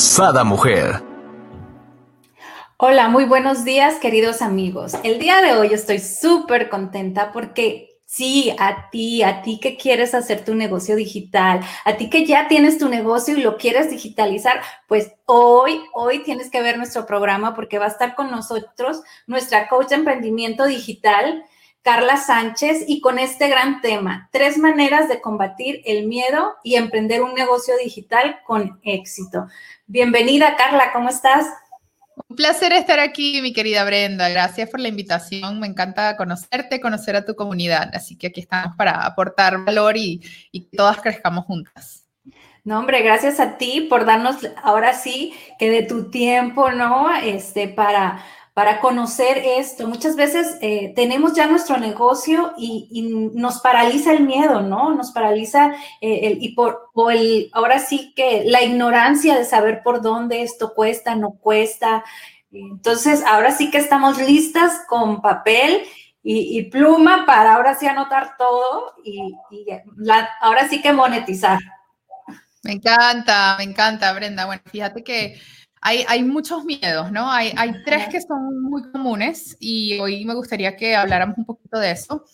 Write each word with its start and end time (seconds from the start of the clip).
Sada 0.00 0.44
Mujer. 0.44 1.02
Hola, 2.78 3.08
muy 3.08 3.26
buenos 3.26 3.64
días 3.64 3.96
queridos 3.96 4.40
amigos. 4.40 4.94
El 5.04 5.18
día 5.18 5.42
de 5.42 5.52
hoy 5.52 5.74
estoy 5.74 5.98
súper 5.98 6.70
contenta 6.70 7.32
porque 7.32 8.00
sí, 8.06 8.50
a 8.58 8.88
ti, 8.88 9.22
a 9.22 9.42
ti 9.42 9.60
que 9.60 9.76
quieres 9.76 10.14
hacer 10.14 10.42
tu 10.42 10.54
negocio 10.54 10.96
digital, 10.96 11.60
a 11.84 11.98
ti 11.98 12.08
que 12.08 12.24
ya 12.24 12.48
tienes 12.48 12.78
tu 12.78 12.88
negocio 12.88 13.36
y 13.36 13.42
lo 13.42 13.58
quieres 13.58 13.90
digitalizar, 13.90 14.62
pues 14.88 15.12
hoy, 15.26 15.82
hoy 15.92 16.20
tienes 16.22 16.50
que 16.50 16.62
ver 16.62 16.78
nuestro 16.78 17.04
programa 17.04 17.54
porque 17.54 17.78
va 17.78 17.84
a 17.84 17.88
estar 17.88 18.14
con 18.14 18.30
nosotros 18.30 19.02
nuestra 19.26 19.68
coach 19.68 19.90
de 19.90 19.96
emprendimiento 19.96 20.64
digital. 20.64 21.44
Carla 21.82 22.18
Sánchez 22.18 22.84
y 22.88 23.00
con 23.00 23.18
este 23.18 23.48
gran 23.48 23.80
tema, 23.80 24.28
tres 24.32 24.58
maneras 24.58 25.08
de 25.08 25.20
combatir 25.20 25.80
el 25.86 26.06
miedo 26.06 26.56
y 26.62 26.74
emprender 26.74 27.22
un 27.22 27.34
negocio 27.34 27.74
digital 27.82 28.40
con 28.44 28.78
éxito. 28.82 29.46
Bienvenida, 29.86 30.56
Carla, 30.56 30.92
¿cómo 30.92 31.08
estás? 31.08 31.46
Un 32.28 32.36
placer 32.36 32.72
estar 32.74 33.00
aquí, 33.00 33.40
mi 33.40 33.54
querida 33.54 33.82
Brenda. 33.84 34.28
Gracias 34.28 34.68
por 34.68 34.78
la 34.78 34.88
invitación. 34.88 35.58
Me 35.58 35.66
encanta 35.66 36.18
conocerte, 36.18 36.80
conocer 36.80 37.16
a 37.16 37.24
tu 37.24 37.34
comunidad. 37.34 37.90
Así 37.94 38.16
que 38.16 38.26
aquí 38.26 38.40
estamos 38.40 38.76
para 38.76 39.06
aportar 39.06 39.64
valor 39.64 39.96
y, 39.96 40.20
y 40.52 40.64
que 40.64 40.76
todas 40.76 41.00
crezcamos 41.00 41.46
juntas. 41.46 42.06
No, 42.62 42.78
hombre, 42.78 43.00
gracias 43.00 43.40
a 43.40 43.56
ti 43.56 43.86
por 43.88 44.04
darnos 44.04 44.36
ahora 44.62 44.92
sí 44.92 45.34
que 45.58 45.70
de 45.70 45.82
tu 45.82 46.10
tiempo, 46.10 46.70
¿no? 46.70 47.10
Este, 47.14 47.68
para 47.68 48.22
para 48.54 48.80
conocer 48.80 49.38
esto. 49.38 49.86
Muchas 49.86 50.16
veces 50.16 50.58
eh, 50.60 50.92
tenemos 50.96 51.34
ya 51.34 51.46
nuestro 51.46 51.76
negocio 51.78 52.52
y, 52.58 53.30
nos 53.34 53.60
paraliza 53.60 54.12
el 54.12 54.24
miedo, 54.24 54.60
¿no? 54.60 54.94
Nos 54.94 55.12
paraliza 55.12 55.72
eh, 56.00 56.20
el, 56.24 56.42
y 56.42 56.54
por, 56.54 56.90
el, 57.12 57.48
ahora 57.52 57.78
sí 57.78 58.12
que 58.14 58.44
la 58.46 58.62
ignorancia 58.62 59.36
de 59.36 59.44
saber 59.44 59.82
por 59.82 60.02
dónde 60.02 60.42
esto 60.42 60.74
cuesta, 60.74 61.14
no 61.14 61.32
cuesta. 61.32 62.04
Entonces, 62.52 63.24
ahora 63.24 63.52
sí 63.52 63.70
que 63.70 63.78
estamos 63.78 64.18
listas 64.18 64.82
con 64.88 65.22
papel 65.22 65.82
y, 66.22 66.62
pluma 66.64 67.24
para 67.26 67.54
ahora 67.54 67.74
sí 67.74 67.86
anotar 67.86 68.36
todo 68.36 68.94
y, 69.04 69.34
ahora 70.40 70.68
sí 70.68 70.82
que 70.82 70.92
monetizar. 70.92 71.58
Me 72.62 72.72
encanta, 72.72 73.54
me 73.56 73.64
encanta, 73.64 74.12
Brenda. 74.12 74.44
Bueno, 74.44 74.62
fíjate 74.66 75.02
que 75.02 75.40
hay, 75.80 76.22
muchos 76.24 76.64
miedos, 76.64 77.10
¿no? 77.10 77.30
Hay, 77.30 77.54
tres 77.84 78.08
que 78.08 78.20
son 78.20 78.62
muy 78.62 78.90
comunes 78.90 79.56
y 79.58 79.98
hoy 79.98 80.24
me 80.24 80.34
gustaría 80.34 80.76
que 80.76 80.94
habláramos 80.94 81.38
un 81.38 81.44
poquito 81.46 81.78
de 81.78 81.92
eso 81.92 82.24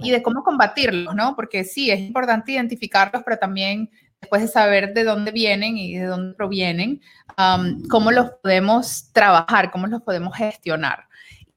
y 0.00 0.10
de 0.10 0.22
cómo 0.22 0.42
combatirlos, 0.42 1.14
¿no? 1.14 1.34
Porque 1.34 1.64
sí, 1.64 1.90
es 1.90 2.00
importante 2.00 2.52
identificarlos, 2.52 3.22
pero 3.24 3.38
también 3.38 3.90
después 4.20 4.42
de 4.42 4.48
saber 4.48 4.94
de 4.94 5.04
dónde 5.04 5.32
vienen 5.32 5.76
y 5.76 5.98
de 5.98 6.06
dónde 6.06 6.34
provienen, 6.34 7.00
cómo 7.90 8.12
los 8.12 8.30
podemos 8.42 9.12
trabajar, 9.12 9.70
cómo 9.70 9.88
los 9.88 10.02
podemos 10.02 10.36
gestionar. 10.36 11.08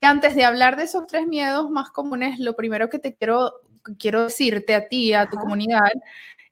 Y 0.01 0.05
antes 0.05 0.35
de 0.35 0.43
hablar 0.43 0.75
de 0.75 0.83
esos 0.83 1.05
tres 1.07 1.27
miedos 1.27 1.69
más 1.69 1.91
comunes, 1.91 2.39
lo 2.39 2.55
primero 2.55 2.89
que 2.89 2.99
te 2.99 3.15
quiero, 3.15 3.53
quiero 3.99 4.23
decirte 4.23 4.73
a 4.73 4.87
ti, 4.87 5.13
a 5.13 5.29
tu 5.29 5.37
comunidad, 5.37 5.91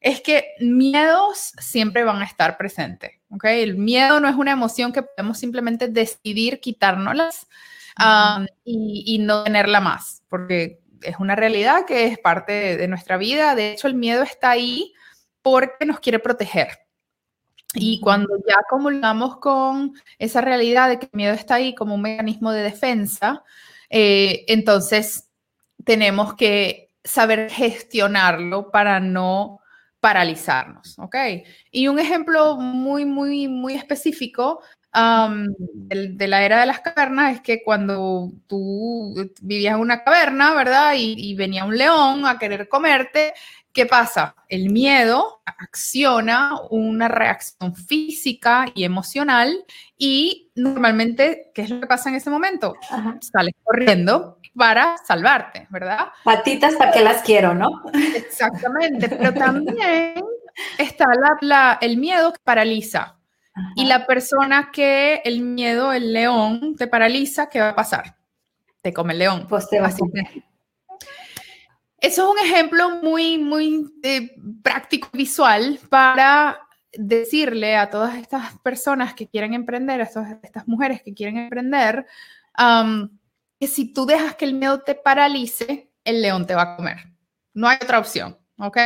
es 0.04 0.20
que 0.22 0.54
miedos 0.60 1.54
siempre 1.60 2.04
van 2.04 2.22
a 2.22 2.26
estar 2.26 2.58
presentes. 2.58 3.14
El 3.42 3.78
miedo 3.78 4.20
no 4.20 4.28
es 4.28 4.36
una 4.36 4.52
emoción 4.52 4.92
que 4.92 5.02
podemos 5.02 5.40
simplemente 5.40 5.88
decidir 5.88 6.60
quitárnoslas 6.60 7.48
y, 8.66 9.18
no 9.20 9.46
tenerla 9.46 9.80
más, 9.80 10.22
porque 10.28 10.82
es 11.02 11.16
una 11.20 11.36
realidad 11.38 11.86
que 11.86 12.06
es 12.06 12.20
parte 12.20 12.76
de, 12.76 12.88
nuestra 12.90 13.16
vida. 13.16 13.56
De 13.56 13.72
hecho, 13.72 13.88
el 13.88 13.96
miedo 13.96 14.24
está 14.24 14.52
ahí 14.52 14.94
porque 15.42 15.86
nos 15.86 16.02
quiere 16.02 16.20
proteger. 16.20 16.80
Y 17.74 18.02
cuando 18.02 18.36
ya 18.46 18.58
comulgamos 18.70 19.38
con 19.38 19.94
esa 20.20 20.42
realidad 20.42 20.90
de 20.90 21.00
que 21.00 21.06
el 21.06 21.18
miedo 21.18 21.34
está 21.34 21.56
ahí 21.56 21.74
como 21.74 21.96
un 21.96 22.02
mecanismo 22.02 22.52
de 22.52 22.62
defensa, 22.62 23.42
eh, 23.90 24.44
entonces 24.50 25.30
tenemos 25.86 26.36
que 26.36 26.92
saber 27.06 27.50
gestionarlo 27.50 28.70
para 28.70 29.00
no 29.00 29.62
paralizarnos, 30.04 31.00
¿ok? 31.00 31.16
Y 31.72 31.88
un 31.88 31.98
ejemplo 31.98 32.58
muy, 32.58 33.06
muy, 33.06 33.48
muy 33.48 33.76
específico 33.76 34.60
de, 34.94 36.28
la 36.28 36.44
era 36.44 36.60
de 36.60 36.66
las 36.66 36.82
cavernas 36.82 37.36
es 37.36 37.42
que 37.42 37.64
cuando 37.64 38.30
tú 38.46 39.16
vivías 39.42 39.76
en 39.76 39.80
una 39.80 40.04
caverna, 40.04 40.54
¿verdad? 40.56 40.96
Y, 40.98 41.34
venía 41.36 41.64
un 41.64 41.78
león 41.78 42.26
a 42.26 42.38
querer 42.38 42.68
comerte, 42.68 43.34
¿qué 43.72 43.86
pasa? 43.86 44.36
El 44.50 44.72
miedo 44.72 45.42
acciona 45.46 46.60
una 46.70 47.08
reacción 47.08 47.74
física 47.74 48.66
y 48.76 48.84
emocional 48.84 49.66
y 49.98 50.52
normalmente, 50.54 51.50
¿qué 51.56 51.62
es 51.62 51.70
lo 51.70 51.80
que 51.80 51.88
pasa 51.88 52.10
en 52.10 52.16
ese 52.16 52.30
momento? 52.30 52.76
Sales 53.22 53.56
corriendo 53.64 54.38
para 54.56 54.98
salvarte, 54.98 55.68
¿verdad? 55.70 56.08
Patitas 56.24 56.76
para 56.76 56.92
que 56.92 57.02
las 57.02 57.22
quiero, 57.24 57.54
¿no? 57.54 57.84
Exactamente, 58.16 59.10
pero 59.10 59.34
también 59.34 60.24
está 60.78 61.06
la, 61.42 61.78
el 61.82 61.98
miedo 61.98 62.34
que 62.34 62.40
paraliza. 62.44 63.18
Y 63.76 63.86
la 63.86 64.08
persona 64.08 64.72
que 64.72 65.22
el 65.26 65.42
miedo, 65.42 65.94
el 65.94 66.12
león, 66.12 66.76
te 66.76 66.88
paraliza, 66.88 67.50
¿qué 67.50 67.60
va 67.60 67.70
a 67.70 67.76
pasar? 67.76 68.16
Te 68.82 68.92
come 68.92 69.14
el 69.14 69.20
león. 69.20 69.46
Pues 69.48 69.70
te 69.70 69.80
va 69.80 69.88
a 69.88 69.92
Eso 69.92 70.02
es 72.00 72.18
un 72.20 72.40
ejemplo 72.40 72.90
muy, 73.02 73.38
muy 73.38 73.94
eh, 74.02 74.36
práctico 74.64 75.08
visual 75.14 75.80
para 75.90 76.60
decirle 76.92 77.76
a 77.76 77.92
todas 77.92 78.16
estas 78.16 78.58
personas 78.60 79.14
que 79.14 79.28
quieren 79.28 79.54
emprender, 79.54 80.02
a 80.02 80.10
todas 80.10 80.36
estas 80.42 80.68
mujeres 80.68 81.04
que 81.04 81.14
quieren 81.14 81.38
emprender, 81.38 82.08
que 83.64 83.68
si 83.68 83.94
tú 83.94 84.06
dejas 84.06 84.36
que 84.36 84.44
el 84.44 84.56
miedo 84.56 84.82
te 84.82 84.94
paralice, 84.94 85.90
el 86.04 86.22
león 86.22 86.46
te 86.46 86.54
va 86.54 86.64
a 86.64 86.76
comer. 86.76 86.98
No 87.54 87.70
hay 87.70 87.78
otra 87.82 87.98
opción, 87.98 88.38
¿ok? 88.58 88.78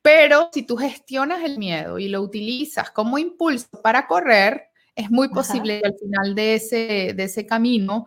Pero 0.00 0.48
si 0.52 0.62
tú 0.62 0.76
gestionas 0.76 1.42
el 1.42 1.58
miedo 1.58 1.98
y 1.98 2.06
lo 2.06 2.22
utilizas 2.22 2.92
como 2.92 3.18
impulso 3.18 3.66
para 3.82 4.06
correr, 4.06 4.68
es 4.94 5.10
muy 5.10 5.28
posible 5.28 5.80
que 5.80 5.88
al 5.88 5.96
final 5.98 6.34
de 6.36 6.54
ese, 6.54 7.14
de 7.16 7.24
ese 7.24 7.46
camino 7.46 8.06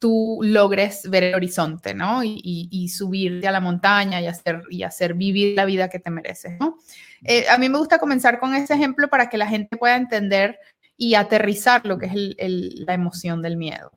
tú 0.00 0.40
logres 0.42 1.08
ver 1.08 1.22
el 1.22 1.36
horizonte, 1.36 1.94
¿no? 1.94 2.24
Y, 2.24 2.88
subirte 2.88 3.46
a 3.46 3.52
la 3.52 3.60
montaña 3.60 4.20
y 4.20 4.26
hacer, 4.26 4.62
y 4.70 4.82
hacer 4.82 5.14
vivir 5.14 5.54
la 5.54 5.66
vida 5.66 5.88
que 5.88 6.00
te 6.00 6.10
mereces, 6.10 6.58
¿no? 6.58 6.78
Eh, 7.22 7.46
a 7.48 7.58
mí 7.58 7.68
me 7.68 7.78
gusta 7.78 8.00
comenzar 8.00 8.40
con 8.40 8.56
ese 8.56 8.74
ejemplo 8.74 9.08
para 9.08 9.28
que 9.28 9.38
la 9.38 9.46
gente 9.46 9.76
pueda 9.76 9.94
entender 9.94 10.58
y 10.96 11.14
aterrizar 11.14 11.86
lo 11.86 11.96
que 11.96 12.06
es 12.06 12.76
la 12.88 12.94
emoción 12.94 13.40
del 13.40 13.56
miedo. 13.56 13.92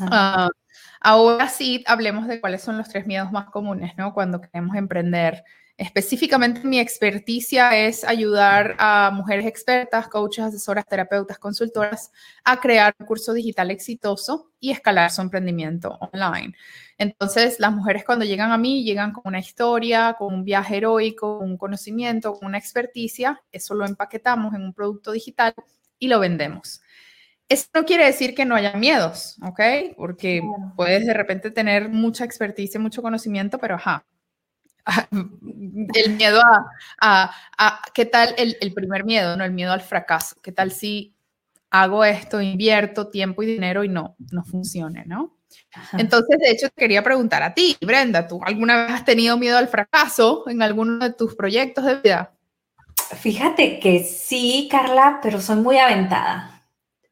Uh, 0.00 0.48
ahora 1.02 1.48
sí, 1.48 1.84
hablemos 1.86 2.26
de 2.28 2.40
cuáles 2.40 2.62
son 2.62 2.78
los 2.78 2.88
tres 2.88 3.06
miedos 3.06 3.32
más 3.32 3.50
comunes, 3.50 3.92
¿no? 3.96 4.14
Cuando 4.14 4.40
queremos 4.40 4.76
emprender. 4.76 5.44
Específicamente 5.78 6.60
mi 6.64 6.78
experticia 6.78 7.76
es 7.76 8.04
ayudar 8.04 8.76
a 8.78 9.10
mujeres 9.12 9.46
expertas, 9.46 10.06
coaches, 10.06 10.44
asesoras, 10.44 10.86
terapeutas, 10.86 11.38
consultoras 11.38 12.12
a 12.44 12.60
crear 12.60 12.94
un 12.98 13.06
curso 13.06 13.32
digital 13.32 13.70
exitoso 13.70 14.52
y 14.60 14.70
escalar 14.70 15.10
su 15.10 15.22
emprendimiento 15.22 15.98
online. 16.12 16.54
Entonces, 16.98 17.58
las 17.58 17.72
mujeres 17.72 18.04
cuando 18.04 18.24
llegan 18.24 18.52
a 18.52 18.58
mí 18.58 18.84
llegan 18.84 19.12
con 19.12 19.22
una 19.24 19.40
historia, 19.40 20.14
con 20.18 20.32
un 20.34 20.44
viaje 20.44 20.76
heroico, 20.76 21.38
un 21.38 21.56
conocimiento, 21.56 22.34
con 22.34 22.48
una 22.48 22.58
experticia. 22.58 23.42
Eso 23.50 23.74
lo 23.74 23.86
empaquetamos 23.86 24.54
en 24.54 24.62
un 24.62 24.74
producto 24.74 25.10
digital 25.10 25.54
y 25.98 26.08
lo 26.08 26.20
vendemos. 26.20 26.82
Eso 27.52 27.66
no 27.74 27.84
quiere 27.84 28.06
decir 28.06 28.34
que 28.34 28.46
no 28.46 28.54
haya 28.54 28.72
miedos, 28.72 29.36
¿ok? 29.42 29.60
Porque 29.94 30.42
puedes 30.74 31.04
de 31.04 31.12
repente 31.12 31.50
tener 31.50 31.90
mucha 31.90 32.24
experticia, 32.24 32.80
mucho 32.80 33.02
conocimiento, 33.02 33.58
pero 33.58 33.74
ajá, 33.74 34.06
el 35.94 36.16
miedo 36.16 36.40
a, 37.02 37.30
a, 37.58 37.82
¿qué 37.92 38.06
tal 38.06 38.34
el, 38.38 38.56
el, 38.58 38.72
primer 38.72 39.04
miedo, 39.04 39.36
no? 39.36 39.44
El 39.44 39.52
miedo 39.52 39.70
al 39.70 39.82
fracaso. 39.82 40.36
¿Qué 40.42 40.50
tal 40.50 40.72
si 40.72 41.14
hago 41.68 42.04
esto, 42.06 42.40
invierto 42.40 43.08
tiempo 43.08 43.42
y 43.42 43.46
dinero 43.46 43.84
y 43.84 43.90
no, 43.90 44.16
no 44.30 44.44
funcione, 44.44 45.04
¿no? 45.04 45.36
Entonces, 45.98 46.38
de 46.38 46.50
hecho, 46.50 46.70
te 46.70 46.80
quería 46.80 47.02
preguntar 47.02 47.42
a 47.42 47.52
ti, 47.52 47.76
Brenda, 47.82 48.26
¿tú 48.26 48.40
alguna 48.42 48.86
vez 48.86 48.92
has 48.92 49.04
tenido 49.04 49.36
miedo 49.36 49.58
al 49.58 49.68
fracaso 49.68 50.44
en 50.48 50.62
alguno 50.62 50.98
de 50.98 51.12
tus 51.12 51.34
proyectos 51.34 51.84
de 51.84 51.96
vida? 51.96 52.32
Fíjate 53.20 53.78
que 53.78 54.04
sí, 54.04 54.68
Carla, 54.70 55.20
pero 55.22 55.38
soy 55.38 55.56
muy 55.56 55.76
aventada. 55.76 56.51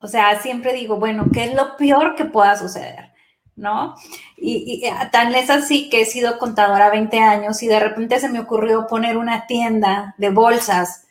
O 0.01 0.09
sea, 0.09 0.41
siempre 0.41 0.73
digo, 0.73 0.97
bueno, 0.97 1.27
¿qué 1.33 1.45
es 1.45 1.55
lo 1.55 1.77
peor 1.77 2.15
que 2.15 2.25
pueda 2.25 2.57
suceder? 2.57 3.11
¿No? 3.57 3.95
Y, 4.37 4.83
y, 4.87 5.11
tan 5.11 5.35
es 5.35 5.51
así 5.51 5.91
que 5.91 6.03
he 6.03 6.05
sido 6.07 6.39
contadora 6.39 6.91
20 6.91 7.19
años 7.21 7.63
y 7.63 7.69
de 7.69 7.79
repente 7.79 8.19
se 8.19 8.31
me 8.31 8.41
ocurrió 8.41 8.87
poner 8.87 9.19
una 9.19 9.47
tienda 9.47 10.15
de 10.17 10.31
bolsas. 10.31 11.07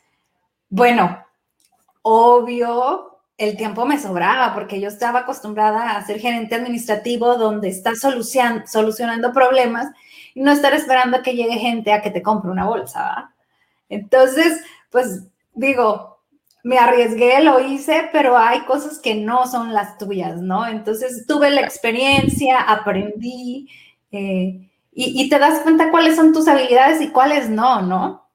Bueno, 0.69 1.24
obvio, 2.01 3.09
el 3.39 3.56
tiempo 3.56 3.86
me 3.86 4.00
sobraba 4.00 4.53
porque 4.53 4.81
yo 4.81 4.89
estaba 4.89 5.19
acostumbrada 5.19 5.95
a 5.95 6.06
ser 6.06 6.19
gerente 6.19 6.56
administrativo 6.56 7.38
donde 7.38 7.69
estás 7.69 8.00
solucionando 8.00 9.31
problemas 9.31 9.88
y 10.33 10.42
no 10.42 10.51
estar 10.51 10.74
esperando 10.74 11.18
a 11.18 11.21
que 11.21 11.35
llegue 11.35 11.57
gente 11.57 11.94
a 11.94 12.01
que 12.01 12.12
te 12.12 12.21
compre 12.21 12.51
una 12.51 12.65
bolsa. 12.65 13.33
Entonces, 13.88 14.62
pues 14.89 15.24
digo, 15.53 16.19
me 16.63 16.77
arriesgué, 16.77 17.41
lo 17.41 17.59
hice, 17.59 18.09
pero 18.11 18.38
hay 18.38 18.61
cosas 18.61 19.00
que 19.00 19.15
no 19.15 19.47
son 19.47 19.73
las 19.73 19.97
tuyas, 19.97 20.41
¿no? 20.41 20.67
Entonces 20.67 21.25
tuve 21.27 21.50
la 21.50 21.61
experiencia, 21.61 22.59
aprendí 22.59 23.69
eh, 24.11 24.69
y, 24.91 25.23
y 25.23 25.29
te 25.29 25.39
das 25.39 25.61
cuenta 25.61 25.91
cuáles 25.91 26.15
son 26.15 26.33
tus 26.33 26.47
habilidades 26.47 27.01
y 27.01 27.09
cuáles 27.09 27.50
no, 27.50 27.81
¿no? 27.81 28.29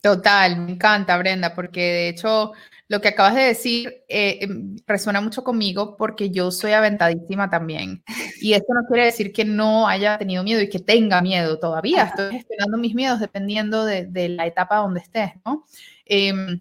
Total, 0.00 0.58
me 0.58 0.72
encanta, 0.72 1.16
Brenda, 1.16 1.54
porque 1.54 1.80
de 1.80 2.08
hecho 2.10 2.52
lo 2.88 3.00
que 3.00 3.08
acabas 3.08 3.34
de 3.34 3.42
decir 3.42 4.04
eh, 4.08 4.38
em, 4.42 4.76
resuena 4.86 5.20
mucho 5.22 5.42
conmigo 5.42 5.96
porque 5.96 6.30
yo 6.30 6.50
soy 6.50 6.72
aventadísima 6.72 7.48
también. 7.48 8.04
Y 8.40 8.52
esto 8.52 8.74
no 8.74 8.86
quiere 8.86 9.06
decir 9.06 9.32
que 9.32 9.46
no 9.46 9.88
haya 9.88 10.18
tenido 10.18 10.44
miedo 10.44 10.60
y 10.60 10.68
que 10.68 10.78
tenga 10.78 11.22
miedo 11.22 11.58
todavía. 11.58 12.04
Estoy 12.04 12.32
gestionando 12.32 12.76
mis 12.76 12.94
miedos 12.94 13.20
dependiendo 13.20 13.86
de, 13.86 14.28
la 14.28 14.46
etapa 14.46 14.76
donde 14.76 15.00
estés, 15.00 15.32
¿no? 15.46 15.64
Em, 16.04 16.60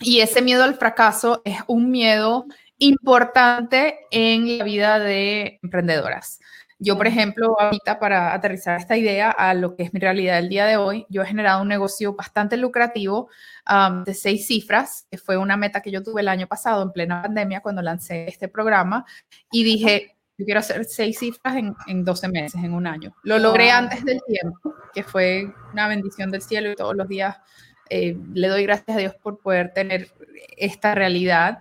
y 0.00 0.20
ese 0.20 0.42
miedo 0.42 0.64
al 0.64 0.74
fracaso 0.74 1.42
es 1.44 1.58
un 1.66 1.90
miedo 1.90 2.46
importante 2.78 4.00
en 4.10 4.58
la 4.58 4.64
vida 4.64 4.98
de 4.98 5.60
emprendedoras. 5.62 6.40
Yo, 6.84 6.96
por 6.96 7.06
ejemplo, 7.06 7.54
ahorita 7.60 8.00
para 8.00 8.34
aterrizar 8.34 8.80
esta 8.80 8.96
idea 8.96 9.30
a 9.30 9.54
lo 9.54 9.76
que 9.76 9.84
es 9.84 9.94
mi 9.94 10.00
realidad 10.00 10.34
del 10.34 10.48
día 10.48 10.66
de 10.66 10.76
hoy, 10.76 11.06
yo 11.08 11.22
he 11.22 11.26
generado 11.26 11.62
un 11.62 11.68
negocio 11.68 12.14
bastante 12.14 12.56
lucrativo 12.56 13.30
de 14.04 14.14
seis 14.14 14.48
cifras, 14.48 15.06
que 15.08 15.16
fue 15.16 15.36
una 15.36 15.56
meta 15.56 15.80
que 15.80 15.92
yo 15.92 16.02
tuve 16.02 16.22
el 16.22 16.28
año 16.28 16.48
pasado 16.48 16.82
en 16.82 16.90
plena 16.90 17.22
pandemia 17.22 17.60
cuando 17.60 17.82
lancé 17.82 18.26
este 18.26 18.48
programa 18.48 19.06
y 19.52 19.62
dije, 19.62 20.16
yo 20.36 20.44
quiero 20.44 20.58
hacer 20.58 20.84
seis 20.84 21.20
cifras 21.20 21.54
en, 21.54 21.72
en 21.86 22.04
12 22.04 22.28
meses, 22.28 22.64
en 22.64 22.74
un 22.74 22.88
año. 22.88 23.14
Lo 23.22 23.38
logré 23.38 23.70
antes 23.70 24.04
del 24.04 24.20
tiempo, 24.26 24.74
que 24.92 25.04
fue 25.04 25.54
una 25.72 25.86
bendición 25.86 26.32
del 26.32 26.42
cielo 26.42 26.72
y 26.72 26.74
todos 26.74 26.96
los 26.96 27.06
días 27.06 27.36
eh, 27.90 28.16
le 28.34 28.48
doy 28.48 28.64
gracias 28.64 28.96
a 28.96 29.00
Dios 29.00 29.14
por 29.14 29.38
poder 29.38 29.72
tener 29.72 30.08
esta 30.56 30.94
realidad. 30.94 31.60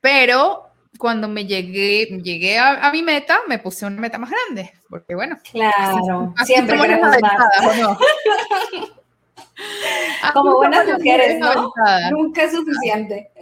pero 0.00 0.70
cuando 1.00 1.26
me 1.28 1.46
llegué, 1.46 2.20
llegué 2.22 2.58
a, 2.58 2.90
mi 2.92 3.02
meta, 3.02 3.40
me 3.48 3.58
puse 3.58 3.86
una 3.86 4.00
meta 4.00 4.18
más 4.18 4.30
grande, 4.30 4.72
porque 4.88 5.14
bueno. 5.14 5.38
Claro, 5.50 6.34
siempre 6.44 6.78
queremos 6.78 7.16
más. 7.20 7.78
no? 7.78 7.98
Como 10.34 10.56
buenas 10.56 10.86
mujeres, 10.86 11.38
¿no? 11.38 11.72
Nunca 12.10 12.44
es 12.44 12.52
suficiente. 12.52 13.30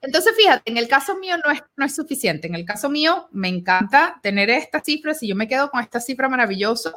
Entonces, 0.00 0.34
fíjate, 0.36 0.70
en 0.70 0.76
el 0.76 0.86
caso 0.86 1.16
mío 1.16 1.36
no 1.44 1.50
es, 1.50 1.62
no 1.76 1.84
es 1.84 1.94
suficiente. 1.94 2.46
En 2.46 2.54
el 2.54 2.64
caso 2.64 2.88
mío, 2.88 3.28
me 3.32 3.48
encanta 3.48 4.20
tener 4.22 4.48
estas 4.50 4.84
cifras 4.84 5.20
y 5.22 5.28
yo 5.28 5.34
me 5.34 5.48
quedo 5.48 5.70
con 5.70 5.80
esta 5.80 6.00
cifra 6.00 6.28
maravillosa, 6.28 6.92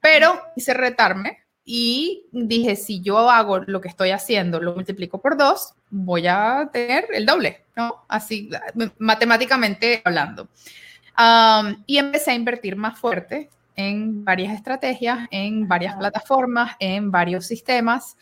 pero 0.00 0.40
quise 0.54 0.74
retarme 0.74 1.43
y 1.64 2.26
dije, 2.30 2.76
si 2.76 3.00
yo 3.00 3.30
hago 3.30 3.60
lo 3.60 3.80
que 3.80 3.88
estoy 3.88 4.10
haciendo, 4.10 4.60
lo 4.60 4.74
multiplico 4.74 5.20
por 5.20 5.36
dos, 5.36 5.74
voy 5.90 6.26
a 6.26 6.68
tener 6.72 7.06
el 7.12 7.24
doble, 7.24 7.64
¿no? 7.74 8.04
Así, 8.08 8.50
matemáticamente 8.98 10.02
hablando. 10.04 10.48
y 11.86 11.98
empecé 11.98 12.32
a 12.32 12.34
invertir 12.34 12.76
más 12.76 12.98
fuerte 12.98 13.48
en 13.76 14.24
varias 14.24 14.52
estrategias, 14.54 15.26
en 15.30 15.66
varias 15.66 15.96
plataformas, 15.96 16.76
en 16.78 17.10
varios 17.10 17.46
sistemas 17.46 18.16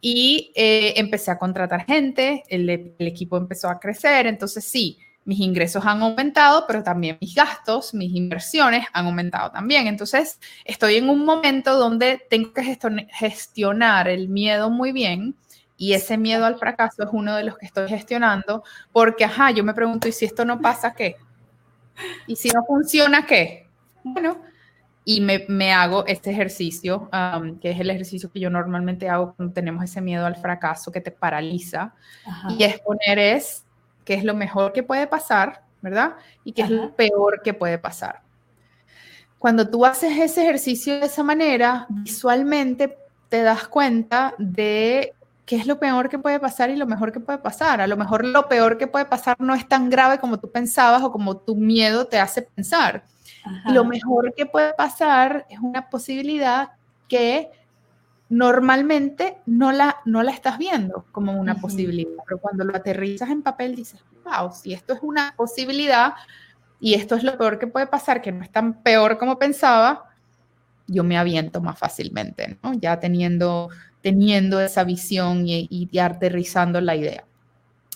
y 0.00 0.52
eh, 0.54 0.94
empecé 0.96 1.30
a 1.30 1.38
contratar 1.38 1.84
gente, 1.84 2.42
el, 2.48 2.68
el 2.70 3.06
equipo 3.06 3.36
empezó 3.36 3.68
a 3.68 3.78
crecer, 3.78 4.26
entonces 4.26 4.64
sí, 4.64 4.98
mis 5.30 5.38
ingresos 5.38 5.86
han 5.86 6.02
aumentado, 6.02 6.64
pero 6.66 6.82
también 6.82 7.16
mis 7.20 7.36
gastos, 7.36 7.94
mis 7.94 8.16
inversiones 8.16 8.84
han 8.92 9.06
aumentado 9.06 9.52
también. 9.52 9.86
Entonces, 9.86 10.40
estoy 10.64 10.96
en 10.96 11.08
un 11.08 11.24
momento 11.24 11.78
donde 11.78 12.20
tengo 12.28 12.52
que 12.52 12.76
gestionar 13.12 14.08
el 14.08 14.28
miedo 14.28 14.70
muy 14.70 14.90
bien 14.90 15.36
y 15.76 15.92
ese 15.92 16.18
miedo 16.18 16.46
al 16.46 16.58
fracaso 16.58 17.04
es 17.04 17.10
uno 17.12 17.36
de 17.36 17.44
los 17.44 17.56
que 17.56 17.66
estoy 17.66 17.88
gestionando 17.88 18.64
porque, 18.90 19.24
ajá, 19.24 19.52
yo 19.52 19.62
me 19.62 19.72
pregunto, 19.72 20.08
¿y 20.08 20.12
si 20.12 20.24
esto 20.24 20.44
no 20.44 20.60
pasa, 20.60 20.94
qué? 20.94 21.14
¿Y 22.26 22.34
si 22.34 22.48
no 22.48 22.64
funciona, 22.66 23.24
qué? 23.24 23.68
Bueno, 24.02 24.36
y 25.04 25.20
me, 25.20 25.72
hago 25.72 26.04
este 26.08 26.32
ejercicio, 26.32 27.08
que 27.62 27.70
es 27.70 27.78
el 27.78 27.90
ejercicio 27.90 28.32
que 28.32 28.40
yo 28.40 28.50
normalmente 28.50 29.08
hago 29.08 29.34
cuando 29.36 29.54
tenemos 29.54 29.84
ese 29.84 30.00
miedo 30.00 30.26
al 30.26 30.34
fracaso 30.34 30.90
que 30.90 31.00
te 31.00 31.12
paraliza, 31.12 31.94
y 32.48 32.64
es 32.64 32.80
poner 32.80 33.20
es 33.20 33.64
qué 34.10 34.16
es 34.16 34.24
lo 34.24 34.34
mejor 34.34 34.72
que 34.72 34.82
puede 34.82 35.06
pasar, 35.06 35.62
¿verdad? 35.82 36.16
Y 36.42 36.50
qué 36.50 36.62
es 36.62 36.70
lo 36.70 36.96
peor 36.96 37.42
que 37.44 37.54
puede 37.54 37.78
pasar. 37.78 38.22
Cuando 39.38 39.70
tú 39.70 39.86
haces 39.86 40.18
ese 40.18 40.42
ejercicio 40.42 40.98
de 40.98 41.06
esa 41.06 41.22
manera, 41.22 41.86
visualmente 41.88 42.98
te 43.28 43.44
das 43.44 43.68
cuenta 43.68 44.34
de 44.36 45.14
qué 45.46 45.54
es 45.54 45.68
lo 45.68 45.78
peor 45.78 46.08
que 46.08 46.18
puede 46.18 46.40
pasar 46.40 46.70
y 46.70 46.76
lo 46.76 46.88
mejor 46.88 47.12
que 47.12 47.20
puede 47.20 47.38
pasar. 47.38 47.80
A 47.80 47.86
lo 47.86 47.96
mejor 47.96 48.24
lo 48.24 48.48
peor 48.48 48.78
que 48.78 48.88
puede 48.88 49.04
pasar 49.04 49.36
no 49.38 49.54
es 49.54 49.68
tan 49.68 49.88
grave 49.88 50.18
como 50.18 50.40
tú 50.40 50.50
pensabas 50.50 51.04
o 51.04 51.12
como 51.12 51.36
tu 51.36 51.54
miedo 51.54 52.08
te 52.08 52.18
hace 52.18 52.42
pensar. 52.42 53.04
lo 53.66 53.84
mejor 53.84 54.34
que 54.34 54.44
puede 54.44 54.74
pasar 54.74 55.46
es 55.48 55.60
una 55.60 55.88
posibilidad 55.88 56.70
que 57.06 57.48
normalmente 58.30 59.38
no 59.44 59.72
la, 59.72 59.98
no 60.04 60.22
la 60.22 60.30
estás 60.30 60.56
viendo 60.56 61.04
como 61.10 61.32
una 61.32 61.56
posibilidad, 61.56 62.22
pero 62.24 62.38
cuando 62.38 62.64
lo 62.64 62.74
aterrizas 62.76 63.28
en 63.28 63.42
papel 63.42 63.74
dices, 63.74 64.00
wow, 64.24 64.52
si 64.52 64.72
esto 64.72 64.94
es 64.94 65.00
una 65.02 65.34
posibilidad 65.36 66.14
y 66.78 66.94
esto 66.94 67.16
es 67.16 67.24
lo 67.24 67.36
peor 67.36 67.58
que 67.58 67.66
puede 67.66 67.88
pasar, 67.88 68.22
que 68.22 68.30
no 68.30 68.44
es 68.44 68.50
tan 68.50 68.82
peor 68.82 69.18
como 69.18 69.36
pensaba, 69.36 70.04
yo 70.86 71.02
me 71.02 71.18
aviento 71.18 71.60
más 71.60 71.76
fácilmente, 71.76 72.56
¿no? 72.62 72.72
Ya 72.74 73.00
teniendo, 73.00 73.68
teniendo 74.00 74.60
esa 74.60 74.84
visión 74.84 75.46
y, 75.46 75.66
y, 75.68 75.98
aterrizando 75.98 76.80
la 76.80 76.94
idea. 76.94 77.24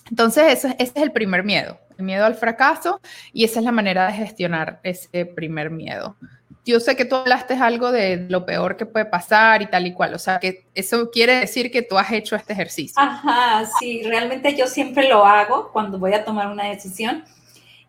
Entonces, 0.09 0.51
ese, 0.51 0.75
ese 0.79 0.93
es 0.95 1.03
el 1.03 1.13
primer 1.13 1.45
miedo, 1.45 1.79
el 1.97 2.03
miedo 2.03 2.25
al 2.25 2.35
fracaso, 2.35 2.99
y 3.31 3.45
esa 3.45 3.59
es 3.59 3.65
la 3.65 3.71
manera 3.71 4.07
de 4.07 4.13
gestionar 4.13 4.81
ese 4.83 5.25
primer 5.25 5.71
miedo 5.71 6.17
yo 6.65 6.79
sé 6.79 6.95
que 6.95 7.05
tú 7.05 7.15
hablaste 7.15 7.53
algo 7.53 7.91
de 7.91 8.25
lo 8.27 8.45
peor 8.45 8.75
que 8.75 8.87
puede 8.87 9.05
pasar 9.05 9.61
y 9.61 9.67
tal 9.67 9.85
y 9.85 9.93
cual, 9.93 10.15
o 10.15 10.19
sea, 10.19 10.39
que 10.39 10.65
eso 10.73 11.11
quiere 11.11 11.35
decir 11.35 11.71
que 11.71 11.83
tú 11.83 11.97
has 11.97 12.11
hecho 12.11 12.35
este 12.35 12.53
ejercicio. 12.53 12.95
Ajá, 12.97 13.65
sí, 13.79 14.01
realmente 14.03 14.55
yo 14.55 14.65
siempre 14.65 15.07
lo 15.07 15.25
hago 15.25 15.71
cuando 15.71 15.99
voy 15.99 16.13
a 16.13 16.25
tomar 16.25 16.47
una 16.47 16.65
decisión 16.65 17.23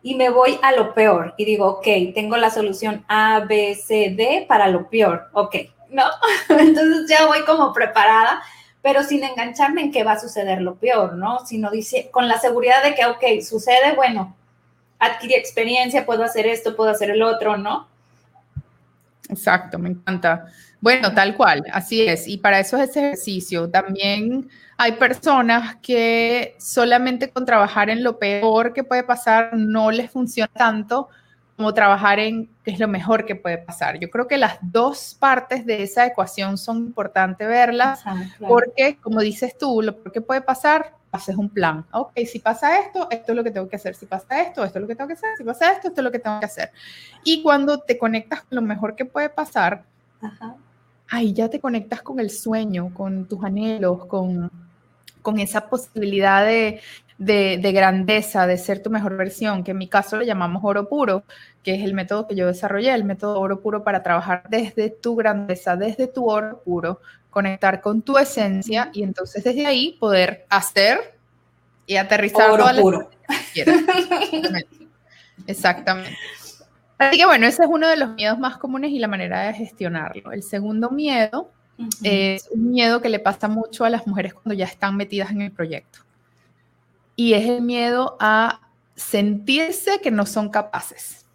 y 0.03 0.13
me 0.13 0.29
voy 0.29 0.59
a 0.61 0.73
lo 0.73 0.93
peor 0.93 1.33
y 1.37 1.45
digo, 1.45 1.65
ok, 1.65 1.87
tengo 2.13 2.37
la 2.37 2.51
solución 2.51 3.03
A, 3.07 3.39
B, 3.41 3.73
C, 3.75 4.13
D 4.15 4.45
para 4.47 4.67
lo 4.67 4.89
peor, 4.89 5.27
ok, 5.33 5.55
¿no? 5.89 6.03
Entonces 6.49 7.09
ya 7.09 7.25
voy 7.25 7.41
como 7.45 7.73
preparada, 7.73 8.43
pero 8.83 9.03
sin 9.03 9.23
engancharme 9.23 9.81
en 9.81 9.91
que 9.91 10.03
va 10.03 10.13
a 10.13 10.19
suceder 10.19 10.61
lo 10.61 10.75
peor, 10.75 11.15
¿no? 11.15 11.43
Sino 11.47 11.71
dice, 11.71 12.09
con 12.11 12.27
la 12.27 12.39
seguridad 12.39 12.83
de 12.83 12.93
que, 12.93 13.07
ok, 13.07 13.41
sucede, 13.41 13.95
bueno, 13.95 14.35
adquirí 14.99 15.33
experiencia, 15.33 16.05
puedo 16.05 16.23
hacer 16.23 16.45
esto, 16.45 16.75
puedo 16.75 16.91
hacer 16.91 17.09
el 17.09 17.23
otro, 17.23 17.57
¿no? 17.57 17.87
Exacto, 19.29 19.77
me 19.79 19.89
encanta. 19.89 20.45
Bueno, 20.79 21.13
tal 21.13 21.35
cual, 21.35 21.63
así 21.71 22.01
es. 22.07 22.27
Y 22.27 22.37
para 22.37 22.59
eso 22.59 22.77
es 22.77 22.89
ese 22.89 22.99
ejercicio. 22.99 23.69
También 23.69 24.49
hay 24.77 24.93
personas 24.93 25.77
que 25.77 26.55
solamente 26.59 27.29
con 27.29 27.45
trabajar 27.45 27.89
en 27.89 28.03
lo 28.03 28.19
peor 28.19 28.73
que 28.73 28.83
puede 28.83 29.03
pasar 29.03 29.53
no 29.53 29.91
les 29.91 30.11
funciona 30.11 30.51
tanto 30.53 31.09
como 31.55 31.73
trabajar 31.73 32.19
en 32.19 32.51
qué 32.63 32.69
es 32.71 32.79
lo 32.79 32.87
mejor 32.87 33.25
que 33.25 33.35
puede 33.35 33.57
pasar. 33.57 33.99
Yo 33.99 34.11
creo 34.11 34.27
que 34.27 34.37
las 34.37 34.59
dos 34.61 35.17
partes 35.19 35.65
de 35.65 35.81
esa 35.81 36.05
ecuación 36.05 36.59
son 36.59 36.77
importantes 36.77 37.47
verlas 37.47 38.03
porque, 38.39 38.97
como 39.01 39.21
dices 39.21 39.57
tú, 39.57 39.81
lo 39.81 39.95
peor 39.95 40.11
que 40.11 40.21
puede 40.21 40.41
pasar 40.41 40.96
haces 41.11 41.35
un 41.35 41.49
plan. 41.49 41.85
Ok, 41.91 42.11
si 42.25 42.39
pasa 42.39 42.79
esto, 42.79 43.07
esto 43.09 43.31
es 43.31 43.35
lo 43.35 43.43
que 43.43 43.51
tengo 43.51 43.67
que 43.67 43.75
hacer. 43.75 43.95
Si 43.95 44.05
pasa 44.05 44.41
esto, 44.41 44.63
esto 44.63 44.77
es 44.77 44.81
lo 44.81 44.87
que 44.87 44.95
tengo 44.95 45.07
que 45.07 45.13
hacer. 45.13 45.29
Si 45.37 45.43
pasa 45.43 45.71
esto, 45.71 45.87
esto 45.87 46.01
es 46.01 46.03
lo 46.03 46.11
que 46.11 46.19
tengo 46.19 46.39
que 46.39 46.45
hacer. 46.45 46.71
Y 47.23 47.41
cuando 47.41 47.79
te 47.79 47.97
conectas 47.97 48.41
con 48.41 48.55
lo 48.55 48.61
mejor 48.61 48.95
que 48.95 49.05
puede 49.05 49.29
pasar, 49.29 49.83
ahí 51.09 51.33
ya 51.33 51.49
te 51.49 51.59
conectas 51.59 52.01
con 52.01 52.19
el 52.19 52.29
sueño, 52.29 52.93
con 52.93 53.27
tus 53.27 53.43
anhelos, 53.43 54.05
con, 54.05 54.51
con 55.21 55.39
esa 55.39 55.69
posibilidad 55.69 56.45
de, 56.45 56.81
de, 57.17 57.71
grandeza, 57.71 58.47
de 58.47 58.57
ser 58.57 58.81
tu 58.81 58.89
mejor 58.89 59.17
versión, 59.17 59.63
que 59.63 59.71
en 59.71 59.77
mi 59.77 59.87
caso 59.87 60.17
lo 60.17 60.23
llamamos 60.23 60.63
oro 60.63 60.87
puro, 60.87 61.23
que 61.63 61.75
es 61.75 61.83
el 61.83 61.93
método 61.93 62.27
que 62.27 62.35
yo 62.35 62.47
desarrollé, 62.47 62.93
el 62.93 63.03
método 63.03 63.39
oro 63.39 63.59
puro 63.61 63.83
para 63.83 64.03
trabajar 64.03 64.43
desde 64.49 64.89
tu 64.89 65.15
grandeza, 65.15 65.75
desde 65.75 66.07
tu 66.07 66.29
oro 66.29 66.61
puro, 66.63 67.01
conectar 67.29 67.81
con 67.81 68.01
tu 68.01 68.17
esencia 68.17 68.89
y 68.93 69.03
entonces 69.03 69.43
desde 69.43 69.65
ahí 69.65 69.97
poder 69.99 70.45
hacer 70.49 71.17
y 71.85 71.97
aterrizar 71.97 72.51
oro 72.51 72.65
puro. 72.81 73.09
Exactamente. 73.55 74.87
Exactamente. 75.45 76.17
Así 76.97 77.17
que 77.17 77.25
bueno, 77.25 77.45
ese 77.45 77.63
es 77.63 77.69
uno 77.69 77.87
de 77.87 77.95
los 77.95 78.15
miedos 78.15 78.39
más 78.39 78.57
comunes 78.57 78.91
y 78.91 78.99
la 78.99 79.07
manera 79.07 79.47
de 79.47 79.53
gestionarlo. 79.53 80.31
El 80.31 80.41
segundo 80.41 80.89
miedo 80.89 81.51
es 82.03 82.47
un 82.51 82.71
miedo 82.71 83.01
que 83.01 83.09
le 83.09 83.19
pasa 83.19 83.47
mucho 83.47 83.85
a 83.85 83.89
las 83.89 84.07
mujeres 84.07 84.33
cuando 84.33 84.53
ya 84.53 84.65
están 84.65 84.97
metidas 84.97 85.31
en 85.31 85.41
el 85.41 85.51
proyecto 85.51 85.99
y 87.17 87.33
es 87.33 87.49
el 87.49 87.61
miedo 87.61 88.15
a 88.19 88.61
sentirse 88.95 89.99
que 90.01 90.11
no 90.11 90.25
son 90.25 90.49
capaces. 90.49 91.25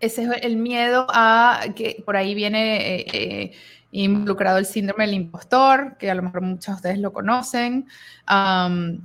ese 0.00 0.22
es 0.24 0.30
el 0.42 0.56
miedo 0.56 1.06
a 1.08 1.64
que 1.74 2.02
por 2.04 2.16
ahí 2.16 2.34
viene 2.34 2.96
eh, 2.96 3.06
eh, 3.12 3.52
involucrado 3.92 4.56
el 4.58 4.66
síndrome 4.66 5.04
del 5.04 5.14
impostor, 5.14 5.96
que 5.98 6.10
a 6.10 6.14
lo 6.14 6.22
mejor 6.22 6.40
muchos 6.40 6.66
de 6.66 6.72
ustedes 6.72 6.98
lo 6.98 7.12
conocen, 7.12 7.86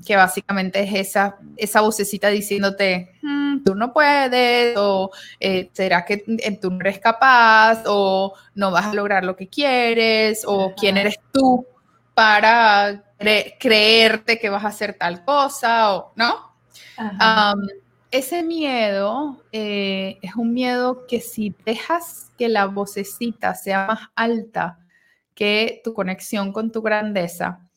que 0.05 0.15
básicamente 0.15 0.81
es 0.81 0.93
esa, 1.09 1.37
esa 1.57 1.81
vocecita 1.81 2.29
diciéndote, 2.29 3.11
hmm, 3.21 3.63
tú 3.63 3.75
no 3.75 3.91
puedes, 3.91 4.75
o 4.77 5.11
eh, 5.39 5.69
será 5.73 6.05
que 6.05 6.23
tú 6.61 6.71
no 6.71 6.79
eres 6.79 6.99
capaz, 6.99 7.83
o 7.85 8.33
no 8.55 8.71
vas 8.71 8.85
a 8.85 8.93
lograr 8.93 9.25
lo 9.25 9.35
que 9.35 9.47
quieres, 9.47 10.43
o 10.47 10.73
quién 10.75 10.95
eres 10.97 11.19
tú 11.33 11.67
para 12.13 13.03
creerte 13.59 14.39
que 14.39 14.49
vas 14.49 14.63
a 14.63 14.69
hacer 14.69 14.93
tal 14.93 15.23
cosa 15.25 15.95
o 15.95 16.13
no. 16.15 16.55
Ese 18.11 18.43
miedo 18.43 19.43
eh, 19.51 20.17
es 20.21 20.35
un 20.35 20.53
miedo 20.53 21.05
que 21.07 21.19
si 21.19 21.55
dejas 21.65 22.31
que 22.37 22.49
la 22.49 22.65
vocecita 22.65 23.53
sea 23.55 23.87
más 23.87 23.99
alta 24.15 24.79
que 25.35 25.81
tu 25.83 25.93
conexión 25.93 26.51
con 26.51 26.71
tu 26.71 26.81
grandeza, 26.81 27.67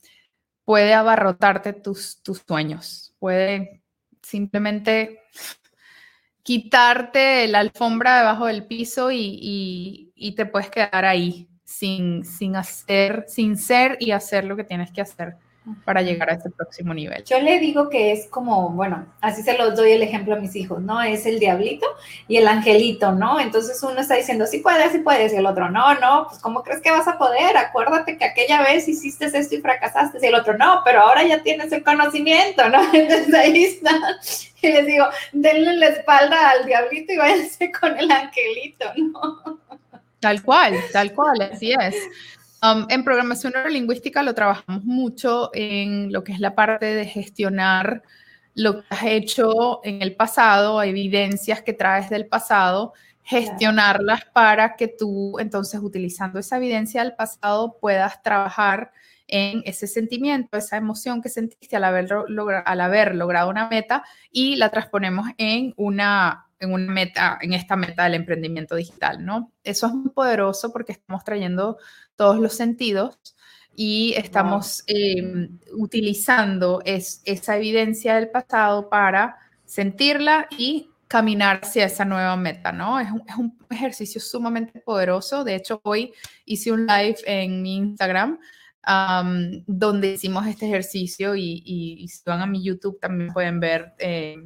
puede 0.65 0.95
abarrotarte 0.95 1.73
tus, 1.73 2.21
sueños, 2.47 3.15
puede 3.19 3.83
simplemente 4.23 5.21
quitarte 6.43 7.49
la 7.49 7.59
alfombra 7.59 8.19
debajo 8.19 8.47
del 8.47 8.67
piso 8.67 9.11
y, 9.11 10.13
y 10.15 10.35
te 10.35 10.47
puedes 10.47 10.71
quedar 10.71 11.05
ahí 11.05 11.49
sin, 11.65 12.25
sin 12.25 12.57
hacer, 12.57 13.25
sin 13.29 13.57
ser 13.57 13.97
y 14.01 14.13
hacer 14.13 14.45
lo 14.45 14.57
que 14.57 14.65
tienes 14.65 14.91
que 14.93 15.01
hacer 15.01 15.37
para 15.85 16.01
llegar 16.03 16.31
a 16.31 16.35
ese 16.35 16.51
próximo 16.51 16.95
nivel. 16.95 17.23
Yo 17.25 17.39
le 17.39 17.59
digo 17.59 17.91
que 17.91 18.13
es 18.13 18.27
como, 18.29 18.71
bueno, 18.71 19.07
así 19.21 19.43
se 19.43 19.57
los 19.59 19.77
doy 19.77 19.93
el 19.93 20.03
ejemplo 20.03 20.35
a 20.35 20.39
mis 20.39 20.57
hijos, 20.57 20.81
¿no? 20.81 21.01
Es 21.03 21.27
el 21.27 21.39
diablito 21.39 21.87
y 22.29 22.39
el 22.39 22.49
angelito, 22.49 23.13
¿no? 23.13 23.39
Entonces 23.39 23.81
uno 23.83 24.01
está 24.01 24.15
diciendo, 24.15 24.47
sí 24.47 24.59
puedes, 24.59 24.93
sí 24.93 24.99
puedes, 24.99 25.33
y 25.33 25.37
el 25.37 25.47
otro, 25.47 25.71
no, 25.71 25.95
no, 26.01 26.27
pues 26.29 26.41
¿cómo 26.41 26.63
crees 26.63 26.81
que 26.81 26.91
vas 26.91 27.07
a 27.07 27.19
poder? 27.19 27.57
Acuérdate 27.57 28.17
que 28.17 28.25
aquella 28.25 28.63
vez 28.63 28.89
hiciste 28.89 29.27
esto 29.27 29.55
y 29.55 29.61
fracasaste, 29.61 30.19
y 30.23 30.27
el 30.27 30.35
otro, 30.35 30.57
no, 30.57 30.81
pero 30.85 31.01
ahora 31.01 31.25
ya 31.25 31.43
tienes 31.43 31.71
el 31.73 31.85
conocimiento, 31.85 32.69
¿no? 32.69 32.81
Entonces 32.93 33.35
ahí 33.35 33.65
está. 33.65 33.93
Y 34.63 34.69
les 34.69 34.87
digo, 34.87 35.07
denle 35.33 35.75
la 35.77 35.87
espalda 35.89 36.51
al 36.51 36.67
diablito 36.67 37.13
y 37.13 37.17
váyanse 37.17 37.71
con 37.73 37.99
el 37.99 38.11
angelito, 38.11 38.87
¿no? 38.97 39.61
Tal 40.21 40.43
cual, 40.43 40.75
tal 40.93 41.15
cual, 41.15 41.41
así 41.41 41.73
es. 41.73 41.95
Um, 42.63 42.87
en 42.91 43.05
programación 43.05 43.55
neurolingüística 43.55 44.23
lo 44.23 44.35
trabajamos 44.35 44.85
mucho 44.85 45.51
en 45.55 46.13
lo 46.13 46.23
que 46.25 46.33
es 46.33 46.41
la 46.41 46.55
parte 46.55 46.87
de 46.87 47.07
gestionar 47.07 48.03
lo 48.55 48.83
que 48.83 48.87
has 48.91 49.05
hecho 49.05 49.81
en 49.83 50.03
el 50.03 50.15
pasado, 50.15 50.83
evidencias 50.83 51.63
que 51.63 51.73
traes 51.73 52.11
del 52.11 52.27
pasado, 52.27 52.93
gestionarlas 53.23 54.27
para 54.27 54.77
que 54.77 54.89
tú 54.89 55.39
entonces 55.39 55.81
utilizando 55.81 56.39
esa 56.39 56.59
evidencia 56.59 57.03
del 57.03 57.15
pasado 57.15 57.79
puedas 57.81 58.23
trabajar 58.23 58.93
en 59.27 59.63
ese 59.65 59.87
sentimiento, 59.87 60.59
esa 60.59 60.77
emoción 60.77 61.23
que 61.23 61.29
sentiste 61.31 61.77
al 61.77 61.85
haber, 61.85 62.09
al 62.65 62.81
haber 62.81 63.15
logrado 63.15 63.49
una 63.49 63.69
meta 63.69 64.05
y 64.31 64.57
la 64.57 64.71
transponemos 64.71 65.29
en 65.39 65.73
una 65.77 66.50
en 66.61 66.73
una 66.73 66.93
meta, 66.93 67.39
en 67.41 67.55
esta 67.55 67.75
meta 67.75 68.05
del 68.05 68.15
emprendimiento 68.15 68.77
digital, 68.77 69.25
¿no? 69.25 69.51
Eso 69.65 69.87
es 69.87 69.95
muy 69.95 70.11
poderoso 70.11 70.73
porque 70.73 70.93
estamos 70.93 71.25
trayendo 71.25 71.79
todos 72.17 72.39
los 72.39 72.55
sentidos 72.55 73.19
y 73.75 74.13
estamos 74.17 74.85
em, 74.87 75.59
utilizando 75.73 76.83
esa 76.85 77.57
evidencia 77.57 78.17
del 78.17 78.31
pasado 78.31 78.91
para 78.91 79.39
sentirla 79.65 80.49
y 80.51 80.91
caminar 81.09 81.61
hacia 81.63 81.87
esa 81.87 82.05
nueva 82.05 82.37
meta, 82.37 82.73
¿no? 82.73 83.01
Es 83.01 83.11
un, 83.11 83.59
ejercicio 83.71 84.21
sumamente 84.21 84.81
poderoso. 84.81 85.45
De 85.45 85.55
hecho, 85.55 85.81
hoy 85.85 86.13
hice 86.45 86.73
un 86.73 86.87
live 86.87 87.17
en 87.25 87.63
mi 87.63 87.77
Instagram 87.77 88.39
donde 89.67 90.13
hicimos 90.13 90.47
este 90.47 90.67
ejercicio 90.67 91.37
y, 91.37 92.07
si 92.09 92.23
van 92.27 92.43
a 92.43 92.47
mi 92.47 92.63
YouTube 92.63 92.99
también 93.01 93.33
pueden 93.33 93.61
ver 93.61 93.95
eh, 93.99 94.37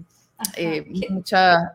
eh, 0.57 0.85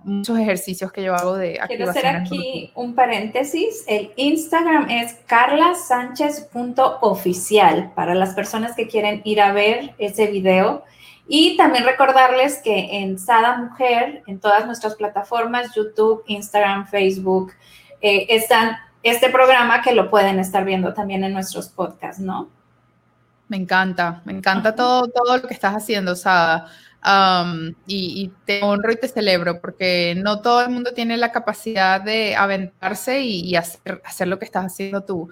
muchos 0.04 0.38
ejercicios 0.38 0.92
que 0.92 1.02
yo 1.04 1.16
hago 1.16 1.38
de 1.38 1.58
Quiero 1.68 1.90
hacer 1.90 2.08
aquí 2.08 2.74
un 2.76 2.94
paréntesis. 2.94 3.86
El 3.88 4.12
Instagram 4.16 4.90
es 4.90 5.14
carlasánchez.oficial 5.26 7.94
para 7.96 8.14
las 8.16 8.34
personas 8.34 8.76
que 8.76 8.88
quieren 8.88 9.22
ir 9.24 9.40
a 9.42 9.54
ver 9.54 9.96
ese 9.98 10.28
video. 10.28 10.84
Y 11.28 11.58
también 11.58 11.86
recordarles 11.86 12.60
que 12.64 13.00
en 13.00 13.18
Sada 13.20 13.58
Mujer, 13.58 14.24
en 14.28 14.40
todas 14.40 14.66
nuestras 14.66 14.96
plataformas, 14.96 15.76
YouTube, 15.76 16.24
Instagram, 16.28 16.88
Facebook, 16.88 17.52
eh, 18.02 18.26
están 18.30 18.78
este 19.04 19.30
programa 19.30 19.82
que 19.82 19.94
lo 19.94 20.10
pueden 20.10 20.40
estar 20.40 20.66
viendo 20.66 20.94
también 20.94 21.24
en 21.24 21.32
nuestros 21.34 21.70
podcasts, 21.70 22.20
¿no? 22.20 22.50
Me 23.48 23.58
encanta, 23.58 24.24
me 24.26 24.34
encanta 24.34 24.76
todo, 24.76 25.08
todo 25.08 25.38
lo 25.38 25.48
que 25.48 25.54
estás 25.54 25.76
haciendo, 25.76 26.16
Sada 26.16 26.68
y, 27.86 28.32
te 28.46 28.64
honro 28.64 28.92
y 28.92 28.98
te 28.98 29.08
celebro 29.08 29.62
porque 29.62 30.16
no 30.18 30.42
todo 30.42 30.62
el 30.62 30.70
mundo 30.70 30.94
tiene 30.94 31.18
la 31.18 31.32
capacidad 31.32 32.02
de 32.02 32.36
aventarse 32.36 33.22
y, 33.22 33.56
hacer, 33.56 34.02
hacer, 34.06 34.28
lo 34.28 34.40
que 34.40 34.46
estás 34.46 34.66
haciendo 34.66 35.04
tú. 35.04 35.30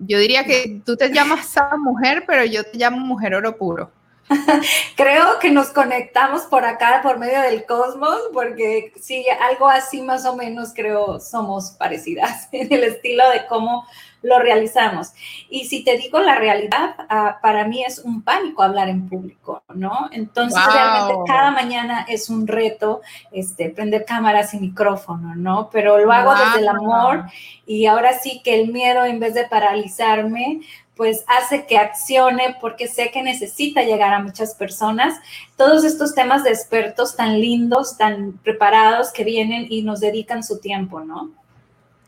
yo 0.00 0.18
diría 0.18 0.44
que 0.44 0.80
tú 0.84 0.96
te 0.96 1.12
llamas 1.12 1.54
mujer, 1.78 2.24
pero 2.26 2.44
yo 2.44 2.64
te 2.64 2.78
llamo 2.78 2.98
mujer 2.98 3.34
oro 3.34 3.56
puro. 3.56 3.90
Creo 4.96 5.38
que 5.40 5.50
nos 5.50 5.68
conectamos 5.68 6.42
por 6.42 6.64
acá 6.64 7.00
por 7.02 7.18
medio 7.18 7.40
del 7.42 7.64
cosmos, 7.66 8.18
porque 8.32 8.92
sí, 9.00 9.24
algo 9.40 9.68
así 9.68 10.02
más 10.02 10.24
o 10.24 10.36
menos 10.36 10.72
creo 10.74 11.20
somos 11.20 11.72
parecidas 11.72 12.48
en 12.52 12.72
el 12.72 12.84
estilo 12.84 13.28
de 13.30 13.46
cómo 13.46 13.86
lo 14.22 14.38
realizamos. 14.38 15.12
Y 15.50 15.66
si 15.66 15.84
te 15.84 15.96
digo 15.96 16.20
la 16.20 16.34
realidad, 16.34 16.94
ah, 17.08 17.38
para 17.42 17.66
mí 17.66 17.84
es 17.84 17.98
un 17.98 18.22
pánico 18.22 18.62
hablar 18.62 18.88
en 18.88 19.08
público, 19.08 19.62
¿no? 19.74 20.08
Entonces, 20.12 20.60
realmente 20.72 21.14
cada 21.26 21.50
mañana 21.50 22.06
es 22.08 22.30
un 22.30 22.46
reto 22.46 23.02
este, 23.30 23.70
prender 23.70 24.04
cámaras 24.04 24.54
y 24.54 24.58
micrófono, 24.58 25.34
¿no? 25.34 25.68
Pero 25.70 25.98
lo 25.98 26.12
hago 26.12 26.34
desde 26.34 26.60
el 26.60 26.68
amor 26.68 27.24
y 27.66 27.86
ahora 27.86 28.18
sí 28.18 28.40
que 28.44 28.60
el 28.60 28.72
miedo, 28.72 29.04
en 29.04 29.20
vez 29.20 29.34
de 29.34 29.46
paralizarme, 29.46 30.60
pues 30.96 31.24
hace 31.26 31.66
que 31.66 31.78
accione 31.78 32.56
porque 32.60 32.86
sé 32.86 33.10
que 33.10 33.22
necesita 33.22 33.82
llegar 33.82 34.12
a 34.12 34.22
muchas 34.22 34.54
personas. 34.54 35.18
Todos 35.56 35.84
estos 35.84 36.14
temas 36.14 36.44
de 36.44 36.50
expertos 36.50 37.16
tan 37.16 37.40
lindos, 37.40 37.96
tan 37.96 38.38
preparados 38.44 39.10
que 39.12 39.24
vienen 39.24 39.66
y 39.68 39.82
nos 39.82 40.00
dedican 40.00 40.44
su 40.44 40.60
tiempo, 40.60 41.00
¿no? 41.00 41.30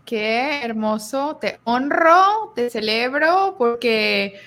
Qué 0.04 0.62
hermoso, 0.62 1.37
te 1.37 1.61
honro, 1.64 2.52
te 2.54 2.68
celebro, 2.68 3.54
porque 3.56 4.38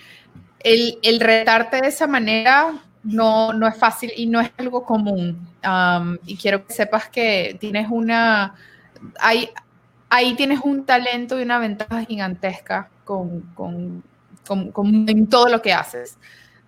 el, 0.60 1.00
el 1.02 1.20
retarte 1.20 1.82
de 1.82 1.88
esa 1.88 2.08
manera 2.08 2.74
no, 3.04 3.54
no, 3.54 3.68
es 3.68 3.78
fácil 3.78 4.12
y 4.16 4.28
no 4.28 4.40
es 4.40 4.52
algo 4.58 4.84
común. 4.84 5.48
y 6.26 6.38
quiero 6.38 6.66
que 6.66 6.74
sepas 6.74 7.10
que 7.10 7.58
tienes 7.60 7.88
una, 7.90 8.56
ahí, 9.20 9.50
ahí 10.10 10.36
tienes 10.36 10.60
un 10.64 10.86
talento 10.86 11.40
y 11.40 11.44
una 11.44 11.60
ventaja 11.60 12.04
gigantesca 12.04 12.90
con, 13.04 13.42
con, 13.56 14.04
con, 14.72 15.10
en 15.10 15.28
todo 15.28 15.50
lo 15.50 15.62
que 15.62 15.74
haces. 15.74 16.18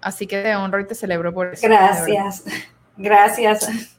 Así 0.01 0.27
que 0.27 0.41
te 0.41 0.55
honro 0.55 0.79
y 0.79 0.87
te 0.87 0.95
celebro 0.95 1.33
por 1.33 1.53
eso. 1.53 1.67
Gracias, 1.67 2.43
gracias. 2.97 3.98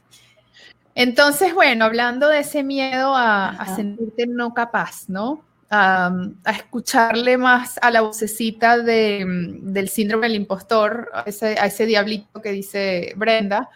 Entonces, 0.95 1.53
bueno, 1.53 1.85
hablando 1.85 2.27
de 2.27 2.39
ese 2.39 2.63
miedo 2.63 3.13
a, 3.15 3.75
sentirte 3.75 4.27
no 4.27 4.53
capaz, 4.53 5.07
¿no? 5.07 5.43
a 5.73 6.11
escucharle 6.47 7.37
más 7.37 7.79
a 7.81 7.91
la 7.91 8.01
vocecita 8.01 8.77
del 8.77 9.87
síndrome 9.87 10.27
del 10.27 10.35
impostor, 10.35 11.09
a 11.13 11.23
ese, 11.25 11.85
diablito 11.85 12.41
que 12.41 12.51
dice 12.51 13.13
Brenda, 13.15 13.69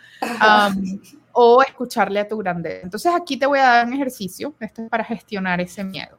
o 1.31 1.61
escucharle 1.63 2.19
a 2.19 2.27
tu 2.27 2.37
grandeza. 2.37 2.81
Entonces, 2.83 3.13
aquí 3.15 3.37
te 3.37 3.45
voy 3.45 3.59
a 3.59 3.63
dar 3.63 3.87
un 3.87 3.93
ejercicio, 3.93 4.53
esto 4.59 4.83
es 4.83 4.89
para 4.89 5.05
gestionar 5.05 5.61
ese 5.61 5.85
miedo. 5.85 6.17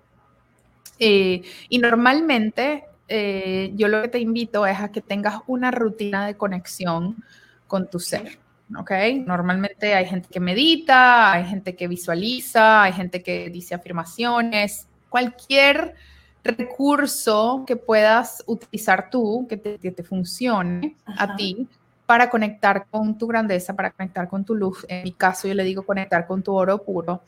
Eh, 0.98 1.42
y 1.68 1.78
normalmente 1.78 2.84
eh, 3.08 3.72
yo 3.74 3.88
lo 3.88 4.00
que 4.02 4.08
te 4.08 4.18
invito 4.18 4.66
es 4.66 4.80
a 4.80 4.90
que 4.90 5.02
tengas 5.02 5.40
una 5.46 5.70
rutina 5.70 6.26
de 6.26 6.36
conexión 6.36 7.22
con 7.66 7.88
tu 7.88 8.00
ser. 8.00 8.38
¿Ok? 8.74 8.90
Normalmente 9.26 9.94
hay 9.94 10.06
gente 10.06 10.28
que 10.28 10.40
medita, 10.40 11.32
hay 11.32 11.44
gente 11.44 11.76
que 11.76 11.88
visualiza, 11.88 12.82
hay 12.82 12.92
gente 12.92 13.22
que 13.22 13.50
dice 13.50 13.74
afirmaciones, 13.74 14.88
cualquier 15.08 15.94
recurso 16.42 17.64
que 17.66 17.76
puedas 17.76 18.42
utilizar 18.46 19.10
tú, 19.10 19.46
que 19.48 19.56
te, 19.56 20.02
funcione 20.02 20.96
a 21.04 21.34
ti 21.36 21.68
para 22.06 22.30
conectar 22.30 22.86
con 22.88 23.18
tu 23.18 23.26
grandeza, 23.26 23.74
para 23.74 23.90
conectar 23.90 24.28
con 24.28 24.44
tu 24.44 24.54
luz. 24.54 24.86
En 24.88 25.02
mi 25.02 25.12
caso, 25.12 25.48
yo 25.48 25.54
le 25.54 25.64
digo 25.64 25.84
conectar 25.84 26.26
con 26.26 26.42
tu 26.42 26.54
oro 26.54 26.82
puro. 26.82 27.22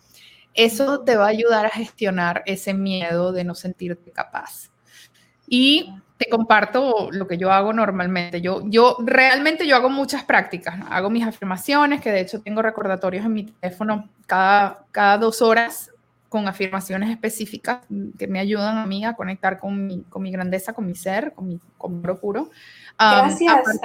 Eso 0.55 1.01
te 1.01 1.17
va 1.17 1.27
a 1.27 1.29
ayudar 1.29 1.67
a 1.67 1.71
gestionar 1.71 2.43
ese 2.47 2.75
miedo 2.75 3.33
de 3.33 3.45
no 3.45 3.55
sentirte 3.55 4.11
capaz. 4.11 4.71
Y 5.47 5.93
te 6.19 6.29
comparto 6.29 7.09
lo 7.13 7.29
que 7.29 7.39
yo 7.39 7.53
hago 7.53 7.73
normalmente. 7.73 8.41
Yo, 8.41 8.63
yo 8.65 8.97
realmente 8.99 9.67
yo 9.67 9.77
hago 9.77 9.89
muchas 9.89 10.25
prácticas. 10.25 10.75
Hago 10.91 11.11
mis 11.11 11.25
afirmaciones, 11.25 12.01
que 12.01 12.11
de 12.11 12.21
hecho 12.21 12.43
tengo 12.43 12.61
recordatorios 12.61 13.25
en 13.25 13.33
mi 13.33 13.45
teléfono 13.45 14.09
cada, 14.27 14.85
cada 14.91 15.17
dos 15.17 15.41
horas 15.41 15.93
con 16.29 16.49
afirmaciones 16.49 17.11
específicas 17.11 17.79
que 18.19 18.27
me 18.27 18.41
ayudan 18.41 18.79
a 18.79 18.85
mí 18.85 19.05
a 19.05 19.15
conectar 19.15 19.59
con 19.61 19.87
mi, 19.87 20.03
con 20.11 20.23
mi 20.23 20.33
grandeza, 20.33 20.73
con 20.73 20.87
mi 20.87 20.97
ser, 20.97 21.33
con 21.33 21.49
mi, 21.49 21.61
con 21.79 22.03
puro. 22.03 22.51
Gracias, 22.99 23.81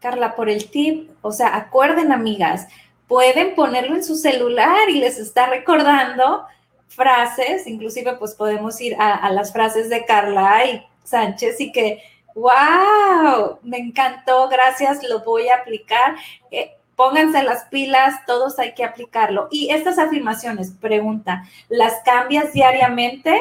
Carla, 0.00 0.34
por 0.34 0.48
el 0.48 0.70
tip. 0.70 1.10
O 1.20 1.30
sea, 1.30 1.56
acuerden, 1.56 2.10
amigas, 2.10 2.66
pueden 3.06 3.54
ponerlo 3.54 3.94
en 3.94 4.02
su 4.02 4.16
celular 4.16 4.88
y 4.88 4.98
les 4.98 5.18
está 5.18 5.46
recordando 5.46 6.46
frases, 6.88 7.66
inclusive 7.66 8.14
pues 8.14 8.34
podemos 8.34 8.80
ir 8.80 8.96
a, 8.98 9.14
a 9.14 9.30
las 9.30 9.52
frases 9.52 9.90
de 9.90 10.06
Carla 10.06 10.64
y 10.64 10.86
Sánchez 11.06 11.60
y 11.60 11.72
que, 11.72 12.02
wow, 12.34 13.58
me 13.62 13.78
encantó, 13.78 14.48
gracias, 14.48 15.02
lo 15.02 15.20
voy 15.20 15.48
a 15.48 15.56
aplicar. 15.56 16.16
Eh, 16.50 16.72
pónganse 16.96 17.42
las 17.42 17.64
pilas, 17.64 18.24
todos 18.26 18.58
hay 18.58 18.74
que 18.74 18.84
aplicarlo. 18.84 19.48
Y 19.50 19.70
estas 19.70 19.98
afirmaciones, 19.98 20.72
pregunta, 20.72 21.44
¿las 21.68 22.02
cambias 22.04 22.52
diariamente 22.52 23.40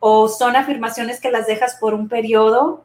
o 0.00 0.28
son 0.28 0.56
afirmaciones 0.56 1.20
que 1.20 1.30
las 1.30 1.46
dejas 1.46 1.76
por 1.76 1.94
un 1.94 2.08
periodo? 2.08 2.82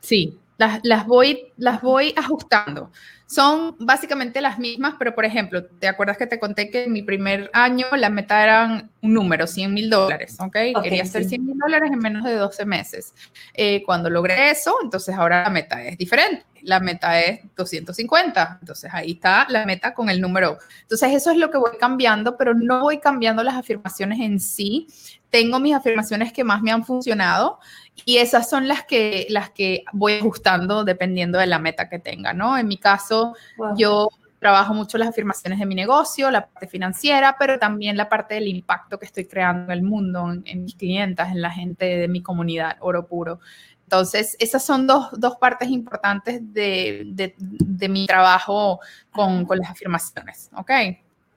Sí, 0.00 0.38
las, 0.58 0.80
las, 0.82 1.06
voy, 1.06 1.52
las 1.56 1.80
voy 1.80 2.14
ajustando. 2.16 2.90
Son 3.26 3.76
básicamente 3.78 4.40
las 4.40 4.58
mismas, 4.58 4.94
pero 4.98 5.14
por 5.14 5.24
ejemplo, 5.24 5.64
¿te 5.64 5.88
acuerdas 5.88 6.18
que 6.18 6.26
te 6.26 6.38
conté 6.38 6.70
que 6.70 6.84
en 6.84 6.92
mi 6.92 7.02
primer 7.02 7.50
año 7.52 7.86
la 7.96 8.10
meta 8.10 8.42
era 8.42 8.90
un 9.00 9.12
número, 9.12 9.46
100 9.46 9.72
mil 9.72 9.88
dólares, 9.88 10.36
¿ok? 10.38 10.56
Quería 10.82 11.02
hacer 11.02 11.24
100 11.24 11.44
mil 11.44 11.58
dólares 11.58 11.90
en 11.92 11.98
menos 11.98 12.24
de 12.24 12.34
12 12.34 12.66
meses. 12.66 13.14
Eh, 13.54 13.82
cuando 13.84 14.10
logré 14.10 14.50
eso, 14.50 14.76
entonces 14.82 15.14
ahora 15.14 15.42
la 15.42 15.50
meta 15.50 15.82
es 15.82 15.96
diferente. 15.96 16.44
La 16.64 16.80
meta 16.80 17.20
es 17.20 17.40
250. 17.56 18.58
Entonces 18.60 18.90
ahí 18.92 19.12
está 19.12 19.46
la 19.48 19.64
meta 19.64 19.94
con 19.94 20.10
el 20.10 20.20
número. 20.20 20.58
Entonces 20.82 21.12
eso 21.12 21.30
es 21.30 21.36
lo 21.36 21.50
que 21.50 21.58
voy 21.58 21.76
cambiando, 21.78 22.36
pero 22.36 22.54
no 22.54 22.80
voy 22.80 22.98
cambiando 22.98 23.42
las 23.42 23.54
afirmaciones 23.54 24.20
en 24.20 24.40
sí. 24.40 24.88
Tengo 25.30 25.60
mis 25.60 25.74
afirmaciones 25.74 26.32
que 26.32 26.44
más 26.44 26.62
me 26.62 26.70
han 26.70 26.84
funcionado 26.84 27.58
y 28.04 28.18
esas 28.18 28.48
son 28.50 28.68
las 28.68 28.84
que, 28.84 29.26
las 29.30 29.50
que 29.50 29.84
voy 29.92 30.14
ajustando 30.14 30.84
dependiendo 30.84 31.38
de 31.38 31.46
la 31.46 31.58
meta 31.58 31.88
que 31.88 31.98
tenga, 31.98 32.32
¿no? 32.32 32.58
En 32.58 32.66
mi 32.66 32.76
caso, 32.76 33.34
yo 33.76 34.08
trabajo 34.44 34.74
mucho 34.74 34.98
las 34.98 35.08
afirmaciones 35.08 35.58
de 35.58 35.64
mi 35.64 35.74
negocio, 35.74 36.30
la 36.30 36.46
parte 36.46 36.66
financiera, 36.68 37.36
pero 37.38 37.58
también 37.58 37.96
la 37.96 38.10
parte 38.10 38.34
del 38.34 38.46
impacto 38.48 38.98
que 38.98 39.06
estoy 39.06 39.24
creando 39.24 39.72
en 39.72 39.78
el 39.78 39.82
mundo, 39.82 40.30
en, 40.44 40.64
mis 40.64 40.74
clientes, 40.74 41.26
en 41.28 41.40
la 41.40 41.50
gente 41.50 41.86
de 41.86 42.08
mi 42.08 42.22
comunidad, 42.22 42.76
oro 42.80 43.06
puro. 43.06 43.40
Entonces, 43.84 44.36
esas 44.40 44.64
son 44.64 44.86
dos, 44.86 45.08
dos 45.12 45.36
partes 45.36 45.68
importantes 45.68 46.40
de, 46.52 47.02
de, 47.06 47.34
de 47.38 47.88
mi 47.88 48.06
trabajo 48.06 48.80
con, 49.12 49.44
con, 49.44 49.58
las 49.58 49.70
afirmaciones, 49.70 50.50
¿ok? 50.56 50.70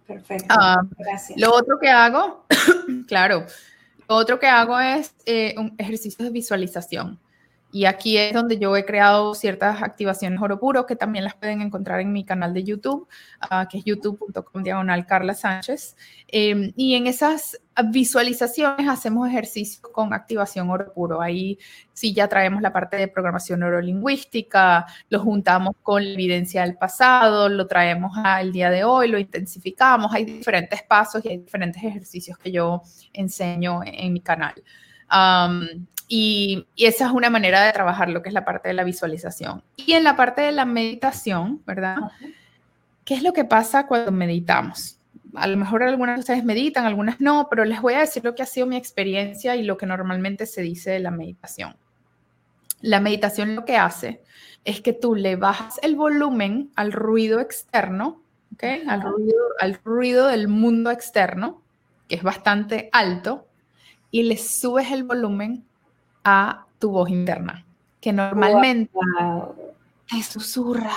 Perfecto. 0.08 0.48
Ah, 0.50 0.82
Gracias. 0.98 1.40
Lo 1.40 1.54
otro 1.54 1.78
que 1.80 1.90
hago, 1.90 2.46
claro, 3.08 3.46
otro 4.08 4.40
que 4.40 4.48
hago 4.48 4.80
es 4.80 5.14
eh, 5.26 5.54
un 5.58 5.76
ejercicio 5.78 6.24
de 6.24 6.32
visualización. 6.32 7.20
Y 7.72 7.86
aquí 7.86 8.18
es 8.18 8.34
donde 8.34 8.58
yo 8.58 8.76
he 8.78 8.86
creado 8.86 9.36
ciertas 9.36 9.84
activaciones 9.84 10.42
oro 10.42 10.60
puro 10.60 10.86
que 10.86 10.96
también 10.96 11.26
las 11.26 11.36
pueden 11.36 11.62
encontrar 11.62 12.00
en 12.00 12.14
mi 12.14 12.24
canal 12.24 12.54
de 12.54 12.64
YouTube, 12.64 13.08
uh, 13.44 13.68
que 13.70 13.80
es 13.80 13.84
youtube.com 13.84 14.64
diagonal 14.64 15.06
Carla 15.06 15.34
Sánchez. 15.34 15.98
Eh, 16.30 16.72
y 16.76 16.96
en 16.96 17.08
esas 17.08 17.60
visualizaciones 17.86 18.88
hacemos 18.88 19.28
ejercicio 19.28 19.82
con 19.92 20.14
activación 20.14 20.70
oro 20.70 20.94
puro. 20.94 21.22
Ahí 21.22 21.60
sí 21.94 22.14
ya 22.14 22.28
traemos 22.28 22.62
la 22.62 22.72
parte 22.72 22.96
de 22.98 23.08
programación 23.10 23.60
neurolingüística, 23.60 24.86
lo 25.10 25.20
juntamos 25.20 25.76
con 25.84 26.04
la 26.04 26.12
evidencia 26.12 26.62
del 26.62 26.78
pasado, 26.78 27.50
lo 27.50 27.68
traemos 27.68 28.18
al 28.24 28.52
día 28.52 28.70
de 28.70 28.86
hoy, 28.86 29.10
lo 29.10 29.20
intensificamos. 29.20 30.14
Hay 30.14 30.26
diferentes 30.26 30.84
pasos 30.84 31.24
y 31.26 31.30
hay 31.30 31.38
diferentes 31.40 31.84
ejercicios 31.84 32.38
que 32.38 32.52
yo 32.52 32.82
enseño 33.14 33.82
en, 33.84 34.14
mi 34.14 34.22
canal. 34.22 34.56
Y, 36.08 36.68
esa 36.78 37.08
es 37.08 37.12
una 37.12 37.30
manera 37.30 37.64
de 37.64 37.74
trabajar 37.74 38.10
lo 38.10 38.22
que 38.22 38.30
es 38.30 38.34
la 38.34 38.46
parte 38.46 38.70
de 38.70 38.74
la 38.74 38.84
visualización. 38.84 39.64
Y 39.76 39.94
en 39.94 40.04
la 40.04 40.16
parte 40.16 40.42
de 40.42 40.52
la 40.52 40.66
meditación, 40.66 41.62
¿verdad? 41.66 41.98
¿Qué 43.04 43.14
es 43.14 43.24
lo 43.24 43.34
que 43.34 43.44
pasa 43.44 43.88
cuando 43.88 44.12
meditamos? 44.12 45.00
A 45.36 45.48
lo 45.48 45.58
mejor 45.58 45.84
algunas 45.84 46.16
de 46.16 46.20
ustedes 46.22 46.44
meditan, 46.46 46.86
algunas 46.86 47.20
no, 47.20 47.48
pero 47.50 47.66
les 47.66 47.82
voy 47.82 47.94
a 47.96 48.00
decir 48.00 48.24
lo 48.24 48.36
que 48.36 48.44
ha 48.44 48.46
sido 48.46 48.66
mi 48.66 48.78
experiencia 48.78 49.56
y 49.56 49.64
lo 49.64 49.78
que 49.78 49.86
normalmente 49.86 50.46
se 50.46 50.62
dice 50.62 50.92
de 50.92 51.00
la 51.00 51.12
meditación. 51.12 51.76
La 52.82 53.00
meditación 53.02 53.56
lo 53.56 53.66
que 53.66 53.76
hace 53.76 54.22
es 54.64 54.82
que 54.82 54.94
tú 54.94 55.16
le 55.16 55.36
bajas 55.36 55.80
el 55.82 55.96
volumen 55.96 56.72
al 56.76 56.92
ruido 56.92 57.40
externo, 57.40 58.22
¿ok? 58.54 58.64
Al 58.88 59.02
ruido, 59.02 59.36
al 59.60 59.80
ruido 59.84 60.28
del 60.28 60.48
mundo 60.48 60.92
externo, 60.92 61.62
que 62.08 62.16
es 62.16 62.24
bastante 62.24 62.90
alto, 62.94 63.48
y 64.10 64.24
le 64.24 64.38
subes 64.38 64.92
el 64.92 65.04
volumen 65.04 65.66
a 66.30 66.66
tu 66.78 66.92
voz 66.92 67.10
interna, 67.10 67.64
que 68.02 68.12
normalmente 68.12 68.92
te 70.10 70.22
susurra. 70.22 70.92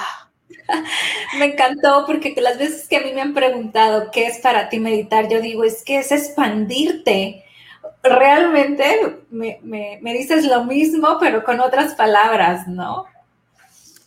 Me 1.38 1.44
encantó 1.52 2.04
porque 2.04 2.34
las 2.40 2.58
veces 2.58 2.88
que 2.88 2.96
a 2.96 3.02
mí 3.02 3.12
me 3.12 3.20
han 3.20 3.32
preguntado 3.32 4.10
qué 4.10 4.26
es 4.26 4.38
para 4.38 4.68
ti 4.68 4.80
meditar, 4.80 5.28
yo 5.28 5.40
digo, 5.40 5.62
es 5.62 5.84
que 5.84 5.98
es 5.98 6.10
expandirte. 6.10 7.44
Realmente 8.02 9.20
me, 9.30 9.60
me 9.62 10.12
dices 10.12 10.44
lo 10.46 10.64
mismo, 10.64 11.18
pero 11.20 11.44
con 11.44 11.60
otras 11.60 11.94
palabras, 11.94 12.66
¿no? 12.66 13.04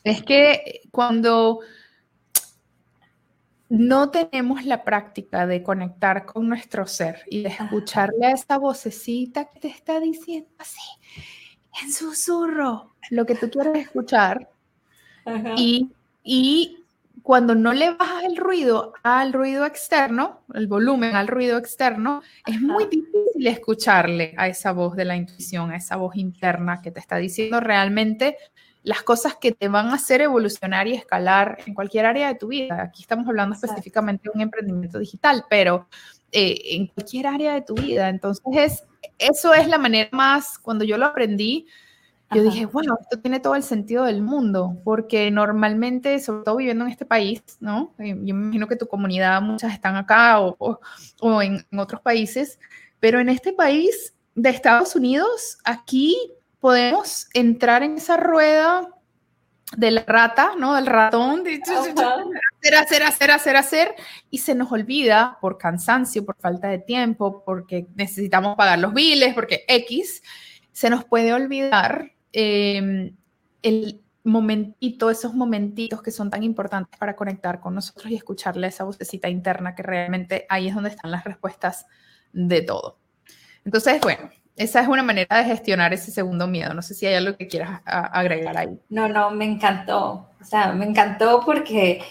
Es 0.04 0.24
que 0.24 0.82
cuando 0.92 1.62
no 3.74 4.12
tenemos 4.12 4.66
la 4.66 4.84
práctica 4.84 5.48
de 5.48 5.64
conectar 5.64 6.28
con 6.28 6.48
nuestro 6.48 6.86
ser 6.86 7.24
y 7.28 7.42
de 7.42 7.50
escucharle 7.50 8.28
a 8.28 8.32
esa 8.32 8.60
vocecita 8.60 9.46
que 9.46 9.62
te 9.62 9.68
está 9.68 10.00
diciendo 10.00 10.48
así, 10.60 10.80
en 11.82 11.92
susurro, 11.92 12.94
lo 13.10 13.26
que 13.26 13.34
tú 13.34 13.50
quieres 13.50 13.76
escuchar. 13.78 14.48
Y, 15.58 15.90
y 16.24 16.84
cuando 17.24 17.56
no 17.56 17.74
le 17.74 17.96
bajas 17.96 18.26
el 18.26 18.38
ruido 18.38 18.94
al 19.02 19.34
ruido 19.34 19.66
externo, 19.66 20.42
el 20.54 20.68
volumen 20.68 21.16
al 21.16 21.28
ruido 21.28 21.58
externo, 21.58 22.22
es 22.46 22.62
muy 22.62 22.86
difícil 22.86 23.48
escucharle 23.48 24.36
a 24.38 24.50
esa 24.50 24.72
voz 24.72 24.96
de 24.96 25.06
la 25.06 25.16
intuición, 25.16 25.72
a 25.72 25.78
esa 25.78 25.96
voz 25.96 26.16
interna 26.16 26.80
que 26.84 26.92
te 26.92 27.00
está 27.00 27.18
diciendo 27.18 27.60
realmente 27.60 28.38
las 28.84 29.02
cosas 29.02 29.36
que 29.36 29.54
te 29.54 29.70
van 29.70 29.88
a 29.88 29.96
hacer 29.96 30.22
evolucionar 30.22 30.88
y 30.88 30.94
escalar 30.94 31.58
en 31.66 31.74
cualquier 31.74 32.06
área 32.06 32.28
de 32.28 32.36
tu 32.36 32.48
vida. 32.48 32.82
Aquí 32.84 33.02
estamos 33.02 33.28
hablando 33.28 33.56
específicamente 33.56 34.24
de 34.26 34.32
un 34.36 34.42
emprendimiento 34.42 35.00
digital, 35.00 35.46
pero 35.50 35.88
eh, 36.32 36.60
en 36.72 36.88
cualquier 36.88 37.28
área 37.28 37.54
de 37.54 37.62
tu 37.62 37.76
vida. 37.76 38.10
Entonces, 38.10 38.84
eso 39.18 39.54
es 39.54 39.68
la 39.68 39.78
manera 39.78 40.10
más, 40.12 40.60
cuando 40.60 40.84
yo 40.84 40.98
lo 40.98 41.06
aprendí, 41.06 41.68
yo 42.32 42.44
dije, 42.44 42.66
bueno, 42.66 42.98
esto 43.00 43.20
tiene 43.20 43.40
todo 43.40 43.56
el 43.56 43.62
sentido 43.62 44.06
del 44.06 44.24
mundo, 44.24 44.78
porque 44.84 45.30
normalmente, 45.30 46.20
sobre 46.20 46.44
todo 46.44 46.56
viviendo 46.58 46.84
en 46.86 46.92
este 46.92 47.06
país, 47.06 47.44
¿no? 47.60 47.94
Eh, 48.00 48.18
yo 48.24 48.34
me 48.34 48.46
imagino 48.46 48.68
que 48.68 48.76
tu 48.76 48.88
comunidad, 48.88 49.40
muchas 49.42 49.72
están 49.72 49.96
acá 49.96 50.40
o, 50.42 50.80
o, 51.22 51.42
en, 51.44 51.64
en 51.72 51.80
otros 51.80 52.02
países, 52.02 52.60
pero 53.00 53.20
en 53.20 53.30
este 53.30 53.54
país 53.54 54.16
de 54.34 54.50
Estados 54.50 54.96
Unidos, 54.96 55.60
aquí 55.64 56.18
podemos 56.64 57.28
entrar 57.34 57.84
en 57.84 57.98
esa 57.98 58.16
rueda 58.16 58.88
de 59.76 59.92
la 59.92 60.06
rata, 60.08 60.54
¿no? 60.58 60.76
Del 60.76 60.86
ratón, 60.86 61.44
de 61.44 61.60
hacer, 61.62 62.74
hacer, 62.76 63.04
hacer, 63.04 63.32
hacer, 63.32 63.56
hacer, 63.58 63.96
y 64.30 64.38
se 64.38 64.56
nos 64.56 64.72
olvida 64.72 65.38
por 65.42 65.58
cansancio, 65.58 66.24
por 66.24 66.38
falta 66.38 66.70
de 66.70 66.80
tiempo, 66.80 67.44
porque 67.46 67.88
necesitamos 67.96 68.56
pagar 68.56 68.80
los 68.80 68.94
biles, 68.94 69.34
porque 69.34 69.66
X, 69.68 70.24
se 70.72 70.90
nos 70.90 71.04
puede 71.04 71.34
olvidar 71.34 72.14
em, 72.32 73.14
el 73.62 74.02
momentito, 74.24 75.10
esos 75.10 75.34
momentitos 75.34 76.02
que 76.02 76.12
son 76.12 76.30
tan 76.30 76.44
importantes 76.44 76.98
para 76.98 77.18
conectar 77.18 77.60
con 77.60 77.76
nosotros 77.76 78.10
y 78.10 78.16
escucharle 78.16 78.68
esa 78.68 78.86
vocecita 78.86 79.28
interna 79.28 79.76
que 79.76 79.84
realmente 79.84 80.46
ahí 80.48 80.70
es 80.70 80.76
donde 80.76 80.92
están 80.92 81.12
las 81.12 81.26
respuestas 81.26 81.88
de 82.32 82.62
todo. 82.62 83.00
Entonces, 83.66 84.00
bueno, 84.00 84.30
esa 84.56 84.82
es 84.82 84.88
una 84.88 85.04
manera 85.04 85.38
de 85.38 85.46
gestionar 85.46 85.94
ese 85.94 86.12
segundo 86.12 86.48
miedo. 86.48 86.74
No 86.74 86.82
sé 86.82 86.94
si 86.94 87.06
hay 87.06 87.16
algo 87.16 87.36
que 87.38 87.48
quieras 87.48 87.82
agregar 87.86 88.58
ahí. 88.58 88.80
No, 88.90 89.08
no, 89.08 89.32
me 89.32 89.46
encantó. 89.46 90.30
O 90.40 90.46
sea, 90.46 90.74
me 90.74 90.86
encantó 90.86 91.42
porque 91.46 92.02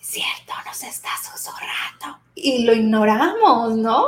cierto, 0.00 0.52
nos 0.66 0.82
está 0.82 1.10
susurrando 1.22 2.20
y 2.34 2.64
lo 2.64 2.72
ignoramos, 2.72 3.76
¿no? 3.76 4.06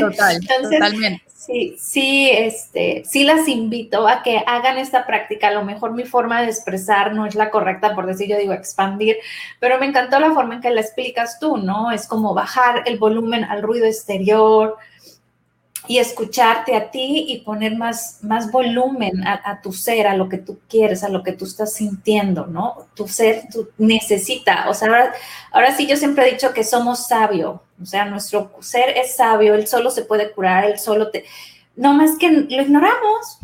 Total, 0.00 0.40
totalmente. 0.62 1.22
Sí, 1.26 1.76
sí, 1.78 2.30
este, 2.30 3.02
sí 3.04 3.22
las 3.22 3.46
invito 3.48 4.08
a 4.08 4.22
que 4.22 4.42
hagan 4.46 4.78
esta 4.78 5.06
práctica. 5.06 5.48
A 5.48 5.52
lo 5.52 5.62
mejor 5.62 5.92
mi 5.92 6.04
forma 6.04 6.40
de 6.40 6.48
expresar 6.48 7.12
no 7.12 7.26
es 7.26 7.34
la 7.34 7.50
correcta, 7.50 7.94
por 7.94 8.06
decir 8.06 8.28
yo 8.28 8.38
digo 8.38 8.54
expandir, 8.54 9.18
pero 9.60 9.78
me 9.78 9.84
encantó 9.84 10.18
la 10.20 10.32
forma 10.32 10.54
en 10.54 10.60
que 10.62 10.70
la 10.70 10.80
explicas 10.80 11.38
tú, 11.38 11.58
¿no? 11.58 11.90
Es 11.90 12.06
como 12.08 12.32
bajar 12.32 12.84
el 12.86 12.98
volumen 12.98 13.44
al 13.44 13.60
ruido 13.60 13.84
exterior, 13.84 14.78
y 15.86 15.98
escucharte 15.98 16.74
a 16.74 16.90
ti 16.90 17.26
y 17.28 17.40
poner 17.40 17.76
más, 17.76 18.18
más 18.22 18.50
volumen 18.50 19.26
a, 19.26 19.60
tu 19.60 19.72
ser, 19.72 20.06
a 20.06 20.16
lo 20.16 20.28
que 20.28 20.38
tú 20.38 20.58
quieres, 20.68 21.04
a 21.04 21.10
lo 21.10 21.22
que 21.22 21.32
tú 21.32 21.44
estás 21.44 21.74
sintiendo, 21.74 22.46
¿no? 22.46 22.86
Tu 22.94 23.06
ser 23.06 23.44
necesita, 23.76 24.68
o 24.68 24.74
sea, 24.74 24.88
ahora, 24.88 25.14
ahora 25.52 25.76
sí 25.76 25.86
yo 25.86 25.96
siempre 25.96 26.26
he 26.26 26.32
dicho 26.32 26.54
que 26.54 26.64
somos 26.64 27.06
sabio, 27.06 27.62
o 27.82 27.86
sea, 27.86 28.06
nuestro 28.06 28.50
ser 28.60 28.96
es 28.96 29.16
sabio, 29.16 29.54
él 29.54 29.66
solo 29.66 29.90
se 29.90 30.04
puede 30.04 30.32
curar, 30.32 30.64
él 30.64 30.78
solo 30.78 31.10
te... 31.10 31.24
No 31.76 31.92
más 31.92 32.16
que 32.18 32.30
lo 32.30 32.62
ignoramos. 32.62 33.40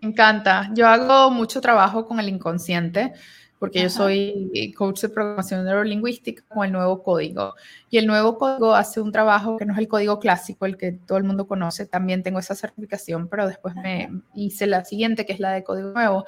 Me 0.00 0.08
encanta. 0.08 0.68
Yo 0.72 0.88
hago 0.88 1.30
mucho 1.30 1.60
trabajo 1.60 2.06
con 2.06 2.18
el 2.18 2.28
inconsciente 2.28 3.12
porque 3.60 3.82
yo 3.82 3.90
soy 3.90 4.50
eh, 4.54 4.72
coach 4.72 5.02
de 5.02 5.10
programación 5.10 5.66
neurolingüística 5.66 6.42
con 6.48 6.64
el 6.64 6.72
nuevo 6.72 7.02
código. 7.02 7.54
Y 7.90 7.98
el 7.98 8.06
nuevo 8.06 8.38
código 8.38 8.74
hace 8.74 9.02
un 9.02 9.12
trabajo 9.12 9.58
que 9.58 9.66
no 9.66 9.74
es 9.74 9.78
el 9.78 9.86
código 9.86 10.18
clásico, 10.18 10.64
el 10.64 10.78
que 10.78 10.92
todo 10.92 11.18
el 11.18 11.24
mundo 11.24 11.46
conoce. 11.46 11.84
También 11.84 12.22
tengo 12.22 12.38
esa 12.38 12.54
certificación, 12.54 13.28
pero 13.28 13.46
después 13.46 13.74
me 13.76 14.08
hice 14.34 14.66
la 14.66 14.86
siguiente, 14.86 15.26
que 15.26 15.34
es 15.34 15.40
la 15.40 15.52
de 15.52 15.62
código 15.62 15.90
nuevo. 15.90 16.24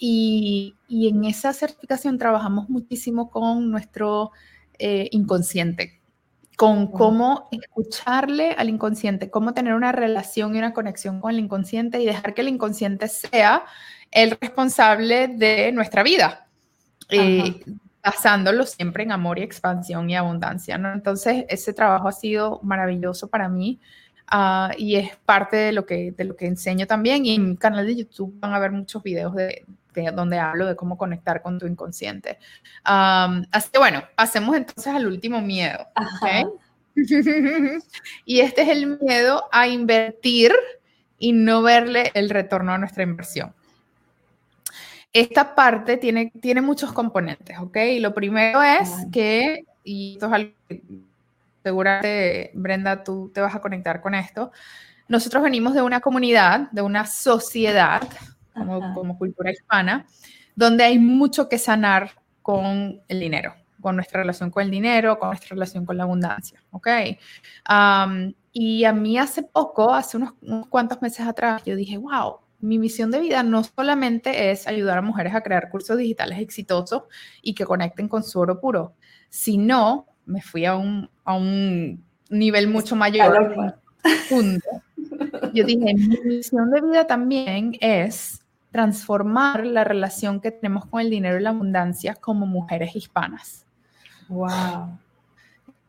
y, 0.00 0.74
y, 0.88 1.08
en 1.08 1.24
esa 1.24 1.52
certificación 1.52 2.18
trabajamos 2.18 2.68
muchísimo 2.68 3.30
con 3.30 3.70
nuestro 3.70 4.32
eh, 4.80 5.08
inconsciente, 5.12 6.00
con 6.56 6.88
cómo 6.90 7.48
escucharle 7.52 8.56
al 8.58 8.70
inconsciente, 8.70 9.30
cómo 9.30 9.54
tener 9.54 9.74
una 9.74 9.92
relación 9.92 10.56
y 10.56 10.58
una 10.58 10.72
conexión 10.72 11.20
con 11.20 11.30
el 11.30 11.38
inconsciente 11.38 12.02
y 12.02 12.06
dejar 12.06 12.34
que 12.34 12.40
el 12.40 12.48
inconsciente 12.48 13.06
sea 13.06 13.64
el 14.10 14.36
responsable 14.40 15.28
de 15.28 15.72
nuestra 15.72 16.02
vida, 16.02 16.46
eh, 17.10 17.60
basándolo 18.02 18.64
siempre 18.66 19.02
en 19.02 19.12
amor 19.12 19.38
y 19.38 19.42
expansión 19.42 20.08
y 20.08 20.16
abundancia, 20.16 20.78
¿no? 20.78 20.92
Entonces, 20.92 21.44
ese 21.48 21.72
trabajo 21.72 22.08
ha 22.08 22.12
sido 22.12 22.60
maravilloso 22.62 23.28
para 23.28 23.48
mí 23.48 23.80
ah, 24.26 24.70
y 24.78 24.96
es 24.96 25.16
parte 25.16 25.56
de 25.56 25.72
lo, 25.72 25.84
que, 25.84 26.12
de 26.12 26.24
lo 26.24 26.36
que 26.36 26.46
enseño 26.46 26.86
también. 26.86 27.26
Y 27.26 27.34
en 27.34 27.50
mi 27.50 27.56
canal 27.56 27.86
de 27.86 27.96
YouTube 27.96 28.34
van 28.38 28.54
a 28.54 28.58
ver 28.58 28.72
muchos 28.72 29.02
videos 29.02 29.34
de, 29.34 29.64
donde 30.14 30.38
hablo 30.38 30.66
de 30.66 30.76
cómo 30.76 30.96
conectar 30.96 31.42
con 31.42 31.58
tu 31.58 31.66
inconsciente. 31.66 32.38
así 32.84 33.70
que 33.72 33.78
bueno, 33.78 34.02
pasemos 34.14 34.56
entonces 34.56 34.94
al 34.94 35.06
último 35.06 35.40
miedo. 35.40 35.86
y 38.24 38.40
este 38.40 38.62
es 38.62 38.68
el 38.68 38.98
miedo 38.98 39.44
a 39.52 39.68
invertir 39.68 40.52
y 41.18 41.32
no 41.32 41.62
verle 41.62 42.10
el 42.14 42.30
retorno 42.30 42.72
a 42.72 42.78
nuestra 42.78 43.02
inversión. 43.02 43.54
Esta 45.18 45.54
parte 45.54 45.96
tiene, 45.96 46.30
tiene 46.40 46.60
muchos 46.60 46.92
componentes, 46.92 47.58
¿ok? 47.58 47.76
Lo 47.98 48.14
primero 48.14 48.62
es 48.62 48.88
que, 49.10 49.64
y 49.82 50.12
esto 50.12 50.26
es 50.26 50.32
algo 50.32 50.52
que 50.68 50.82
seguramente, 51.64 52.52
Brenda, 52.54 53.02
tú 53.02 53.30
te 53.34 53.40
vas 53.40 53.52
a 53.52 53.60
conectar 53.60 54.00
con 54.00 54.14
esto, 54.14 54.52
nosotros 55.08 55.42
venimos 55.42 55.74
de 55.74 55.82
una 55.82 56.00
comunidad, 56.00 56.70
de 56.70 56.82
una 56.82 57.04
sociedad, 57.04 58.02
como, 58.54 58.94
como, 58.94 59.18
cultura 59.18 59.50
hispana, 59.50 60.06
donde 60.54 60.84
hay 60.84 61.00
mucho 61.00 61.48
que 61.48 61.58
sanar 61.58 62.12
con 62.40 63.00
el 63.08 63.18
dinero, 63.18 63.54
con 63.80 63.96
nuestra 63.96 64.20
relación 64.20 64.50
con 64.50 64.62
el 64.62 64.70
dinero, 64.70 65.18
con 65.18 65.30
nuestra 65.30 65.54
relación 65.54 65.84
con 65.84 65.96
la 65.96 66.04
abundancia, 66.04 66.62
¿ok? 66.70 66.88
y 68.52 68.84
a 68.84 68.92
mí 68.92 69.18
hace 69.18 69.42
poco, 69.42 69.92
hace 69.92 70.16
unos, 70.16 70.34
unos 70.42 70.68
cuantos 70.68 71.02
meses 71.02 71.26
atrás, 71.26 71.62
yo 71.64 71.76
dije, 71.76 71.96
wow, 71.96 72.38
mi 72.60 72.78
misión 72.78 73.10
de 73.10 73.20
vida 73.20 73.42
no 73.42 73.62
solamente 73.64 74.50
es 74.50 74.66
ayudar 74.66 74.98
a 74.98 75.02
mujeres 75.02 75.34
a 75.34 75.42
crear 75.42 75.70
cursos 75.70 75.96
digitales 75.96 76.40
exitosos 76.40 77.04
y 77.42 77.54
que 77.54 77.64
conecten 77.64 78.08
con 78.08 78.24
su 78.24 78.40
oro 78.40 78.60
puro, 78.60 78.94
sino 79.28 80.06
me 80.26 80.42
fui 80.42 80.64
a 80.64 80.76
un, 80.76 81.08
a 81.24 81.34
un 81.34 82.04
nivel 82.28 82.68
mucho 82.68 82.96
mayor. 82.96 83.76
Yo 85.54 85.64
dije, 85.64 85.94
mi 85.94 86.18
misión 86.24 86.70
de 86.70 86.80
vida 86.80 87.06
también 87.06 87.76
es 87.80 88.42
transformar 88.70 89.64
la 89.64 89.84
relación 89.84 90.40
que 90.40 90.50
tenemos 90.50 90.86
con 90.86 91.00
el 91.00 91.10
dinero 91.10 91.38
y 91.38 91.42
la 91.42 91.50
abundancia 91.50 92.14
como 92.14 92.46
mujeres 92.46 92.94
hispanas. 92.94 93.64
Wow. 94.28 94.98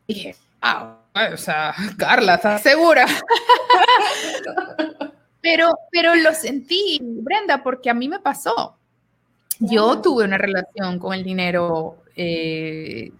Dije, 0.08 0.34
wow, 0.62 1.34
o 1.34 1.36
sea, 1.36 1.74
Carla, 1.98 2.36
¿estás 2.36 2.62
segura? 2.62 3.06
Pero, 5.40 5.78
pero 5.90 6.14
lo 6.14 6.34
sentí, 6.34 7.00
Brenda, 7.02 7.62
porque 7.62 7.90
a 7.90 7.94
mí 7.94 8.08
me 8.08 8.20
pasó. 8.20 8.76
Yo 9.58 10.00
tuve 10.00 10.24
una 10.24 10.38
relación 10.38 10.98
con 10.98 11.12
el 11.12 11.22
dinero 11.22 11.98
eh, 12.16 13.12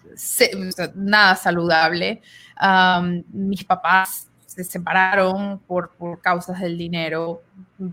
nada 0.94 1.36
saludable. 1.36 2.22
mis 3.32 3.64
papás 3.64 4.28
se 4.46 4.64
separaron 4.64 5.60
por, 5.60 5.90
por 5.90 6.20
causas 6.20 6.60
del 6.60 6.76
dinero. 6.76 7.42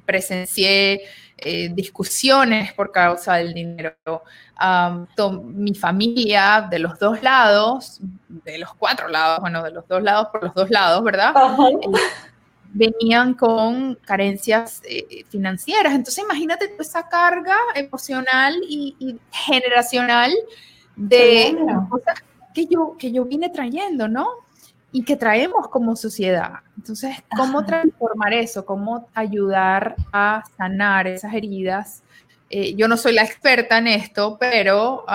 Presencié 0.05 1.01
eh, 1.37 1.69
discusiones 1.71 2.73
por 2.73 2.91
causa 2.91 3.35
del 3.35 3.53
dinero. 3.53 4.23
mi 5.43 5.75
familia 5.75 6.67
de 6.69 6.79
los 6.79 6.97
dos 6.97 7.21
lados, 7.21 7.99
de 8.27 8.57
los 8.57 8.73
cuatro 8.73 9.07
lados, 9.07 9.39
bueno, 9.39 9.63
de 9.63 9.71
los 9.71 9.87
dos 9.87 10.01
lados 10.01 10.29
por 10.31 10.43
los 10.43 10.53
dos 10.53 10.69
lados, 10.69 11.03
¿verdad? 11.03 11.33
Venían 12.73 13.33
con 13.33 13.95
carencias 13.95 14.81
eh, 14.85 15.25
financieras. 15.29 15.93
Entonces, 15.93 16.23
imagínate 16.23 16.75
esa 16.79 17.07
carga 17.07 17.55
emocional 17.75 18.55
y, 18.67 19.17
generacional 19.31 20.31
de 20.95 21.57
cosas 21.89 22.23
que 22.53 22.65
yo, 22.65 22.95
que 22.97 23.11
yo 23.11 23.25
vine 23.25 23.49
trayendo, 23.49 24.07
¿no? 24.07 24.27
Y 24.91 25.03
que 25.03 25.15
traemos 25.15 25.67
como 25.67 25.95
sociedad. 25.95 26.53
Entonces, 26.77 27.17
¿cómo 27.35 27.65
transformar 27.65 28.33
eso? 28.33 28.65
¿Cómo 28.65 29.07
ayudar 29.13 29.95
a 30.11 30.43
sanar 30.57 31.07
esas 31.07 31.33
heridas? 31.33 32.03
Eh, 32.49 32.75
yo 32.75 32.87
no 32.87 32.97
soy 32.97 33.13
la 33.13 33.23
experta 33.23 33.77
en 33.77 33.87
esto, 33.87 34.37
pero 34.39 35.05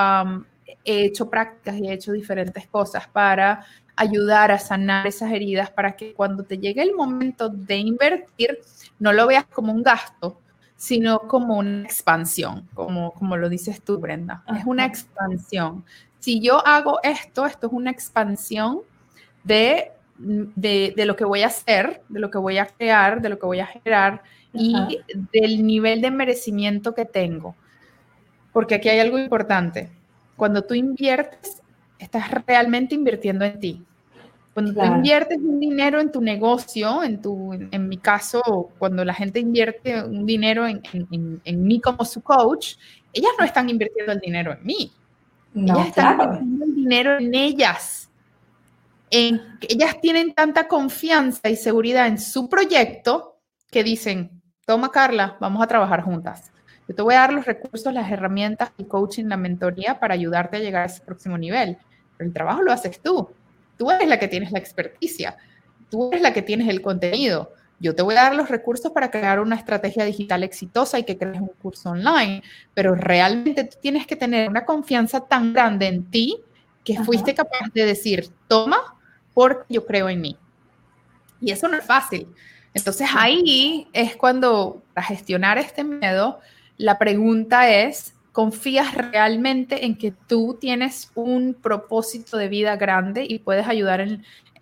he 0.85 1.05
hecho 1.05 1.31
prácticas 1.31 1.77
y 1.77 1.89
he 1.89 1.93
hecho 1.93 2.13
diferentes 2.13 2.67
cosas 2.67 3.09
para 3.09 3.65
ayudar 3.97 4.51
a 4.51 4.59
sanar 4.59 5.07
esas 5.07 5.33
heridas 5.33 5.71
para 5.71 5.97
que 5.97 6.15
cuando 6.15 6.45
te 6.45 6.59
llegue 6.59 6.83
el 6.83 6.95
momento 6.95 7.49
de 7.49 7.77
invertir, 7.77 8.59
no 8.99 9.13
lo 9.13 9.27
veas 9.27 9.47
como 9.47 9.73
un 9.73 9.83
gasto, 9.83 10.39
sino 10.77 11.21
como 11.29 11.59
una 11.59 11.83
expansión, 11.83 12.69
como, 12.75 13.13
como 13.13 13.37
lo 13.37 13.49
dices 13.49 13.83
tú, 13.83 13.99
Brenda. 13.99 14.43
Es 14.57 14.65
una 14.65 14.85
expansión. 14.85 15.85
Si 16.19 16.41
yo 16.41 16.67
hago 16.67 16.99
esto, 17.03 17.47
esto 17.47 17.69
es 17.69 17.73
una 17.73 17.91
expansión 17.91 18.81
de, 19.45 19.93
de, 20.19 20.93
de, 20.97 21.07
lo 21.07 21.15
que 21.17 21.25
voy 21.25 21.43
a 21.43 21.47
hacer, 21.47 22.03
de 22.09 22.21
lo 22.21 22.31
que 22.31 22.39
voy 22.39 22.59
a 22.59 22.67
crear, 22.67 23.23
de 23.23 23.29
lo 23.29 23.39
que 23.39 23.47
voy 23.47 23.61
a 23.61 23.67
generar 23.67 24.23
y 24.53 24.99
del 25.33 25.67
nivel 25.67 26.01
de 26.01 26.11
merecimiento 26.11 26.95
que 26.95 27.05
tengo. 27.05 27.55
Porque 28.53 28.75
aquí 28.75 28.89
hay 28.89 29.01
algo 29.01 29.19
importante. 29.19 29.89
Cuando 30.37 30.63
tú 30.63 30.75
inviertes, 30.75 31.62
estás 32.03 32.31
realmente 32.47 32.95
invirtiendo 32.95 33.45
en 33.45 33.61
ti. 33.61 33.85
Cuando 34.53 34.75
tú 34.75 34.85
inviertes 34.85 35.39
un 35.39 35.59
dinero 35.59 35.99
en 35.99 36.13
tu 36.13 36.21
negocio, 36.21 37.03
en, 37.03 37.23
tu, 37.23 37.55
en, 37.55 37.89
mi 37.89 37.97
caso, 37.97 38.71
cuando 38.79 39.03
la 39.03 39.15
gente 39.15 39.41
invierte 39.41 40.03
un 40.03 40.27
dinero 40.27 40.67
en, 40.67 40.83
en, 40.93 41.63
mí 41.65 41.81
como 41.81 42.05
su 42.05 42.21
coach, 42.21 42.75
ellas 43.15 43.33
no 43.39 43.47
están 43.47 43.71
invirtiendo 43.71 44.13
el 44.13 44.21
dinero 44.21 44.53
en 44.53 44.63
mí. 44.63 44.93
ellas 45.55 45.89
están 45.89 46.21
invirtiendo 46.21 46.65
el 46.67 46.75
dinero 46.75 47.19
en 47.19 47.35
ellas. 47.35 48.11
En, 49.11 49.41
ellas 49.63 49.99
tienen 50.03 50.35
tanta 50.35 50.69
confianza 50.69 51.49
y 51.49 51.57
seguridad 51.57 52.07
en 52.07 52.19
su 52.19 52.51
proyecto 52.51 53.39
que 53.71 53.83
dicen, 53.83 54.43
toma 54.67 54.91
Carla, 54.91 55.39
vamos 55.41 55.63
a 55.63 55.67
trabajar 55.67 56.03
juntas. 56.03 56.53
Yo 56.87 56.95
te 56.95 57.01
voy 57.01 57.15
a 57.15 57.21
dar 57.21 57.33
los 57.33 57.47
recursos, 57.47 57.91
las 57.91 58.11
herramientas, 58.11 58.71
el 58.77 58.87
coaching, 58.87 59.25
la 59.27 59.39
mentoría 59.39 59.99
para 59.99 60.13
ayudarte 60.13 60.59
a 60.59 60.61
llegar 60.61 60.83
a 60.83 60.87
ese 60.87 61.01
próximo 61.01 61.39
nivel 61.39 61.79
el 62.23 62.33
trabajo 62.33 62.63
lo 62.63 62.73
haces 62.73 63.01
tú. 63.01 63.29
Tú 63.77 63.91
eres 63.91 64.09
la 64.09 64.19
que 64.19 64.29
tienes 64.29 64.53
la 64.53 64.59
experticia, 64.59 65.37
tú 65.91 66.09
eres 66.11 66.23
la 66.23 66.33
que 66.33 66.43
tienes 66.43 66.69
el 66.69 66.83
contenido. 66.83 67.53
Yo 67.81 67.97
te 67.97 68.03
voy 68.03 68.15
a 68.15 68.23
dar 68.23 68.37
los 68.37 68.49
recursos 68.49 68.93
para 68.93 69.11
crear 69.11 69.41
una 69.41 69.57
estrategia 69.57 70.05
digital 70.05 70.45
exitosa 70.45 71.01
y 71.01 71.05
que 71.05 71.19
crees 71.19 71.41
un 71.41 71.51
curso 71.61 71.91
online, 71.91 72.43
pero 72.75 72.95
realmente 72.95 73.65
tú 73.65 73.77
tienes 73.81 74.07
que 74.07 74.15
tener 74.15 74.49
una 74.49 74.65
confianza 74.65 75.21
tan 75.21 75.53
grande 75.53 75.89
en 75.89 76.05
ti 76.05 76.39
que 76.85 77.03
fuiste 77.03 77.35
capaz 77.35 77.73
de 77.75 77.85
decir, 77.85 78.29
toma, 78.47 78.97
porque 79.35 79.75
yo 79.75 79.85
creo 79.85 80.09
en 80.09 80.21
mí. 80.21 80.37
Y 81.41 81.51
eso 81.51 81.67
no 81.67 81.77
es 81.77 81.85
fácil. 81.85 82.29
Entonces 82.75 83.09
ahí 83.15 83.89
es 83.93 84.17
cuando, 84.17 84.83
para 84.95 85.07
gestionar 85.07 85.59
este 85.59 85.85
miedo, 85.85 86.39
la 86.77 86.99
pregunta 86.99 87.69
es, 87.69 88.15
¿confías 88.33 88.95
realmente 88.95 89.85
en 89.85 89.97
que 89.97 90.11
tú 90.11 90.57
tienes 90.61 91.11
un 91.15 91.55
propósito 91.55 92.37
de 92.37 92.49
vida 92.49 92.77
grande 92.77 93.27
y 93.29 93.39
puedes 93.39 93.69
ayudar 93.69 94.07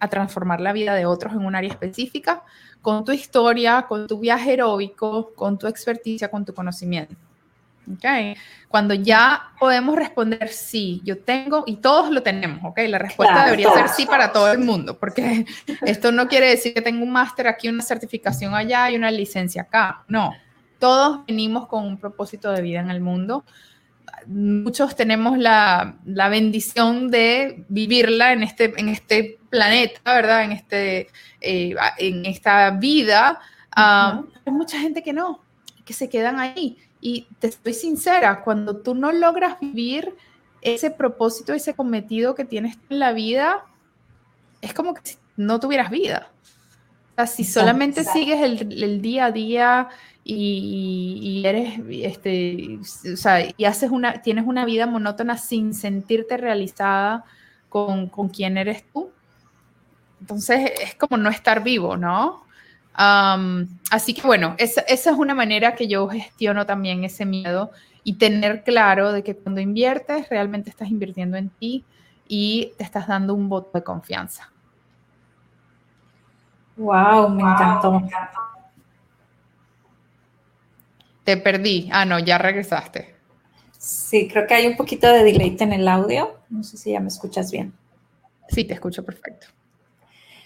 a 0.00 0.08
transformar 0.08 0.60
la 0.60 0.72
vida 0.72 0.94
de 0.94 1.06
otros 1.06 1.32
en 1.32 1.44
un 1.44 1.54
área 1.54 1.70
específica? 1.70 2.42
Con 2.82 3.04
tu 3.04 3.12
historia, 3.12 3.86
con 3.88 4.06
tu 4.06 4.18
viaje 4.18 4.54
heroico, 4.54 5.32
con 5.34 5.58
tu 5.58 5.66
experticia, 5.66 6.30
con 6.30 6.44
tu 6.44 6.54
conocimiento. 6.54 7.14
Okay. 7.96 8.36
Cuando 8.68 8.94
ya 8.94 9.52
podemos 9.58 9.96
responder 9.96 10.48
sí, 10.48 11.00
yo 11.04 11.18
tengo, 11.18 11.64
y 11.66 11.76
todos 11.76 12.10
lo 12.10 12.22
tenemos, 12.22 12.60
¿ok? 12.62 12.78
La 12.86 12.98
respuesta 12.98 13.44
debería 13.44 13.72
ser 13.72 13.88
sí 13.88 14.06
para 14.06 14.32
todo 14.32 14.52
el 14.52 14.60
mundo, 14.60 14.98
porque 14.98 15.44
esto 15.82 16.12
no 16.12 16.28
quiere 16.28 16.48
decir 16.50 16.72
que 16.72 16.82
tengo 16.82 17.02
un 17.02 17.10
máster 17.10 17.48
aquí, 17.48 17.68
una 17.68 17.82
certificación 17.82 18.54
allá 18.54 18.90
y 18.90 18.96
una 18.96 19.10
licencia 19.10 19.62
acá. 19.62 20.04
No, 20.06 20.32
todos 20.80 21.24
venimos 21.26 21.68
con 21.68 21.86
un 21.86 21.98
propósito 21.98 22.50
de 22.50 22.62
vida 22.62 22.80
en 22.80 22.90
el 22.90 23.00
mundo. 23.00 23.44
Muchos 24.26 24.96
tenemos 24.96 25.38
la, 25.38 25.96
la 26.04 26.28
bendición 26.28 27.08
de 27.08 27.64
vivirla 27.68 28.32
en 28.32 28.42
este, 28.42 28.72
en 28.76 28.88
este 28.88 29.38
planeta, 29.50 30.00
¿verdad? 30.12 30.44
En, 30.44 30.52
este, 30.52 31.08
eh, 31.40 31.76
en 31.98 32.26
esta 32.26 32.70
vida. 32.72 33.38
Hay 33.70 34.52
mucha 34.52 34.80
gente 34.80 35.02
que 35.02 35.12
no, 35.12 35.40
que 35.84 35.92
se 35.92 36.08
quedan 36.08 36.40
ahí 36.40 36.78
y 37.00 37.26
te 37.38 37.46
estoy 37.46 37.72
sincera, 37.74 38.42
cuando 38.42 38.76
tú 38.78 38.94
no 38.94 39.10
logras 39.12 39.58
vivir 39.60 40.14
ese 40.60 40.90
propósito, 40.90 41.54
ese 41.54 41.74
cometido 41.74 42.34
que 42.34 42.44
tienes 42.44 42.76
en 42.90 42.98
la 42.98 43.12
vida, 43.12 43.64
es 44.60 44.74
como 44.74 44.94
que 44.94 45.02
no 45.36 45.58
tuvieras 45.60 45.90
vida. 45.90 46.30
O 47.12 47.14
sea, 47.16 47.26
si 47.26 47.44
solamente 47.44 48.04
sigues 48.04 48.42
el, 48.42 49.00
día 49.00 49.26
a 49.26 49.32
día 49.32 49.88
y, 50.32 51.42
eres, 51.44 51.80
este, 51.90 52.78
o 53.12 53.16
sea, 53.16 53.46
y 53.56 53.64
haces 53.64 53.90
una, 53.90 54.22
tienes 54.22 54.46
una 54.46 54.64
vida 54.64 54.86
monótona 54.86 55.36
sin 55.36 55.74
sentirte 55.74 56.36
realizada 56.36 57.24
con, 57.68 58.08
con 58.08 58.28
quién 58.28 58.56
eres 58.56 58.84
tú, 58.92 59.10
entonces 60.20 60.72
es 60.80 60.94
como 60.94 61.16
no 61.16 61.30
estar 61.30 61.62
vivo, 61.62 61.96
¿no? 61.96 62.44
así 62.92 64.12
que 64.12 64.26
bueno, 64.26 64.54
esa, 64.58 64.82
es 64.82 65.06
una 65.06 65.34
manera 65.34 65.74
que 65.74 65.88
yo 65.88 66.06
gestiono 66.08 66.66
también 66.66 67.02
ese 67.04 67.24
miedo 67.24 67.70
y 68.04 68.14
tener 68.14 68.62
claro 68.62 69.12
de 69.12 69.22
que 69.22 69.34
cuando 69.34 69.62
inviertes 69.62 70.28
realmente 70.28 70.68
estás 70.68 70.88
invirtiendo 70.88 71.38
en 71.38 71.48
ti 71.48 71.84
y 72.28 72.74
te 72.76 72.84
estás 72.84 73.06
dando 73.06 73.32
un 73.32 73.48
voto 73.48 73.70
de 73.72 73.84
confianza. 73.84 74.50
Wow, 76.76 77.30
me 77.30 77.42
encantó. 77.42 78.02
Te 81.30 81.36
perdí. 81.36 81.88
Ah, 81.92 82.04
no, 82.04 82.18
ya 82.18 82.38
regresaste. 82.38 83.14
Sí, 83.78 84.26
creo 84.26 84.48
que 84.48 84.54
hay 84.54 84.66
un 84.66 84.76
poquito 84.76 85.06
de 85.12 85.22
delay 85.22 85.56
en 85.60 85.72
el 85.72 85.86
audio. 85.86 86.40
No 86.48 86.64
sé 86.64 86.76
si 86.76 86.90
ya 86.90 86.98
me 86.98 87.06
escuchas 87.06 87.52
bien. 87.52 87.72
Sí, 88.48 88.64
te 88.64 88.74
escucho 88.74 89.04
perfecto. 89.04 89.46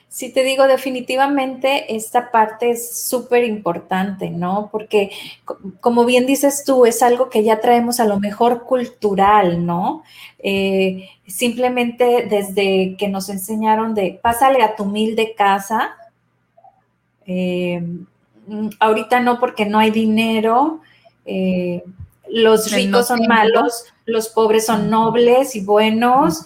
Sí, 0.09 0.31
te 0.31 0.44
digo, 0.44 0.66
definitivamente 0.66 1.97
esta 1.97 2.31
parte 2.31 2.73
es 2.73 3.09
súper 3.09 3.44
importante, 3.44 4.29
¿no? 4.29 4.68
Porque, 4.70 5.11
como 5.81 6.05
bien 6.05 6.27
dices 6.27 6.64
tú, 6.66 6.85
es 6.85 7.03
algo 7.03 7.31
que 7.31 7.42
ya 7.42 7.61
traemos 7.61 7.99
a 7.99 8.05
lo 8.05 8.20
mejor 8.20 8.64
cultural, 8.64 9.64
¿no? 9.64 10.03
Eh, 10.38 11.09
simplemente 11.27 12.27
desde 12.29 12.94
que 12.99 13.09
nos 13.09 13.31
enseñaron 13.31 13.94
de, 13.94 14.20
pásale 14.23 14.62
a 14.62 14.77
tu 14.77 14.83
humilde 14.83 15.35
casa, 15.35 15.97
eh, 17.27 17.83
ahorita 18.80 19.20
no 19.20 19.38
porque 19.38 19.66
no 19.66 19.78
hay 19.78 19.90
dinero, 19.90 20.80
eh, 21.26 21.83
los 22.28 22.72
ricos 22.72 23.09
son 23.09 23.20
malos, 23.28 23.85
los 24.07 24.28
pobres 24.28 24.66
son 24.66 24.90
nobles 24.90 25.57
y 25.57 25.61
buenos 25.61 26.44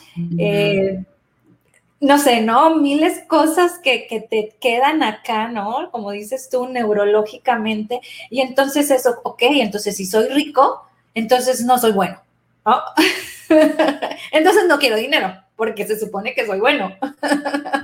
no 2.01 2.19
sé, 2.19 2.43
¿no? 2.43 2.77
Miles 2.77 3.25
cosas 3.27 3.79
que, 3.83 4.27
te 4.31 4.55
quedan 4.61 5.03
acá, 5.03 5.49
¿no? 5.49 5.91
Como 5.91 6.13
dices 6.13 6.49
tú, 6.51 6.69
neurológicamente. 6.69 8.01
Y 8.31 8.41
entonces 8.41 8.91
eso, 8.91 9.21
ok, 9.25 9.43
entonces 9.51 9.97
si 9.97 10.07
soy 10.07 10.29
rico, 10.29 10.87
entonces 11.15 11.65
no 11.65 11.79
soy 11.79 11.93
bueno. 11.93 12.21
entonces 14.33 14.67
no 14.69 14.79
quiero 14.79 14.97
dinero, 14.97 15.35
porque 15.57 15.87
se 15.87 15.99
supone 15.99 16.35
que 16.35 16.47
soy 16.47 16.61
bueno. 16.61 16.95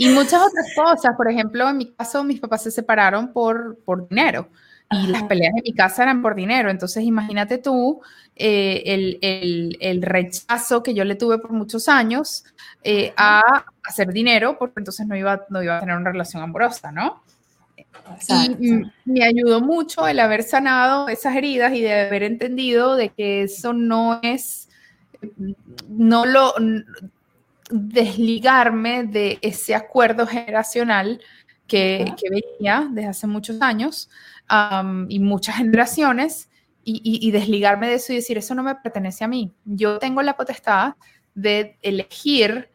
y 0.00 0.10
muchas 0.10 0.40
otras 0.40 0.66
cosas, 0.76 1.16
por 1.16 1.28
ejemplo, 1.28 1.68
en 1.68 1.76
mi 1.76 1.86
caso, 1.86 2.22
mis 2.22 2.38
papás 2.38 2.62
se 2.62 2.70
separaron 2.70 3.32
por, 3.32 3.78
por 3.84 4.08
dinero 4.08 4.48
y 4.90 5.08
las 5.08 5.24
peleas 5.24 5.52
en 5.56 5.62
mi 5.64 5.74
casa 5.74 6.04
eran 6.04 6.22
por 6.22 6.36
dinero. 6.36 6.70
Entonces, 6.70 7.02
imagínate 7.02 7.58
tú 7.58 8.00
eh, 8.36 9.66
el, 9.80 10.02
rechazo 10.02 10.84
que 10.84 10.94
yo 10.94 11.04
le 11.04 11.16
tuve 11.16 11.38
por 11.38 11.50
muchos 11.50 11.88
años 11.88 12.44
eh, 12.84 13.12
a 13.16 13.64
hacer 13.82 14.12
dinero, 14.12 14.56
porque 14.56 14.78
entonces 14.78 15.04
no 15.04 15.16
iba, 15.16 15.44
no 15.50 15.64
iba 15.64 15.78
a 15.78 15.80
tener 15.80 15.96
una 15.96 16.12
relación 16.12 16.44
amorosa, 16.44 16.92
¿no? 16.92 17.20
Y 18.60 18.82
me 19.04 19.24
ayudó 19.24 19.60
mucho 19.60 20.06
el 20.06 20.20
haber 20.20 20.44
sanado 20.44 21.08
esas 21.08 21.34
heridas 21.34 21.74
y 21.74 21.82
de 21.82 22.06
haber 22.06 22.22
entendido 22.22 22.94
de 22.94 23.08
que 23.08 23.42
eso 23.42 23.72
no 23.72 24.20
es, 24.22 24.68
no 25.88 26.24
lo, 26.24 26.54
desligarme 27.70 29.04
de 29.04 29.38
ese 29.42 29.74
acuerdo 29.74 30.26
generacional 30.26 31.20
que, 31.66 32.14
que 32.16 32.30
venía 32.30 32.88
desde 32.90 33.08
hace 33.08 33.26
muchos 33.26 33.60
años 33.60 34.08
y 35.08 35.20
muchas 35.20 35.56
generaciones 35.56 36.48
y, 36.90 37.30
desligarme 37.30 37.88
de 37.88 37.94
eso 37.94 38.12
y 38.12 38.16
decir, 38.16 38.38
eso 38.38 38.54
no 38.54 38.62
me 38.62 38.74
pertenece 38.76 39.24
a 39.24 39.28
mí. 39.28 39.52
Yo 39.64 39.98
tengo 39.98 40.22
la 40.22 40.36
potestad 40.36 40.94
de 41.34 41.76
elegir 41.82 42.70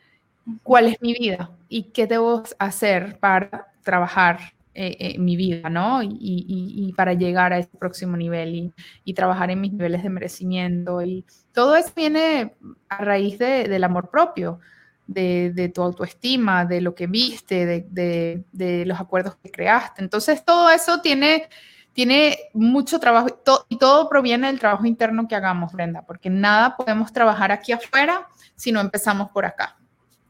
cuál 0.62 0.86
es 0.86 1.02
mi 1.02 1.14
vida 1.14 1.50
y 1.68 1.86
qué 1.86 2.06
debo 2.06 2.44
hacer 2.60 3.18
para 3.20 3.74
trabajar 3.82 4.54
eh, 4.76 5.18
mi 5.18 5.36
vida, 5.36 5.70
¿no? 5.70 6.02
Y, 6.04 6.94
para 6.96 7.14
llegar 7.14 7.54
a 7.54 7.58
ese 7.58 7.76
próximo 7.78 8.16
nivel 8.16 8.72
y, 9.04 9.14
trabajar 9.14 9.50
en 9.50 9.62
mis 9.62 9.74
niveles 9.74 10.04
de 10.04 10.10
merecimiento. 10.10 11.02
Y 11.02 11.26
todo 11.52 11.76
eso 11.76 11.92
viene 11.96 12.54
a 12.90 13.04
raíz 13.04 13.40
del 13.40 13.84
amor 13.84 14.12
propio 14.12 14.60
de, 15.08 15.72
tu 15.74 15.82
autoestima, 15.82 16.66
de 16.66 16.82
lo 16.82 16.96
que 16.96 17.08
viste, 17.08 17.86
de, 17.90 18.84
los 18.86 19.00
acuerdos 19.00 19.36
que 19.36 19.52
creaste. 19.52 20.02
Entonces, 20.02 20.44
todo 20.44 20.70
eso 20.70 21.02
tiene, 21.02 21.50
tiene 21.94 22.38
mucho 22.54 23.00
trabajo 23.00 23.28
y 23.70 23.78
todo 23.78 24.10
proviene 24.10 24.48
del 24.48 24.60
trabajo 24.60 24.86
interno 24.86 25.28
que 25.28 25.36
hagamos, 25.36 25.74
Brenda, 25.74 26.04
porque 26.04 26.30
nada 26.30 26.76
podemos 26.76 27.12
trabajar 27.12 27.52
aquí 27.52 27.72
afuera 27.72 28.28
si 28.56 28.72
no 28.72 28.82
empezamos 28.82 29.30
por 29.32 29.46
acá. 29.46 29.78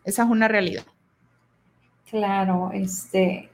Esa 0.03 0.23
es 0.23 0.29
una 0.29 0.47
realidad. 0.47 0.83
Claro, 2.09 2.69
este, 2.73 3.49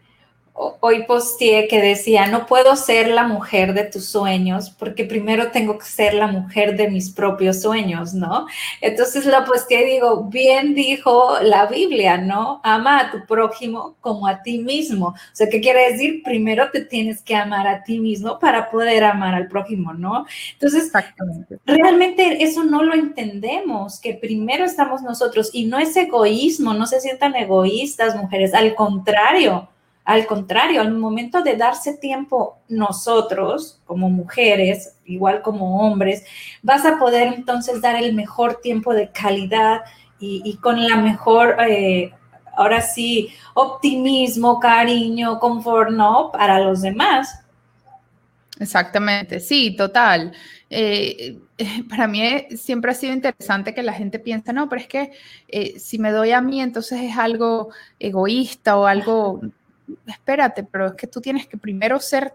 hoy 0.81 1.03
posteé 1.05 1.67
que 1.67 1.81
decía, 1.81 2.27
no 2.27 2.45
puedo 2.45 2.75
ser 2.75 3.07
la 3.09 3.23
mujer 3.23 3.73
de 3.73 3.85
tus 3.85 4.05
sueños 4.05 4.69
porque 4.69 5.05
primero 5.05 5.51
tengo 5.51 5.77
que 5.77 5.85
ser 5.85 6.13
la 6.13 6.27
mujer 6.27 6.75
de 6.75 6.89
mis 6.89 7.09
propios 7.11 7.61
sueños, 7.61 8.13
¿no? 8.13 8.45
Entonces 8.81 9.25
la 9.25 9.45
posteé 9.45 9.83
y 9.83 9.93
digo, 9.93 10.25
bien 10.25 10.75
dijo 10.75 11.37
la 11.41 11.67
Biblia, 11.67 12.17
¿no? 12.17 12.59
Ama 12.63 12.99
a 12.99 13.11
tu 13.11 13.25
prójimo 13.25 13.95
como 14.01 14.27
a 14.27 14.41
ti 14.41 14.59
mismo. 14.59 15.07
O 15.07 15.15
sea, 15.31 15.47
¿qué 15.47 15.61
quiere 15.61 15.93
decir? 15.93 16.23
Primero 16.23 16.69
te 16.71 16.81
tienes 16.81 17.21
que 17.21 17.35
amar 17.35 17.65
a 17.67 17.83
ti 17.83 17.99
mismo 17.99 18.37
para 18.39 18.69
poder 18.69 19.05
amar 19.05 19.35
al 19.35 19.47
prójimo, 19.47 19.93
¿no? 19.93 20.25
Entonces, 20.53 20.91
realmente 21.65 22.43
eso 22.43 22.65
no 22.65 22.83
lo 22.83 22.93
entendemos, 22.93 23.99
que 24.01 24.13
primero 24.13 24.65
estamos 24.65 25.01
nosotros 25.01 25.51
y 25.53 25.65
no 25.65 25.79
es 25.79 25.95
egoísmo, 25.95 26.73
no 26.73 26.85
se 26.85 26.99
sientan 26.99 27.35
egoístas, 27.35 28.15
mujeres, 28.15 28.53
al 28.53 28.75
contrario 28.75 29.69
al 30.09 30.25
contrario, 30.25 30.81
al 30.81 30.91
momento 30.91 31.43
de 31.43 31.55
darse 31.55 31.95
tiempo 31.95 32.57
nosotros, 32.67 33.79
como 33.85 34.09
mujeres, 34.09 34.95
igual 35.05 35.43
como 35.43 35.81
hombres, 35.85 36.23
vas 36.63 36.83
a 36.83 36.97
poder 36.97 37.31
entonces 37.31 37.79
dar 37.79 37.95
el 37.95 38.15
mejor 38.15 38.59
tiempo 38.59 38.95
de 38.95 39.11
calidad 39.11 39.81
y, 40.19 40.57
con 40.63 40.87
la 40.87 40.95
mejor, 40.95 41.57
eh, 41.59 42.11
ahora 42.57 42.81
sí, 42.81 43.29
optimismo, 43.53 44.59
cariño, 44.59 45.37
confort, 45.37 45.91
¿no? 45.91 46.31
Para 46.31 46.59
los 46.59 46.81
demás. 46.81 47.45
Exactamente, 48.59 49.39
sí, 49.39 49.75
total. 49.75 50.33
Eh, 50.71 51.37
para 51.87 52.07
mí 52.07 52.47
siempre 52.57 52.91
ha 52.91 52.95
sido 52.95 53.13
interesante 53.13 53.75
que 53.75 53.83
la 53.83 53.93
gente 53.93 54.17
piense, 54.17 54.53
no, 54.53 54.67
pero 54.69 54.81
es 54.81 54.87
que 54.87 55.11
eh, 55.47 55.77
si 55.77 55.99
me 55.99 56.09
doy 56.09 56.31
a 56.31 56.41
mí, 56.41 56.61
entonces 56.61 56.99
es 56.99 57.15
algo 57.15 57.69
egoísta 57.99 58.75
o 58.75 58.87
algo 58.87 59.41
espérate, 60.07 60.63
pero 60.63 60.87
es 60.87 60.93
que 60.93 61.07
tú 61.07 61.21
tienes 61.21 61.47
que 61.47 61.57
primero 61.57 61.99
ser, 61.99 62.33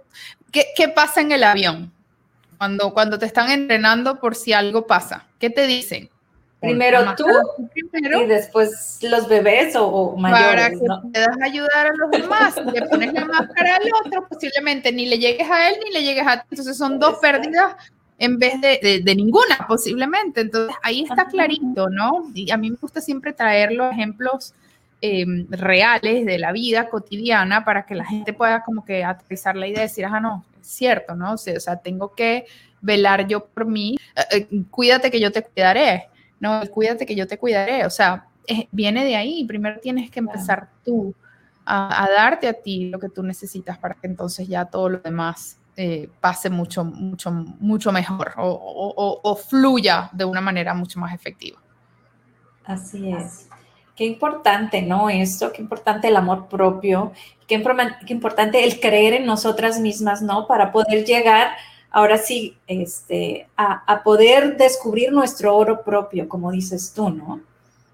¿qué, 0.51 0.67
qué 0.77 0.89
pasa 0.89 1.21
en 1.21 1.33
el 1.33 1.45
avión? 1.45 1.93
Cuando, 2.59 2.93
cuando 2.95 3.19
te 3.19 3.27
están 3.27 3.51
entrenando 3.51 4.21
por 4.21 4.35
si 4.35 4.53
algo 4.53 4.87
pasa, 4.87 5.27
¿qué 5.39 5.51
te 5.51 5.67
dicen? 5.67 6.09
Primero 6.65 7.15
tú 7.15 7.27
y 7.93 8.27
después 8.27 8.99
los 9.03 9.29
bebés 9.29 9.75
o, 9.77 10.17
mayores. 10.17 10.79
Para 10.81 11.01
que 11.03 11.09
puedas 11.13 11.43
ayudar 11.43 11.87
a 11.87 11.93
los 11.95 12.11
demás. 12.11 12.55
Si 12.55 12.71
le 12.71 12.83
pones 12.87 13.13
la 13.13 13.25
máscara 13.25 13.77
al 13.77 13.91
otro, 14.05 14.27
posiblemente 14.29 14.93
ni 14.93 15.07
le 15.07 15.19
llegues 15.19 15.51
a 15.51 15.69
él 15.69 15.77
ni 15.85 15.93
le 15.93 16.03
llegues 16.03 16.27
a 16.27 16.39
ti. 16.39 16.47
Entonces 16.51 16.77
son 16.77 16.99
dos 16.99 17.19
pérdidas 17.19 17.77
en 18.19 18.39
vez 18.39 18.61
de, 18.61 19.03
de, 19.05 19.15
ninguna, 19.15 19.67
posiblemente. 19.69 20.41
Entonces 20.41 20.75
ahí 20.83 21.05
está 21.09 21.27
clarito, 21.27 21.89
¿no? 21.91 22.31
Y 22.35 22.51
a 22.51 22.57
mí 22.57 22.71
me 22.71 22.77
gusta 22.81 23.01
siempre 23.01 23.33
traer 23.33 23.73
los 23.73 23.93
ejemplos 23.93 24.55
em, 25.01 25.47
reales 25.51 26.25
de 26.25 26.39
la 26.39 26.53
vida 26.53 26.89
cotidiana 26.89 27.65
para 27.65 27.87
que 27.87 27.95
la 27.95 28.05
gente 28.05 28.33
pueda 28.33 28.63
como 28.63 28.85
que 28.85 29.05
aterrizar 29.05 29.57
la 29.57 29.67
idea 29.67 29.81
de 29.81 29.89
decir, 29.89 30.05
ah, 30.07 30.21
no, 30.21 30.45
es 30.61 30.67
cierto, 30.67 31.15
¿no? 31.15 31.33
O 31.33 31.37
sea, 31.37 31.75
o 31.75 31.79
tengo 31.79 32.15
que 32.15 32.47
velar 32.81 33.27
yo 33.27 33.47
por 33.47 33.67
mí. 33.67 33.97
Eh, 34.17 34.49
eh, 34.51 34.63
cuídate 34.71 35.11
que 35.11 35.21
yo 35.21 35.31
te 35.33 35.43
cuidaré 35.43 36.09
no, 36.45 36.61
cuídate 36.71 37.07
que 37.07 37.15
yo 37.15 37.27
te 37.27 37.39
cuidaré, 37.39 37.87
o 37.87 37.91
sea, 37.91 38.27
viene 38.71 39.05
de 39.05 39.17
ahí, 39.17 39.45
primero 39.45 39.81
tienes 39.81 40.11
que 40.11 40.19
empezar 40.19 40.69
tú 40.85 41.15
a, 41.65 42.07
darte 42.15 42.47
a 42.49 42.53
ti 42.53 42.91
lo 42.91 42.99
que 42.99 43.09
tú 43.09 43.23
necesitas 43.23 43.79
para 43.79 43.95
que 43.95 44.07
entonces 44.07 44.47
ya 44.47 44.67
todo 44.67 44.91
lo 44.91 44.99
demás 44.99 45.59
eh, 45.77 46.11
pase 46.21 46.51
mucho, 46.51 46.85
mucho, 46.85 47.31
mucho 47.33 47.93
mejor 47.93 48.35
o, 48.37 49.37
fluya 49.49 50.11
de 50.13 50.27
una 50.27 50.43
manera 50.43 50.75
mucho 50.75 51.01
más 51.01 51.15
efectiva. 51.15 51.59
Así 52.67 53.11
es. 53.11 53.49
Qué 53.97 54.05
importante, 54.05 54.83
¿no? 54.83 55.09
Esto, 55.09 55.53
qué 55.53 55.63
importante 55.63 56.09
el 56.09 56.17
amor 56.17 56.49
propio, 56.49 57.13
qué, 57.47 57.63
qué 58.07 58.13
importante 58.13 58.65
el 58.65 58.81
creer 58.81 59.15
en 59.15 59.27
nosotras 59.27 59.79
mismas, 59.81 60.21
¿no? 60.23 60.47
Para 60.47 60.73
poder 60.73 61.05
llegar 61.05 61.53
ahora 61.95 62.19
sí, 62.19 62.57
este, 62.67 63.47
a, 63.57 64.03
poder 64.03 64.57
descubrir 64.57 65.13
nuestro 65.13 65.57
oro 65.57 65.85
propio, 65.85 66.29
como 66.29 66.51
dices 66.51 66.93
tú, 66.93 67.09
¿no? 67.09 67.41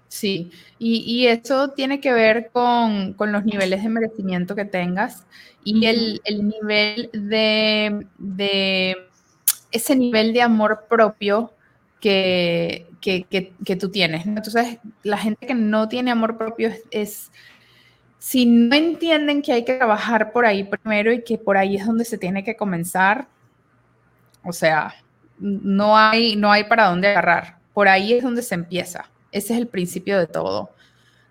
Sí, 0.07 0.51
y, 0.79 1.27
eso 1.27 1.69
tiene 1.69 2.01
que 2.01 2.11
ver 2.11 2.49
con, 2.51 3.15
los 3.17 3.45
niveles 3.45 3.83
de 3.83 3.89
merecimiento 3.89 4.55
que 4.55 4.65
tengas 4.65 5.23
y 5.63 5.85
el, 5.85 6.19
nivel 6.25 7.11
de, 7.13 8.97
ese 9.71 9.95
nivel 9.95 10.33
de 10.33 10.41
amor 10.41 10.85
propio 10.89 11.53
que, 12.01 12.87
que, 12.99 13.75
tú 13.75 13.89
tienes. 13.89 14.25
Entonces, 14.25 14.79
la 15.03 15.17
gente 15.17 15.47
que 15.47 15.53
no 15.53 15.87
tiene 15.87 16.11
amor 16.11 16.37
propio 16.37 16.71
es, 16.89 17.31
si 18.19 18.45
no 18.45 18.75
entienden 18.75 19.41
que 19.41 19.53
hay 19.53 19.63
que 19.63 19.75
trabajar 19.75 20.31
por 20.31 20.45
ahí 20.45 20.63
primero 20.63 21.13
y 21.13 21.23
que 21.23 21.37
por 21.37 21.57
ahí 21.57 21.77
es 21.77 21.85
donde 21.85 22.03
se 22.03 22.17
tiene 22.17 22.43
que 22.43 22.55
comenzar, 22.57 23.27
o 24.43 24.51
sea, 24.51 24.95
no 25.39 25.97
hay, 25.97 26.35
no 26.35 26.51
hay 26.51 26.65
para 26.65 26.89
dónde 26.89 27.07
agarrar. 27.09 27.57
Por 27.73 27.87
ahí 27.87 28.13
es 28.13 28.23
donde 28.23 28.41
se 28.41 28.55
empieza. 28.55 29.09
Ese 29.31 29.53
es 29.53 29.59
el 29.59 29.67
principio 29.67 30.19
de 30.19 30.27
todo. 30.27 30.71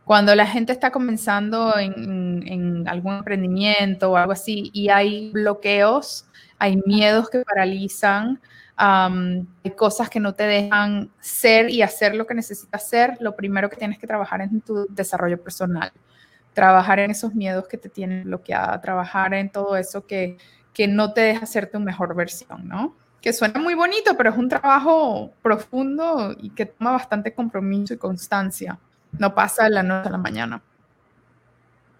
Cuando 0.04 0.34
la 0.34 0.46
gente 0.46 0.72
está 0.72 0.90
comenzando 0.90 1.76
en, 1.78 2.88
algún 2.88 3.14
emprendimiento 3.14 4.10
o 4.10 4.16
algo 4.16 4.32
así 4.32 4.70
y 4.72 4.88
hay 4.88 5.30
bloqueos, 5.30 6.26
hay 6.58 6.80
miedos 6.84 7.30
que 7.30 7.44
paralizan, 7.44 8.40
hay 8.82 9.70
cosas 9.76 10.08
que 10.08 10.20
no 10.20 10.34
te 10.34 10.44
dejan 10.44 11.10
ser 11.20 11.68
y 11.68 11.82
hacer 11.82 12.14
lo 12.14 12.26
que 12.26 12.34
necesitas 12.34 12.82
hacer, 12.82 13.18
lo 13.20 13.36
primero 13.36 13.68
que 13.68 13.76
tienes 13.76 13.98
que 13.98 14.06
trabajar 14.06 14.40
es 14.40 14.50
en 14.50 14.62
tu 14.62 14.86
desarrollo 14.88 15.42
personal. 15.42 15.92
Trabajar 16.54 16.98
en 16.98 17.10
esos 17.10 17.34
miedos 17.34 17.68
que 17.68 17.76
te 17.76 17.90
tienen 17.90 18.24
bloqueada, 18.24 18.80
trabajar 18.80 19.34
en 19.34 19.50
todo 19.50 19.76
eso 19.76 20.06
que, 20.06 20.38
que 20.72 20.88
no 20.88 21.12
te 21.12 21.20
deja 21.20 21.44
ser 21.44 21.70
tu 21.70 21.78
mejor 21.78 22.14
versión, 22.14 22.66
¿no? 22.66 22.96
Que 23.20 23.34
suena 23.34 23.60
muy 23.60 23.74
bonito, 23.74 24.16
pero 24.16 24.30
es 24.30 24.38
un 24.38 24.48
trabajo 24.48 25.30
profundo 25.42 26.34
y 26.38 26.48
que 26.50 26.64
toma 26.64 26.92
bastante 26.92 27.34
compromiso 27.34 27.92
y 27.92 27.98
constancia. 27.98 28.78
No 29.12 29.34
pasa 29.34 29.64
de 29.64 29.70
la 29.70 29.82
noche 29.82 30.08
a 30.08 30.12
la 30.12 30.18
mañana. 30.18 30.62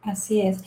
Así 0.02 0.40
es. 0.40 0.64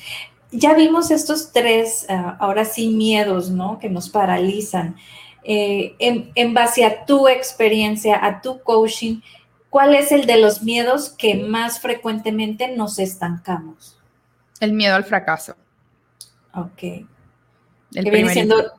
Ya 0.51 0.75
vimos 0.75 1.09
estos 1.09 1.51
tres, 1.51 2.05
ah, 2.07 2.37
ahora 2.39 2.65
sí, 2.65 2.89
miedos, 2.89 3.49
¿no? 3.49 3.79
Que 3.79 3.89
nos 3.89 4.09
paralizan. 4.09 4.95
Eh, 5.43 5.95
en, 5.99 6.31
en 6.35 6.53
base 6.53 6.85
a 6.85 7.05
tu 7.05 7.27
experiencia, 7.27 8.25
a 8.25 8.41
tu 8.41 8.61
coaching, 8.61 9.21
¿cuál 9.69 9.95
es 9.95 10.11
el 10.11 10.25
de 10.25 10.37
los 10.37 10.61
miedos 10.61 11.09
que 11.09 11.35
más 11.35 11.79
frecuentemente 11.79 12.69
nos 12.69 12.99
estancamos? 12.99 13.97
El 14.59 14.73
miedo 14.73 14.95
al 14.95 15.03
fracaso. 15.03 15.55
Ok. 16.53 16.83
El 17.93 18.03
que 18.03 18.09
viene 18.09 18.29
siendo 18.31 18.73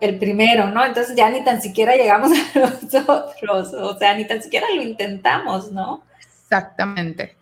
el 0.00 0.18
primero, 0.18 0.70
¿no? 0.70 0.84
Entonces 0.84 1.16
ya 1.16 1.30
ni 1.30 1.42
tan 1.42 1.60
siquiera 1.60 1.96
llegamos 1.96 2.30
a 2.32 2.58
nosotros, 2.92 3.72
o 3.74 3.98
sea, 3.98 4.14
ni 4.14 4.26
tan 4.26 4.42
siquiera 4.42 4.66
lo 4.74 4.82
intentamos, 4.82 5.72
¿no? 5.72 6.04
Exactamente. 6.42 7.36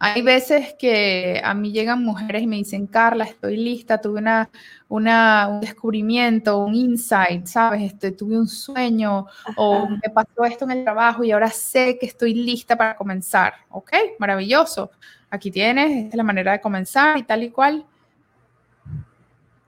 Hay 0.00 0.22
veces 0.22 0.74
que 0.78 1.40
a 1.42 1.54
mí 1.54 1.72
llegan 1.72 2.04
mujeres 2.04 2.42
y 2.42 2.46
me 2.46 2.56
dicen, 2.56 2.86
Carla, 2.86 3.24
estoy 3.24 3.56
lista, 3.56 4.00
tuve 4.00 4.20
una, 4.20 4.48
una 4.88 5.48
un 5.48 5.60
descubrimiento, 5.60 6.58
un 6.58 6.74
insight, 6.74 7.46
¿sabes? 7.46 7.82
Este, 7.82 8.12
tuve 8.12 8.38
un 8.38 8.46
sueño 8.46 9.26
o 9.56 9.88
me 9.88 10.10
pasó 10.12 10.44
esto 10.44 10.64
en 10.66 10.70
el 10.72 10.84
trabajo 10.84 11.24
y 11.24 11.32
ahora 11.32 11.50
sé 11.50 11.98
que 11.98 12.06
estoy 12.06 12.34
lista 12.34 12.76
para 12.76 12.96
comenzar. 12.96 13.54
Ok, 13.70 13.92
maravilloso. 14.18 14.90
Aquí 15.30 15.50
tienes, 15.50 15.90
esta 15.90 16.10
es 16.10 16.14
la 16.14 16.22
manera 16.22 16.52
de 16.52 16.60
comenzar 16.60 17.18
y 17.18 17.24
tal 17.24 17.42
y 17.42 17.50
cual. 17.50 17.84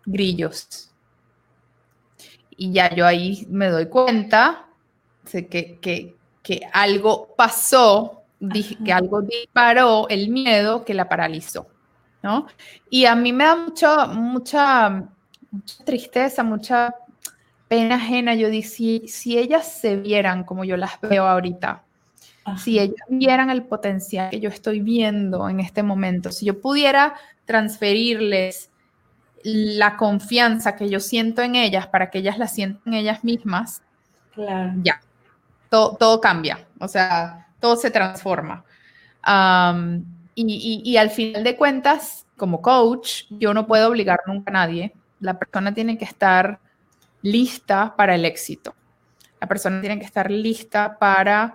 Grillos 0.07 0.91
y 2.61 2.73
ya 2.73 2.95
yo 2.95 3.07
ahí 3.07 3.47
me 3.49 3.71
doy 3.71 3.87
cuenta 3.87 4.67
que, 5.33 5.79
que, 5.81 6.15
que 6.43 6.61
algo 6.75 7.35
pasó, 7.35 8.20
que 8.85 8.93
algo 8.93 9.23
disparó 9.23 10.09
el 10.09 10.31
miedo 10.31 10.85
que 10.85 10.95
la 10.95 11.09
paralizó, 11.09 11.67
¿no? 12.23 12.47
Y 12.89 13.05
a 13.05 13.15
mí 13.15 13.33
me 13.33 13.45
da 13.45 13.57
mucho, 13.57 14.07
mucha, 14.09 15.05
mucha 15.51 15.85
tristeza, 15.85 16.43
mucha 16.43 16.95
pena 17.69 17.97
ajena. 17.97 18.35
Yo 18.35 18.49
dije, 18.49 18.69
si, 18.69 19.09
si, 19.09 19.39
ellas 19.39 19.71
se 19.71 19.97
vieran 19.97 20.45
como 20.45 20.65
yo 20.65 20.77
las 20.77 21.01
veo 21.01 21.27
ahorita, 21.27 21.85
si 22.57 22.79
ellas 22.79 23.07
vieran 23.09 23.51
el 23.51 23.63
potencial 23.65 24.31
que 24.31 24.41
yo 24.41 24.49
estoy 24.49 24.81
viendo 24.81 25.49
en 25.49 25.61
este 25.61 25.83
momento, 25.83 26.33
si 26.33 26.47
yo 26.47 26.61
pudiera 26.61 27.15
transferirles 27.45 28.71
la 29.43 29.97
confianza 29.97 30.77
que 30.77 30.89
yo 30.89 31.01
siento 31.01 31.43
en 31.43 31.55
ellas 31.55 31.87
para 31.87 32.11
que 32.11 32.19
ellas 32.19 32.39
la 32.39 32.49
sientan 32.49 32.95
ellas 32.95 33.23
mismas, 33.23 33.83
ya, 34.83 35.01
todo, 35.69 35.97
todo, 35.97 36.21
cambia, 36.21 36.67
o 36.79 36.89
sea, 36.89 37.50
todo 37.61 37.77
se 37.77 37.91
transforma. 37.91 38.65
y, 40.35 40.97
al 40.97 41.11
final 41.11 41.45
de 41.45 41.57
cuentas, 41.57 42.27
como 42.37 42.63
coach, 42.63 43.25
yo 43.31 43.53
no 43.53 43.67
puedo 43.67 43.89
obligar 43.89 44.21
nunca 44.27 44.51
a 44.51 44.55
nadie. 44.55 44.95
La 45.21 45.39
persona 45.39 45.75
tiene 45.75 45.99
que 45.99 46.07
estar 46.07 46.59
lista 47.23 47.95
para 47.97 48.15
el 48.15 48.25
éxito. 48.25 48.75
La 49.41 49.47
persona 49.47 49.81
tiene 49.81 49.99
que 49.99 50.07
estar 50.07 50.31
lista 50.31 50.99
para 50.99 51.55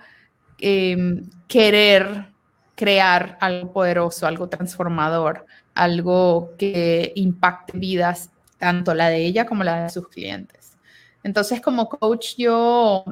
em, 0.59 1.23
querer 1.47 2.31
crear 2.75 3.37
algo 3.41 3.71
poderoso, 3.73 4.27
algo 4.27 4.49
transformador, 4.49 5.45
algo 5.73 6.51
que 6.57 7.13
impacte 7.15 7.77
vidas, 7.77 8.31
tanto 8.57 8.93
la 8.93 9.09
de 9.09 9.25
ella 9.25 9.45
como 9.45 9.63
la 9.63 9.83
de 9.83 9.89
sus 9.89 10.07
clientes. 10.09 10.77
Entonces, 11.23 11.61
como 11.61 11.89
coach, 11.89 12.35
yo 12.37 13.03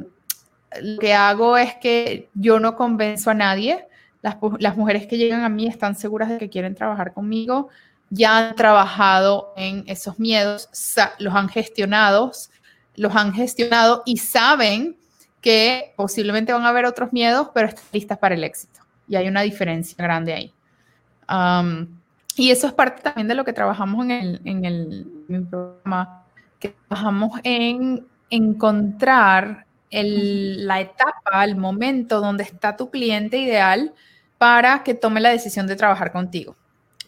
lo 0.81 0.99
que 0.99 1.13
hago 1.13 1.57
es 1.57 1.75
que 1.75 2.29
yo 2.33 2.59
no 2.59 2.75
convenzo 2.75 3.31
a 3.31 3.33
nadie. 3.33 3.85
Las, 4.21 4.37
las 4.59 4.77
mujeres 4.77 5.07
que 5.07 5.17
llegan 5.17 5.43
a 5.43 5.49
mí 5.49 5.67
están 5.67 5.95
seguras 5.95 6.29
de 6.29 6.37
que 6.37 6.49
quieren 6.49 6.75
trabajar 6.75 7.13
conmigo, 7.13 7.69
ya 8.09 8.37
han 8.37 8.55
trabajado 8.55 9.53
en 9.57 9.83
esos 9.87 10.19
miedos, 10.19 10.69
los 11.19 11.33
han 11.33 11.49
gestionado, 11.49 12.31
los 12.95 13.15
han 13.15 13.33
gestionado 13.33 14.03
y 14.05 14.17
saben 14.17 14.97
que 15.41 15.93
posiblemente 15.97 16.53
van 16.53 16.63
a 16.63 16.69
haber 16.69 16.85
otros 16.85 17.11
miedos, 17.11 17.49
pero 17.53 17.67
están 17.67 17.83
listas 17.91 18.17
para 18.17 18.35
el 18.35 18.43
éxito. 18.43 18.79
Y 19.07 19.15
hay 19.15 19.27
una 19.27 19.41
diferencia 19.41 19.95
grande 19.97 20.33
ahí. 20.33 20.53
Y 22.35 22.49
eso 22.49 22.67
es 22.67 22.73
parte 22.73 23.01
también 23.01 23.27
de 23.27 23.35
lo 23.35 23.43
que 23.43 23.53
trabajamos 23.53 24.05
en 24.05 24.11
el, 24.11 24.41
en 24.45 24.65
el, 24.65 25.45
programa, 25.49 26.23
que 26.59 26.75
trabajamos 26.87 27.39
en 27.43 28.05
encontrar 28.29 29.65
el, 29.93 30.67
la 30.67 30.81
etapa, 30.81 31.43
el 31.43 31.55
momento 31.55 32.19
donde 32.19 32.43
está 32.43 32.75
tu 32.75 32.89
cliente 32.89 33.37
ideal 33.37 33.93
para 34.37 34.83
que 34.83 34.95
tome 34.95 35.21
la 35.21 35.29
decisión 35.29 35.67
de 35.67 35.75
trabajar 35.75 36.11
contigo. 36.11 36.55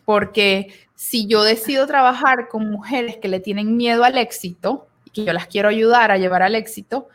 Porque 0.05 0.72
si 0.93 1.26
yo 1.26 1.43
decido 1.43 1.88
trabajar 1.88 2.47
con 2.47 2.70
mujeres 2.70 3.18
que 3.18 3.28
le 3.28 3.39
tienen 3.39 3.76
miedo 3.76 4.03
al 4.03 4.18
éxito 4.18 4.88
y 5.03 5.09
que 5.09 5.26
yo 5.26 5.34
las 5.34 5.47
quiero 5.47 5.68
ayudar 5.68 6.12
a 6.12 6.18
llevar 6.18 6.43
al 6.43 6.53
éxito, 6.53 7.09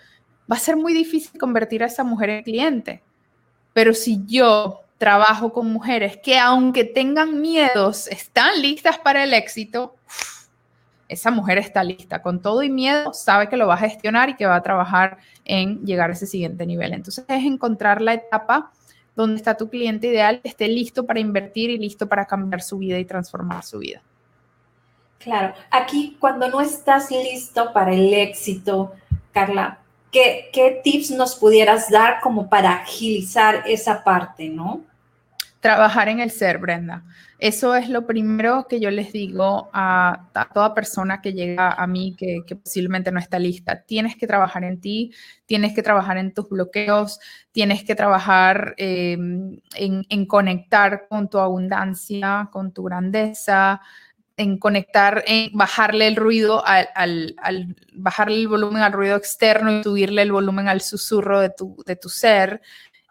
va 0.51 0.57
a 0.57 0.61
ser 0.61 0.77
muy 0.77 0.93
difícil 0.93 1.39
convertir 1.39 1.85
a 1.85 1.87
esa 1.87 2.03
mujer 2.03 2.31
en 2.31 2.43
cliente. 2.43 3.03
Pero 3.73 3.95
si 3.95 4.21
yo 4.27 4.81
trabajo 4.99 5.53
con 5.53 5.73
mujeres 5.73 6.19
que 6.23 6.37
aunque 6.37 6.85
tengan 6.85 7.41
miedos, 7.41 8.09
están 8.09 8.61
listas 8.61 8.99
para 8.99 9.23
el 9.23 9.33
éxito, 9.33 9.95
esa 11.11 11.31
mujer 11.33 11.59
está 11.59 11.83
lista. 11.83 12.23
Con 12.23 12.41
todo 12.41 12.63
y 12.63 12.71
miedo, 12.71 13.13
sabe 13.13 13.49
que 13.49 13.57
lo 13.57 13.67
va 13.67 13.75
a 13.75 13.79
gestionar 13.79 14.29
y 14.31 14.37
que 14.37 14.47
va 14.47 14.55
a 14.55 14.63
trabajar 14.63 15.19
en 15.45 15.85
llegar 15.85 16.11
a 16.11 16.13
ese 16.13 16.27
siguiente 16.27 16.65
nivel. 16.67 16.95
Entonces 16.95 17.25
es 17.27 17.45
encontrar 17.45 18.01
la 18.01 18.15
etapa 18.15 18.71
donde 19.17 19.37
está 19.37 19.57
tu 19.57 19.69
cliente 19.69 20.07
ideal, 20.07 20.41
esté 20.45 20.69
listo 20.69 21.05
para 21.05 21.19
invertir 21.19 21.69
y 21.69 21.79
listo 21.79 22.09
para 22.09 22.27
cambiar 22.27 22.63
su 22.63 22.79
vida 22.79 22.99
y 22.99 23.05
transformar 23.05 23.65
su 23.65 23.81
vida. 23.81 24.01
Claro, 25.19 25.53
aquí 25.71 26.17
cuando 26.21 26.49
no 26.49 26.61
estás 26.61 27.11
listo 27.11 27.73
para 27.73 27.93
el 27.93 28.15
éxito, 28.15 28.93
Carla, 29.33 29.81
¿qué, 30.13 30.49
qué 30.53 30.81
tips 30.83 31.11
nos 31.11 31.35
pudieras 31.35 31.91
dar 31.91 32.21
como 32.21 32.49
para 32.49 32.75
agilizar 32.75 33.65
esa 33.67 34.05
parte, 34.05 34.49
no? 34.49 34.83
Trabajar 35.61 36.09
en 36.09 36.21
el 36.21 36.31
ser, 36.31 36.57
Brenda. 36.57 37.05
Eso 37.39 37.75
es 37.75 37.91
lo 37.91 38.07
primero 38.07 38.67
que 38.67 38.81
yo 38.81 38.91
les 38.91 39.13
digo 39.13 39.69
a, 39.75 40.29
toda 40.55 40.75
persona 40.75 41.21
que 41.21 41.35
llega 41.35 41.73
a 41.73 41.87
mí 41.87 42.15
que, 42.17 42.43
posiblemente 42.57 43.13
no 43.13 43.19
está 43.19 43.39
lista. 43.39 43.83
Tienes 43.83 44.17
que 44.17 44.27
trabajar 44.27 44.65
en 44.65 44.81
ti, 44.81 45.13
tienes 45.45 45.75
que 45.75 45.83
trabajar 45.83 46.17
en 46.17 46.33
tus 46.33 46.49
bloqueos, 46.49 47.21
tienes 47.53 47.85
que 47.85 47.95
trabajar 47.95 48.75
em, 48.79 49.61
en, 49.75 50.27
conectar 50.27 51.07
con 51.09 51.29
tu 51.29 51.39
abundancia, 51.39 52.49
con 52.51 52.73
tu 52.73 52.85
grandeza, 52.85 53.83
en 54.39 54.59
conectar, 54.59 55.25
en 55.27 55.51
bajarle 55.53 56.07
el 56.07 56.17
ruido, 56.17 56.67
al, 56.67 56.89
al, 56.95 57.77
bajarle 57.93 58.37
el 58.37 58.49
volumen 58.49 58.83
al 58.83 58.93
ruido 58.93 59.17
externo 59.17 59.81
y 59.81 59.83
subirle 59.83 60.23
el 60.23 60.33
volumen 60.33 60.69
al 60.69 60.81
susurro 60.81 61.41
de 61.41 61.51
tu, 61.51 61.83
de 61.87 61.97
tu 61.97 62.09
ser. 62.09 62.63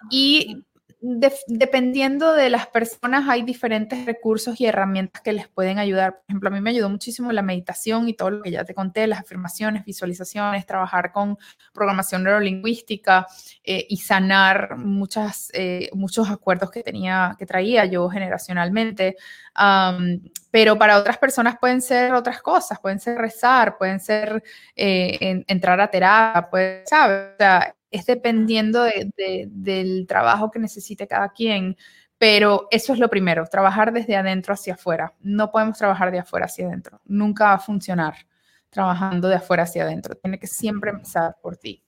Y 0.10 0.64
dependiendo 1.02 2.34
de 2.34 2.50
las 2.50 2.68
personas, 2.68 3.30
hay 3.30 3.44
diferentes 3.44 4.06
recursos 4.06 4.60
y 4.60 4.66
herramientas 4.66 5.22
que 5.22 5.32
les 5.32 5.48
pueden 5.48 5.80
ayudar. 5.80 6.16
Por 6.16 6.24
ejemplo, 6.28 6.50
a 6.50 6.52
mí 6.52 6.60
me 6.60 6.72
ayudó 6.72 6.90
muchísimo 6.90 7.32
la 7.32 7.42
meditación 7.42 8.10
y 8.10 8.14
todo 8.14 8.32
lo 8.32 8.42
que 8.44 8.52
ya 8.52 8.66
te 8.66 8.74
conté, 8.74 9.08
las 9.08 9.22
afirmaciones, 9.22 9.86
visualizaciones, 9.86 10.66
trabajar 10.66 11.14
con 11.14 11.38
programación 11.74 12.24
neurolingüística 12.24 13.28
eh, 13.64 13.86
y 13.90 13.98
sanar 13.98 14.78
muchas, 14.78 15.50
eh, 15.54 15.90
muchos 15.94 16.30
acuerdos 16.30 16.70
que 16.70 16.84
tenía, 16.84 17.36
que 17.40 17.46
traía 17.46 17.86
yo 17.86 18.10
generacionalmente. 18.10 19.16
pero 20.52 20.78
para 20.78 20.98
otras 20.98 21.18
personas 21.18 21.58
pueden 21.60 21.82
ser 21.82 22.14
otras 22.14 22.42
cosas, 22.42 22.80
pueden 22.80 23.00
ser 23.00 23.18
rezar, 23.18 23.78
pueden 23.78 24.00
ser 24.00 24.44
eh, 24.76 25.44
entrar 25.48 25.80
a 25.80 25.90
terapia, 25.90 26.50
puede, 26.50 26.84
¿sabes? 26.86 27.34
O 27.36 27.38
sea, 27.38 27.76
es 27.92 28.06
dependiendo 28.06 28.86
del 29.16 30.06
trabajo 30.08 30.52
que 30.52 30.60
necesite 30.60 31.08
cada 31.08 31.30
quien, 31.30 31.78
pero 32.18 32.68
eso 32.72 32.94
es 32.94 33.00
lo 33.00 33.10
primero, 33.10 33.46
trabajar 33.48 33.94
desde 33.94 34.16
adentro 34.16 34.54
hacia 34.54 34.74
afuera. 34.74 35.14
No 35.22 35.52
podemos 35.52 35.78
trabajar 35.78 36.12
de 36.12 36.20
afuera 36.20 36.46
hacia 36.46 36.68
adentro, 36.68 37.02
nunca 37.06 37.46
va 37.46 37.54
a 37.54 37.60
funcionar 37.60 38.16
trabajando 38.70 39.28
de 39.28 39.36
afuera 39.36 39.64
hacia 39.64 39.84
adentro, 39.84 40.16
tiene 40.16 40.40
que 40.40 40.48
siempre 40.48 40.92
empezar 40.92 41.38
por 41.42 41.58
ti. 41.58 41.84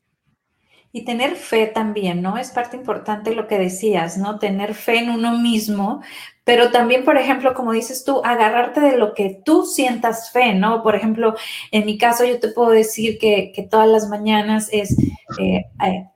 Y 0.94 1.06
tener 1.06 1.36
fe 1.36 1.68
también, 1.68 2.22
¿no? 2.22 2.38
Es 2.38 2.52
parte 2.52 2.76
importante 2.76 3.34
lo 3.34 3.48
que 3.48 3.58
decías, 3.58 4.18
¿no? 4.18 4.40
Tener 4.40 4.74
fe 4.74 5.00
en 5.00 5.10
uno 5.10 5.38
mismo, 5.38 6.02
pero 6.44 6.72
también, 6.72 7.06
por 7.06 7.18
ejemplo, 7.18 7.54
como 7.54 7.72
dices 7.72 8.04
tú, 8.04 8.22
agarrarte 8.26 8.82
de 8.82 8.98
lo 8.98 9.14
que 9.14 9.42
tú 9.46 9.66
sientas 9.66 10.32
fe, 10.32 10.54
¿no? 10.54 10.84
Por 10.84 10.96
ejemplo, 10.96 11.36
en 11.72 11.86
mi 11.86 11.98
caso 11.98 12.26
yo 12.26 12.40
te 12.40 12.50
puedo 12.50 12.72
decir 12.72 13.20
que, 13.20 13.54
todas 13.70 13.88
las 13.88 14.10
mañanas 14.10 14.68
es, 14.72 14.98
eh, 15.40 15.66
eh, 15.86 16.10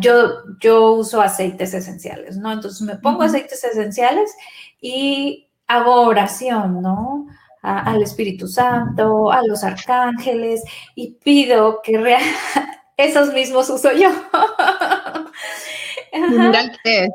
yo, 0.00 0.30
yo 0.60 0.92
uso 0.92 1.22
aceites 1.22 1.72
esenciales, 1.72 2.36
¿no? 2.36 2.52
Entonces 2.52 2.82
me 2.82 2.96
pongo 2.96 3.22
aceites 3.22 3.64
esenciales 3.64 4.34
y 4.80 5.48
hago 5.66 6.02
oración, 6.02 6.82
¿no? 6.82 7.26
al 7.60 8.02
Espíritu 8.02 8.46
Santo, 8.46 9.30
a 9.30 9.42
los 9.42 9.64
arcángeles 9.64 10.62
y 10.94 11.12
pido 11.14 11.80
que 11.82 11.98
realmente 11.98 12.77
esos 12.98 13.32
mismos 13.32 13.70
uso 13.70 13.90
yo. 13.92 14.10
Qué 16.82 17.04
es. 17.04 17.10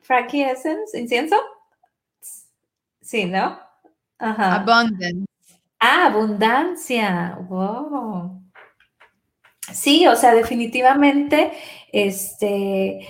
Frankie 0.00 0.42
Essence, 0.42 0.98
incienso. 0.98 1.36
Sí, 3.00 3.26
¿no? 3.26 3.60
Ajá. 4.18 4.56
Abundance. 4.56 5.26
Ah, 5.78 6.06
abundancia. 6.06 7.38
Wow. 7.48 8.42
Sí, 9.72 10.06
o 10.06 10.16
sea, 10.16 10.34
definitivamente, 10.34 11.52
este, 11.92 13.06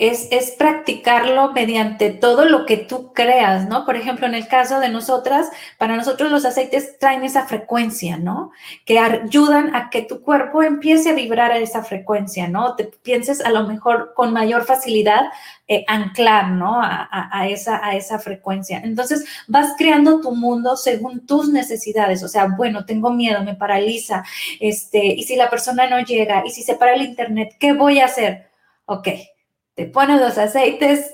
es, 0.00 0.52
practicarlo 0.52 1.52
mediante 1.52 2.10
todo 2.10 2.46
lo 2.46 2.64
que 2.64 2.78
tú 2.78 3.12
creas, 3.12 3.68
¿no? 3.68 3.84
Por 3.84 3.96
ejemplo, 3.96 4.26
en 4.26 4.34
el 4.34 4.48
caso 4.48 4.80
de 4.80 4.88
nosotras, 4.88 5.50
para 5.76 5.96
nosotros 5.96 6.30
los 6.30 6.46
aceites 6.46 6.98
traen 6.98 7.22
esa 7.22 7.46
frecuencia, 7.46 8.16
¿no? 8.16 8.50
Que 8.86 8.98
ayudan 8.98 9.76
a 9.76 9.90
que 9.90 10.00
tu 10.02 10.22
cuerpo 10.22 10.62
empiece 10.62 11.10
a 11.10 11.14
vibrar 11.14 11.52
a 11.52 11.58
esa 11.58 11.82
frecuencia, 11.82 12.48
¿no? 12.48 12.76
Te 12.76 12.84
pienses 12.84 13.42
a 13.42 13.50
lo 13.50 13.66
mejor 13.66 14.14
con 14.14 14.32
mayor 14.32 14.64
facilidad 14.64 15.26
eh, 15.68 15.84
anclar, 15.86 16.48
¿no? 16.48 16.80
A, 16.82 17.46
esa, 17.48 17.84
a 17.84 17.94
esa 17.94 18.18
frecuencia. 18.18 18.80
Entonces, 18.82 19.26
vas 19.48 19.74
creando 19.76 20.20
tu 20.22 20.34
mundo 20.34 20.76
según 20.76 21.26
tus 21.26 21.50
necesidades. 21.50 22.22
O 22.22 22.28
sea, 22.28 22.46
bueno, 22.56 22.86
tengo 22.86 23.10
miedo, 23.10 23.44
me 23.44 23.54
paraliza, 23.54 24.24
este, 24.60 25.04
y 25.04 25.24
si 25.24 25.36
la 25.36 25.50
persona 25.50 25.88
no 25.88 26.00
llega, 26.00 26.42
y 26.46 26.50
si 26.50 26.62
se 26.62 26.74
para 26.74 26.94
el 26.94 27.02
internet, 27.02 27.56
¿qué 27.60 27.74
voy 27.74 28.00
a 28.00 28.06
hacer? 28.06 28.48
Ok 28.86 29.08
te 29.80 29.86
pones 29.86 30.20
los 30.20 30.36
aceites, 30.36 31.10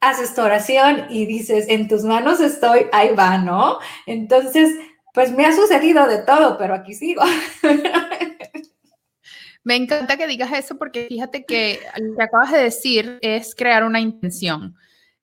haces 0.00 0.36
tu 0.36 0.40
oración 0.40 1.06
y 1.10 1.26
dices, 1.26 1.66
en 1.68 1.88
tus 1.88 2.04
manos 2.04 2.38
estoy, 2.38 2.86
ahí 2.92 3.12
va, 3.12 3.38
¿no? 3.38 3.80
Entonces, 4.06 4.70
pues 5.12 5.32
me 5.32 5.44
ha 5.44 5.52
sucedido 5.52 6.06
de 6.06 6.18
todo, 6.18 6.56
pero 6.56 6.74
aquí 6.74 6.94
sigo. 6.94 7.22
Me 9.64 9.74
encanta 9.74 10.16
que 10.16 10.28
digas 10.28 10.52
eso 10.52 10.78
porque 10.78 11.06
fíjate 11.08 11.44
que 11.44 11.80
lo 11.98 12.16
que 12.16 12.22
acabas 12.22 12.52
de 12.52 12.58
decir 12.58 13.18
es 13.20 13.52
crear 13.56 13.82
una 13.82 13.98
intención, 13.98 14.76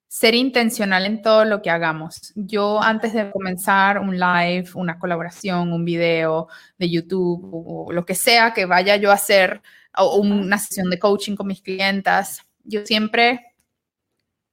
ser 0.08 0.34
intencional 0.34 1.06
en 1.06 1.22
todo 1.22 1.46
lo 1.46 1.62
que 1.62 1.70
hagamos. 1.70 2.32
Yo 2.34 2.82
antes 2.82 3.14
de 3.14 3.30
comenzar 3.30 4.00
un 4.00 4.18
live, 4.18 4.68
una 4.74 4.98
colaboración, 4.98 5.72
un 5.72 5.86
video 5.86 6.48
de 6.76 6.90
YouTube 6.90 7.48
o 7.52 7.90
lo 7.90 8.04
que 8.04 8.16
sea 8.16 8.52
que 8.52 8.66
vaya 8.66 8.96
yo 8.96 9.12
a 9.12 9.14
hacer 9.14 9.62
o 9.96 10.16
una 10.16 10.58
sesión 10.58 10.90
de 10.90 10.98
coaching 10.98 11.36
con 11.36 11.46
mis 11.46 11.62
clientas, 11.62 12.44
yo 12.64 12.84
siempre 12.86 13.54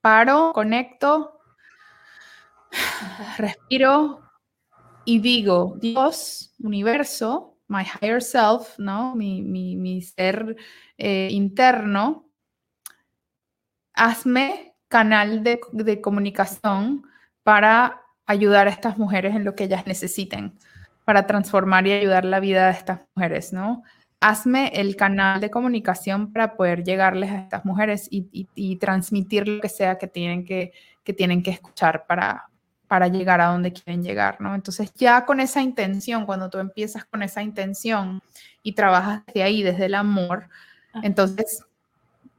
paro, 0.02 0.52
conecto, 0.54 1.40
respiro 3.38 4.22
y 5.06 5.20
digo, 5.20 5.78
Dios, 5.80 6.54
universo, 6.60 7.58
my 7.68 7.84
higher 7.84 8.22
self, 8.22 8.78
¿no? 8.78 9.16
Mi, 9.16 10.02
ser 10.02 10.56
eh, 10.98 11.30
interno, 11.32 12.30
hazme 13.94 14.76
canal 14.88 15.44
de, 15.44 15.60
de 15.72 16.02
comunicación 16.02 17.04
para 17.44 18.02
ayudar 18.26 18.68
a 18.68 18.72
estas 18.72 18.98
mujeres 18.98 19.36
en 19.36 19.44
lo 19.44 19.56
que 19.56 19.66
ellas 19.66 19.88
necesiten, 19.88 20.58
para 21.06 21.26
transformar 21.26 21.88
y 21.88 21.94
ayudar 21.94 22.26
la 22.26 22.40
vida 22.40 22.68
de 22.68 22.74
estas 22.74 23.08
mujeres, 23.16 23.54
¿no? 23.54 23.84
Hazme 24.22 24.72
el 24.74 24.96
canal 24.96 25.40
de 25.40 25.50
comunicación 25.50 26.34
para 26.34 26.56
poder 26.56 26.84
llegarles 26.84 27.32
a 27.32 27.40
estas 27.40 27.66
mujeres 27.66 28.08
y, 28.12 28.76
transmitir 28.78 29.48
lo 29.48 29.62
que 29.62 29.70
sea 29.70 29.98
que 29.98 30.08
tienen 30.08 30.46
que, 30.46 30.74
que 31.04 31.14
tienen 31.14 31.42
que 31.42 31.52
escuchar 31.52 32.06
para, 32.06 32.50
para 32.88 33.08
llegar 33.08 33.40
a 33.40 33.48
donde 33.48 33.72
quieren 33.72 34.04
llegar, 34.04 34.42
¿no? 34.42 34.56
Entonces 34.56 34.92
ya 34.96 35.26
con 35.26 35.40
esa 35.40 35.62
intención, 35.62 36.26
cuando 36.26 36.50
tú 36.50 36.58
empiezas 36.58 37.06
con 37.06 37.24
esa 37.24 37.42
intención 37.42 38.22
y 38.64 38.74
trabajas 38.74 39.24
desde 39.28 39.44
ahí, 39.44 39.64
desde 39.64 39.86
el 39.86 39.96
amor, 39.96 40.50
entonces, 41.04 41.64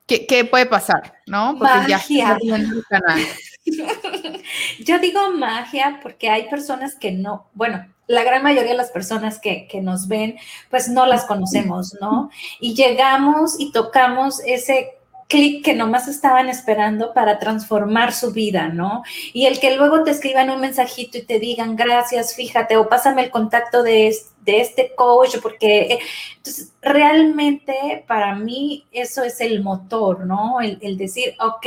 ¿qué, 0.06 0.26
qué 0.26 0.44
puede 0.44 0.66
pasar, 0.66 1.14
no? 1.26 1.56
Porque 1.58 1.74
magia. 1.74 2.36
ya 2.42 2.56
el 2.56 2.84
canal. 2.88 3.20
Yo 4.84 4.98
digo 4.98 5.30
magia 5.32 6.00
porque 6.02 6.28
hay 6.28 6.48
personas 6.48 6.94
que 6.94 7.12
no, 7.12 7.48
bueno, 7.52 7.86
la 8.06 8.24
gran 8.24 8.42
mayoría 8.42 8.72
de 8.72 8.76
las 8.76 8.90
personas 8.90 9.38
que, 9.38 9.68
nos 9.82 10.08
ven, 10.08 10.36
pues 10.68 10.88
no 10.88 11.06
las 11.06 11.24
conocemos, 11.26 11.96
¿no? 12.00 12.30
Y 12.58 12.74
llegamos 12.74 13.54
y 13.58 13.70
tocamos 13.70 14.40
ese 14.44 14.94
clic 15.28 15.64
que 15.64 15.74
nomás 15.74 16.08
estaban 16.08 16.48
esperando 16.48 17.14
para 17.14 17.38
transformar 17.38 18.12
su 18.12 18.32
vida, 18.32 18.68
¿no? 18.68 19.04
Y 19.32 19.46
el 19.46 19.60
que 19.60 19.76
luego 19.76 20.02
te 20.02 20.10
escriban 20.10 20.50
un 20.50 20.60
mensajito 20.60 21.18
y 21.18 21.22
te 21.22 21.38
digan 21.38 21.76
gracias, 21.76 22.34
fíjate, 22.34 22.76
o 22.76 22.88
pásame 22.88 23.22
el 23.22 23.30
contacto 23.30 23.84
de, 23.84 24.12
de 24.40 24.60
este 24.60 24.92
coach, 24.96 25.36
porque 25.40 25.82
eh, 25.82 25.98
entonces 26.36 26.72
realmente 26.82 28.04
para 28.08 28.34
mí 28.34 28.86
eso 28.90 29.22
es 29.22 29.40
el 29.40 29.62
motor, 29.62 30.26
¿no? 30.26 30.60
El, 30.60 30.78
el 30.82 30.98
decir, 30.98 31.36
ok, 31.38 31.66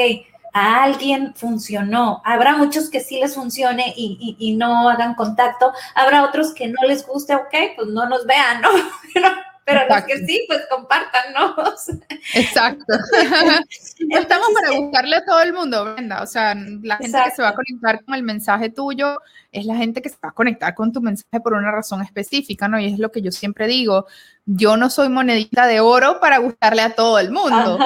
a 0.54 0.84
alguien 0.84 1.34
funcionó. 1.36 2.22
Habrá 2.24 2.56
muchos 2.56 2.90
que 2.90 3.00
sí 3.00 3.20
les 3.20 3.36
funcione 3.36 3.94
y, 3.98 4.56
no 4.58 4.90
hagan 4.90 5.16
contacto. 5.16 5.74
Habrá 5.96 6.24
otros 6.24 6.54
que 6.54 6.68
no 6.68 6.88
les 6.88 7.06
guste, 7.06 7.36
ok, 7.36 7.54
pues 7.76 7.88
no 7.90 8.08
nos 8.08 8.26
vean, 8.26 8.62
¿no? 8.62 8.70
Pero, 9.66 9.82
los 9.88 10.04
que 10.04 10.26
sí, 10.26 10.44
pues 10.48 10.62
compártanos. 10.70 11.90
Exacto. 12.34 12.86
Estamos 14.10 14.48
para 14.54 14.78
buscarle 14.78 15.16
a 15.18 15.26
todo 15.26 15.42
el 15.42 15.54
mundo, 15.54 15.94
Brenda. 15.94 16.22
O 16.22 16.26
sea, 16.26 16.56
la 16.56 16.98
gente 16.98 17.18
que 17.26 17.32
se 17.32 17.42
va 17.42 17.50
a 17.50 17.56
conectar 17.56 18.04
con 18.04 18.16
el 18.16 18.24
mensaje 18.24 18.70
tuyo 18.70 19.20
es 19.52 19.66
la 19.66 19.76
gente 19.76 20.02
que 20.02 20.10
se 20.10 20.18
va 20.24 20.30
a 20.30 20.34
conectar 20.34 20.74
con 20.76 20.92
tu 20.92 21.02
mensaje 21.02 21.40
por 21.40 21.54
una 21.54 21.72
razón 21.72 22.02
específica, 22.02 22.68
¿no? 22.68 22.80
Y 22.80 22.92
es 22.92 23.00
lo 23.00 23.12
que 23.12 23.22
yo 23.22 23.32
siempre 23.32 23.68
digo. 23.68 24.08
Yo 24.46 24.76
no 24.76 24.90
soy 24.90 25.10
monedita 25.10 25.68
de 25.68 25.80
oro 25.80 26.20
para 26.20 26.40
gustarle 26.40 26.82
a 26.82 26.96
todo 26.96 27.20
el 27.20 27.32
mundo. 27.32 27.80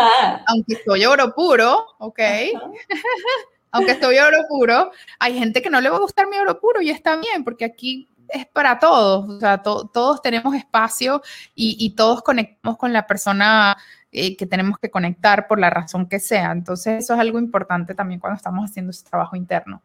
Aunque 0.48 0.82
soy 0.84 1.06
oro 1.06 1.34
puro, 1.36 1.86
¿ok? 2.00 2.20
Aunque 3.72 3.92
estoy 3.92 4.18
oro 4.18 4.40
puro, 4.48 4.92
hay 5.20 5.38
gente 5.38 5.62
que 5.62 5.70
no 5.70 5.82
le 5.82 5.90
va 5.90 5.98
a 5.98 6.00
gustar 6.00 6.28
mi 6.28 6.38
oro 6.38 6.60
puro 6.60 6.82
y 6.82 6.90
está 6.90 7.18
bien, 7.18 7.44
porque 7.44 7.66
aquí 7.66 8.08
es 8.30 8.46
para 8.48 8.80
todos, 8.80 9.30
o 9.30 9.40
sea, 9.40 9.62
todos 9.62 10.22
tenemos 10.22 10.56
espacio 10.56 11.22
y, 11.56 11.94
todos 11.96 12.22
conectamos 12.22 12.78
con 12.78 12.94
la 12.94 13.08
persona 13.08 13.78
eh, 14.12 14.36
que 14.36 14.46
tenemos 14.46 14.78
que 14.80 14.90
conectar 14.90 15.48
por 15.48 15.60
la 15.60 15.70
razón 15.70 16.08
que 16.08 16.20
sea. 16.20 16.52
Entonces, 16.52 17.04
eso 17.04 17.14
es 17.14 17.20
algo 17.20 17.40
importante 17.40 17.96
también 17.96 18.20
cuando 18.20 18.38
estamos 18.38 18.70
haciendo 18.70 18.92
ese 18.92 19.08
trabajo 19.10 19.36
interno. 19.36 19.82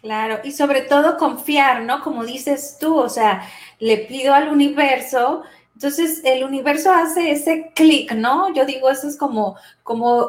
Claro, 0.00 0.38
y 0.44 0.52
sobre 0.52 0.82
todo 0.82 1.16
confiar, 1.16 1.82
¿no? 1.82 2.02
Como 2.02 2.24
dices 2.24 2.76
tú, 2.80 2.96
o 2.96 3.08
sea, 3.08 3.42
le 3.80 3.98
pido 3.98 4.32
al 4.32 4.48
universo, 4.48 5.42
entonces 5.74 6.22
el 6.24 6.44
universo 6.44 6.92
hace 6.92 7.32
ese 7.32 7.72
clic, 7.74 8.12
¿no? 8.12 8.52
Yo 8.54 8.64
digo, 8.64 8.90
eso 8.90 9.08
es 9.08 9.16
como, 9.16 9.56
como 9.82 10.28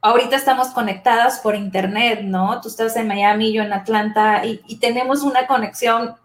ahorita 0.00 0.34
estamos 0.34 0.68
conectadas 0.68 1.38
por 1.40 1.54
internet, 1.54 2.22
¿no? 2.24 2.60
Tú 2.60 2.68
estás 2.68 2.96
en 2.96 3.06
Miami, 3.06 3.52
yo 3.52 3.62
en 3.62 3.72
Atlanta, 3.72 4.44
y, 4.44 4.60
y 4.66 4.76
tenemos 4.76 5.22
una 5.22 5.46
conexión 5.46 6.16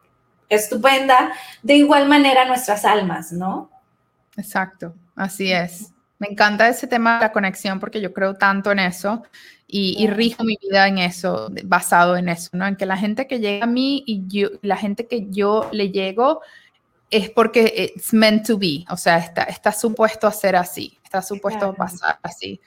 estupenda, 0.50 1.34
de 1.62 1.76
igual 1.76 2.08
manera 2.08 2.46
nuestras 2.46 2.86
almas, 2.86 3.32
¿no? 3.32 3.70
Exacto, 4.38 4.94
así 5.16 5.52
es. 5.52 5.92
Me 6.20 6.28
encanta 6.30 6.70
ese 6.70 6.88
tema 6.88 7.16
de 7.16 7.22
la 7.22 7.32
conexión 7.32 7.80
porque 7.80 8.02
yo 8.02 8.14
creo 8.14 8.36
tanto 8.36 8.72
en 8.72 8.80
eso 8.80 9.24
y, 9.68 10.06
rijo 10.08 10.44
mi 10.44 10.58
vida 10.62 10.88
en 10.88 11.00
eso, 11.00 11.50
basado 11.64 12.16
en 12.16 12.30
eso, 12.30 12.50
¿no? 12.54 12.68
En 12.68 12.76
que 12.76 12.86
la 12.86 12.96
gente 12.96 13.26
que 13.26 13.40
llega 13.40 13.66
a 13.66 13.68
mí 13.68 14.04
y 14.06 14.24
yo, 14.28 14.50
la 14.62 14.78
gente 14.78 15.08
que 15.08 15.26
yo 15.30 15.68
le 15.72 15.90
llego 15.90 16.42
es 17.10 17.30
porque 17.32 17.92
it's 17.96 18.14
meant 18.14 18.46
to 18.46 18.58
be, 18.58 18.86
o 18.90 18.98
sea, 18.98 19.18
está, 19.18 19.44
está 19.44 19.72
supuesto 19.72 20.28
a 20.28 20.32
ser 20.32 20.56
así, 20.56 20.98
está 21.04 21.22
supuesto 21.22 21.66
a 21.66 21.74
pasar 21.74 22.20
así. 22.22 22.62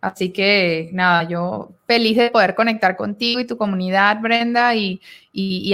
Así 0.00 0.32
que 0.32 0.88
nada, 0.92 1.24
yo 1.24 1.70
feliz 1.86 2.16
de 2.16 2.30
poder 2.30 2.54
conectar 2.54 2.96
contigo 2.96 3.40
y 3.40 3.46
tu 3.46 3.58
comunidad, 3.58 4.18
Brenda, 4.20 4.74
y, 4.74 5.00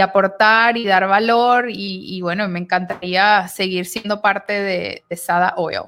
aportar 0.01 0.77
y 0.77 0.85
dar 0.85 1.07
valor. 1.07 1.67
Y, 1.69 2.21
bueno, 2.23 2.49
me 2.49 2.59
encantaría 2.59 3.47
seguir 3.49 3.87
siendo 3.87 4.21
parte 4.21 4.53
de, 4.53 5.17
Sada 5.17 5.55
Oil. 5.57 5.83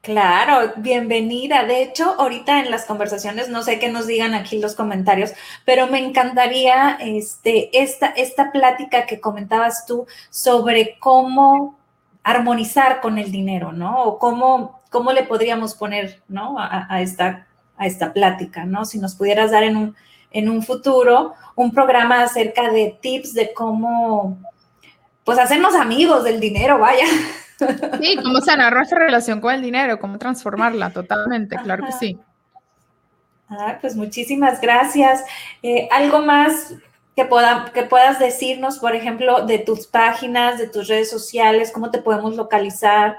Claro, 0.00 0.72
bienvenida. 0.76 1.64
De 1.64 1.82
hecho, 1.82 2.14
ahorita 2.18 2.60
en 2.60 2.70
las 2.70 2.86
conversaciones, 2.86 3.50
no 3.50 3.62
sé 3.62 3.78
qué 3.78 3.90
nos 3.90 4.06
digan 4.06 4.32
aquí 4.32 4.58
los 4.58 4.74
comentarios, 4.74 5.32
pero 5.66 5.86
me 5.88 5.98
encantaría 5.98 6.96
este, 6.98 7.68
esta, 7.78 8.06
esta 8.06 8.50
plática 8.50 9.04
que 9.04 9.20
comentabas 9.20 9.84
tú 9.84 10.06
sobre 10.30 10.96
cómo 10.98 11.78
armonizar 12.22 13.02
con 13.02 13.18
el 13.18 13.30
dinero, 13.30 13.72
¿no? 13.72 14.04
O 14.04 14.18
cómo, 14.18 14.80
cómo 14.88 15.12
le 15.12 15.24
podríamos 15.24 15.74
poner, 15.74 16.22
¿no? 16.28 16.56
a 16.58 17.02
esta 17.02 17.46
a 17.80 17.86
esta 17.86 18.12
plática, 18.12 18.64
¿no? 18.66 18.84
Si 18.84 18.98
nos 18.98 19.14
pudieras 19.14 19.50
dar 19.50 19.64
en 19.64 19.76
un, 19.76 19.96
en 20.30 20.50
un 20.50 20.62
futuro 20.62 21.32
un 21.56 21.72
programa 21.72 22.22
acerca 22.22 22.70
de 22.70 22.96
tips 23.00 23.32
de 23.32 23.54
cómo, 23.54 24.38
pues, 25.24 25.38
hacernos 25.38 25.74
amigos 25.74 26.22
del 26.22 26.38
dinero, 26.38 26.78
vaya. 26.78 27.06
Sí, 28.00 28.16
cómo 28.22 28.40
sanar 28.40 28.74
nuestra 28.74 28.98
relación 28.98 29.40
con 29.40 29.54
el 29.54 29.62
dinero, 29.62 29.98
cómo 29.98 30.18
transformarla 30.18 30.90
totalmente, 30.90 31.56
claro 31.56 31.84
que 31.84 31.92
sí. 31.92 32.18
Ah, 33.48 33.78
pues 33.80 33.96
muchísimas 33.96 34.60
gracias. 34.60 35.24
Eh, 35.62 35.88
¿Algo 35.90 36.20
más 36.20 36.74
que, 37.16 37.28
que 37.74 37.82
puedas 37.82 38.18
decirnos, 38.18 38.78
por 38.78 38.94
ejemplo, 38.94 39.46
de 39.46 39.58
tus 39.58 39.86
páginas, 39.86 40.58
de 40.58 40.68
tus 40.68 40.86
redes 40.86 41.10
sociales, 41.10 41.72
cómo 41.72 41.90
te 41.90 42.00
podemos 42.00 42.36
localizar? 42.36 43.18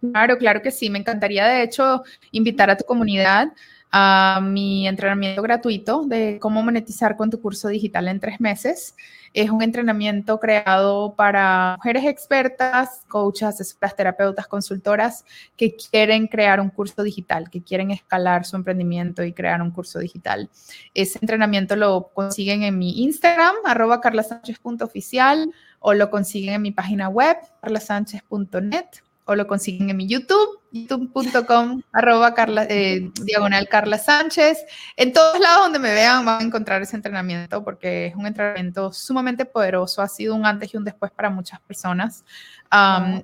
Claro, 0.00 0.36
claro 0.38 0.62
que 0.62 0.70
sí. 0.70 0.90
Me 0.90 0.98
encantaría, 0.98 1.46
de 1.46 1.62
hecho, 1.62 2.02
invitar 2.30 2.70
a 2.70 2.76
tu 2.76 2.84
comunidad 2.84 3.52
a 3.90 4.40
mi 4.42 4.86
entrenamiento 4.86 5.40
gratuito 5.42 6.04
de 6.04 6.38
cómo 6.40 6.62
monetizar 6.62 7.16
con 7.16 7.30
tu 7.30 7.40
curso 7.40 7.68
digital 7.68 8.08
en 8.08 8.20
tres 8.20 8.40
meses. 8.40 8.94
Es 9.34 9.50
un 9.50 9.62
entrenamiento 9.62 10.40
creado 10.40 11.14
para 11.14 11.76
mujeres 11.76 12.04
expertas, 12.04 13.02
coaches, 13.08 13.48
asesoras, 13.48 13.96
terapeutas, 13.96 14.46
consultoras 14.46 15.24
que 15.56 15.76
quieren 15.76 16.26
crear 16.26 16.60
un 16.60 16.70
curso 16.70 17.02
digital, 17.02 17.50
que 17.50 17.62
quieren 17.62 17.90
escalar 17.90 18.44
su 18.44 18.56
emprendimiento 18.56 19.22
y 19.22 19.32
crear 19.32 19.60
un 19.62 19.70
curso 19.70 19.98
digital. 19.98 20.50
Ese 20.94 21.18
entrenamiento 21.20 21.76
lo 21.76 22.10
consiguen 22.14 22.62
en 22.62 22.78
mi 22.78 23.02
Instagram, 23.02 23.56
arroba 23.64 24.00
carlasánchez.oficial, 24.00 25.52
o 25.80 25.94
lo 25.94 26.10
consiguen 26.10 26.54
en 26.54 26.62
mi 26.62 26.72
página 26.72 27.08
web, 27.08 27.36
carlasánchez.net 27.62 28.86
o 29.28 29.34
lo 29.34 29.46
consiguen 29.46 29.90
en 29.90 29.96
mi 29.98 30.08
YouTube, 30.08 30.58
youtube.com, 30.72 31.82
arroba 31.92 32.32
Carla, 32.32 32.64
eh, 32.64 33.10
diagonal 33.22 33.68
Carla 33.68 33.98
Sánchez. 33.98 34.64
En 34.96 35.12
todos 35.12 35.38
lados 35.38 35.64
donde 35.64 35.78
me 35.78 35.92
vean 35.92 36.24
van 36.24 36.40
a 36.40 36.44
encontrar 36.44 36.80
ese 36.80 36.96
entrenamiento 36.96 37.62
porque 37.62 38.06
es 38.06 38.14
un 38.14 38.26
entrenamiento 38.26 38.90
sumamente 38.90 39.44
poderoso, 39.44 40.00
ha 40.00 40.08
sido 40.08 40.34
un 40.34 40.46
antes 40.46 40.72
y 40.72 40.78
un 40.78 40.84
después 40.84 41.12
para 41.12 41.28
muchas 41.28 41.60
personas. 41.60 42.24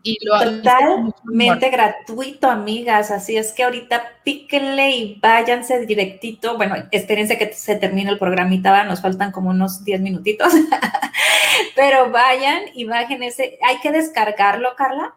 y 0.02 0.18
lo 0.26 0.38
Totalmente 0.38 1.70
gratuito, 1.70 2.50
amigas. 2.50 3.10
Así 3.10 3.38
es 3.38 3.52
que 3.52 3.64
ahorita 3.64 4.02
píquenle 4.24 4.90
y 4.90 5.18
váyanse 5.20 5.86
directito. 5.86 6.58
Bueno, 6.58 6.76
espérense 6.90 7.38
que 7.38 7.50
se 7.54 7.76
termine 7.76 8.10
el 8.10 8.18
programita, 8.18 8.84
nos 8.84 9.00
faltan 9.00 9.32
como 9.32 9.48
unos 9.48 9.84
10 9.84 10.02
minutitos. 10.02 10.52
Pero 11.74 12.10
vayan 12.10 12.64
y 12.74 12.84
bajen 12.84 13.22
ese. 13.22 13.58
Hay 13.66 13.78
que 13.80 13.90
descargarlo, 13.90 14.74
Carla. 14.76 15.14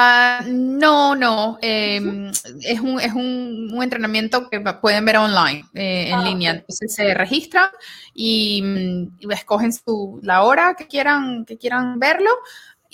Ah, 0.00 0.44
no, 0.46 1.16
no. 1.16 1.58
Em, 1.60 2.30
es, 2.62 2.78
un, 2.78 3.00
es 3.00 3.12
un, 3.14 3.82
entrenamiento 3.82 4.48
que 4.48 4.60
pueden 4.60 5.04
ver 5.04 5.16
online, 5.16 5.64
eh, 5.74 6.10
en 6.10 6.14
ah, 6.14 6.22
línea. 6.22 6.50
Entonces 6.52 6.94
se 6.94 7.14
registran 7.14 7.68
y, 8.14 8.62
mm, 8.62 9.32
escogen 9.32 9.72
su, 9.72 10.20
la 10.22 10.44
hora 10.44 10.74
que 10.74 10.86
quieran, 10.86 11.44
que 11.44 11.58
quieran 11.58 11.98
verlo 11.98 12.30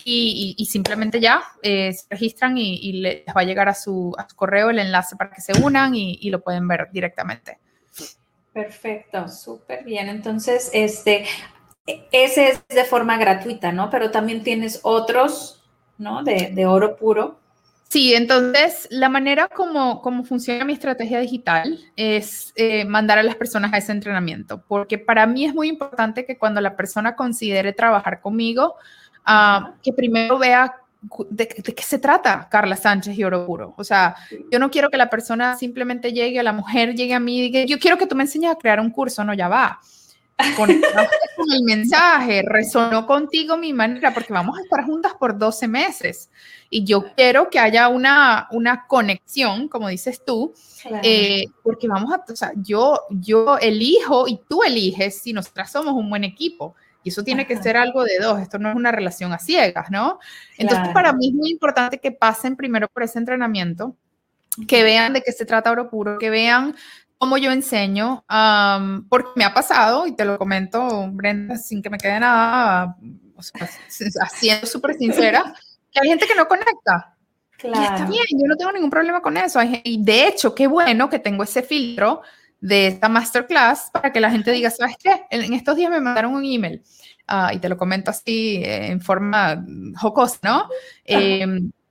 y, 0.02 0.66
simplemente 0.70 1.20
ya 1.20 1.42
eh, 1.62 1.92
se 1.92 2.07
registran 2.09 2.57
y, 2.57 2.92
les 2.94 3.24
va 3.36 3.42
a 3.42 3.44
llegar 3.44 3.68
a 3.68 3.74
su, 3.74 4.14
a 4.16 4.26
su, 4.26 4.34
correo 4.34 4.70
el 4.70 4.78
enlace 4.78 5.14
para 5.16 5.30
que 5.30 5.42
se 5.42 5.52
unan 5.62 5.94
y, 5.94 6.30
lo 6.30 6.40
pueden 6.40 6.66
ver 6.66 6.88
directamente. 6.90 7.59
Perfecto, 8.55 9.28
súper 9.28 9.84
bien. 9.84 10.09
Entonces, 10.09 10.70
este, 10.72 11.26
e, 11.86 12.09
ese 12.12 12.48
es 12.48 12.66
de 12.66 12.84
forma 12.84 13.18
gratuita, 13.18 13.72
¿no? 13.72 13.90
Pero 13.90 14.11
también 14.11 14.42
tienes 14.42 14.80
otros 14.84 15.64
¿no? 15.99 16.22
De, 16.22 16.66
oro 16.66 16.97
puro. 16.97 17.38
Sí, 17.88 18.14
entonces 18.14 18.88
la 18.90 19.09
manera 19.09 19.49
como, 19.49 20.01
como 20.03 20.24
funciona 20.24 20.64
mi 20.64 20.72
estrategia 20.72 21.20
digital 21.20 21.78
es 21.95 22.53
eh, 22.57 22.84
mandar 22.84 23.18
a 23.18 23.22
las 23.22 23.36
personas 23.36 23.72
a 23.72 23.78
ese 23.78 23.92
entrenamiento, 23.92 24.62
porque 24.66 24.99
para 24.99 25.26
mí 25.26 25.45
es 25.45 25.55
muy 25.55 25.68
importante 25.68 26.24
que 26.24 26.36
cuando 26.36 26.61
la 26.61 26.76
persona 26.76 27.14
considere 27.14 27.72
trabajar 27.72 28.20
conmigo, 28.20 28.74
ah, 29.24 29.74
que 29.82 29.92
primero 29.92 30.38
vea 30.38 30.74
de, 31.30 31.47
qué 31.47 31.82
se 31.82 31.99
trata 31.99 32.49
Carla 32.51 32.76
Sánchez 32.76 33.16
y 33.16 33.24
Oro 33.24 33.47
Puro. 33.47 33.74
O 33.76 33.84
sea, 33.84 34.16
yo 34.51 34.59
no 34.59 34.70
quiero 34.70 34.90
que 34.90 34.97
la 34.97 35.11
persona 35.11 35.57
simplemente 35.57 36.12
llegue, 36.12 36.40
a 36.40 36.42
la 36.42 36.53
mujer 36.53 36.95
llegue 36.95 37.14
a 37.14 37.20
mí 37.20 37.38
y 37.38 37.42
diga, 37.51 37.64
yo 37.64 37.78
quiero 37.78 37.99
que 37.99 38.07
tú 38.07 38.16
me 38.16 38.24
enseñes 38.24 38.51
a 38.51 38.57
crear 38.57 38.80
un 38.80 38.90
curso, 38.90 39.22
no, 39.22 39.34
ya 39.34 39.49
va 39.49 39.78
con 40.57 40.70
el 40.70 41.62
mensaje, 41.62 42.43
resonó 42.47 43.07
contigo 43.07 43.57
mi 43.57 43.72
manera, 43.72 44.12
porque 44.12 44.32
vamos 44.32 44.59
a 44.59 44.62
estar 44.62 44.85
juntas 44.85 45.14
por 45.14 45.39
12 45.39 45.68
meses. 45.68 46.30
Y 46.70 46.85
yo 46.85 47.05
quiero 47.14 47.51
que 47.51 47.59
haya 47.59 47.89
una, 47.89 48.49
una 48.51 48.87
conexión, 48.87 49.68
como 49.68 49.89
dices 49.89 50.24
tú, 50.24 50.53
eh, 51.03 51.45
porque 51.62 51.87
vamos 51.87 52.12
a, 52.12 52.24
o 52.30 52.37
sea, 52.37 52.53
yo, 52.57 53.01
yo 53.11 53.59
elijo 53.59 54.26
y 54.26 54.41
tú 54.49 54.62
eliges 54.62 55.20
si 55.20 55.32
nosotras 55.32 55.70
somos 55.70 55.95
un 55.95 56.11
buen 56.11 56.24
equipo. 56.24 56.74
Y 57.05 57.11
eso 57.11 57.22
tiene 57.22 57.47
que 57.47 57.62
ser 57.62 57.76
algo 57.76 58.03
de 58.03 58.18
dos, 58.18 58.41
esto 58.41 58.59
no 58.59 58.70
es 58.70 58.76
una 58.76 58.91
relación 58.91 59.32
a 59.35 59.39
ciegas, 59.39 59.91
¿no? 59.91 60.18
Entonces, 60.57 60.89
para 60.95 61.12
mí 61.12 61.28
es 61.28 61.35
muy 61.35 61.51
importante 61.51 61.99
que 61.99 62.12
pasen 62.12 62.57
primero 62.57 62.89
por 62.89 63.03
ese 63.03 63.18
entrenamiento, 63.18 63.95
que 64.66 64.82
vean 64.82 65.12
de 65.12 65.20
qué 65.20 65.30
se 65.30 65.45
trata 65.45 65.70
Oro 65.70 65.91
Puro, 65.91 66.18
que 66.18 66.30
vean 66.30 66.74
cómo 67.19 67.37
yo 67.39 67.51
enseño, 67.53 68.25
porque 69.09 69.31
me 69.37 69.45
ha 69.45 69.55
pasado, 69.55 70.07
y 70.07 70.12
te 70.12 70.25
lo 70.25 70.39
comento, 70.39 71.09
Brenda, 71.11 71.57
sin 71.57 71.83
que 71.83 71.91
me 71.91 71.99
quede 71.99 72.21
nada, 72.21 72.97
o 73.37 73.43
sea, 73.43 73.69
siendo 74.29 74.67
súper 74.67 74.95
sincera, 74.95 75.55
que 75.91 76.01
hay 76.01 76.09
gente 76.09 76.27
que 76.27 76.35
no 76.35 76.47
conecta. 76.47 77.17
Claro. 77.57 77.81
Y 77.81 77.85
está 77.85 78.07
bien, 78.07 78.25
yo 78.31 78.47
no 78.47 78.57
tengo 78.57 78.73
ningún 78.73 78.91
problema 78.91 79.23
con 79.23 79.37
eso. 79.37 79.61
Y 79.85 80.03
de 80.03 80.29
hecho, 80.29 80.55
qué 80.55 80.67
bueno 80.67 81.09
que 81.09 81.19
tengo 81.19 81.45
ese 81.45 81.62
filtro 81.62 82.21
de 82.61 82.89
esta 82.89 83.09
masterclass 83.09 83.91
para 83.93 84.12
que 84.12 84.21
la 84.21 84.31
gente 84.31 84.51
diga, 84.51 84.71
¿sabes 84.71 84.97
qué? 84.99 85.25
En 85.31 85.53
estos 85.53 85.77
días 85.77 85.91
me 85.91 86.01
mandaron 86.01 86.35
un 86.35 86.45
email 86.45 86.83
ah, 87.27 87.53
y 87.53 87.59
te 87.59 87.69
lo 87.69 87.77
comento 87.77 88.11
así 88.11 88.62
en 88.65 89.01
forma 89.01 89.65
jocosa, 89.97 90.39
¿no? 90.43 90.69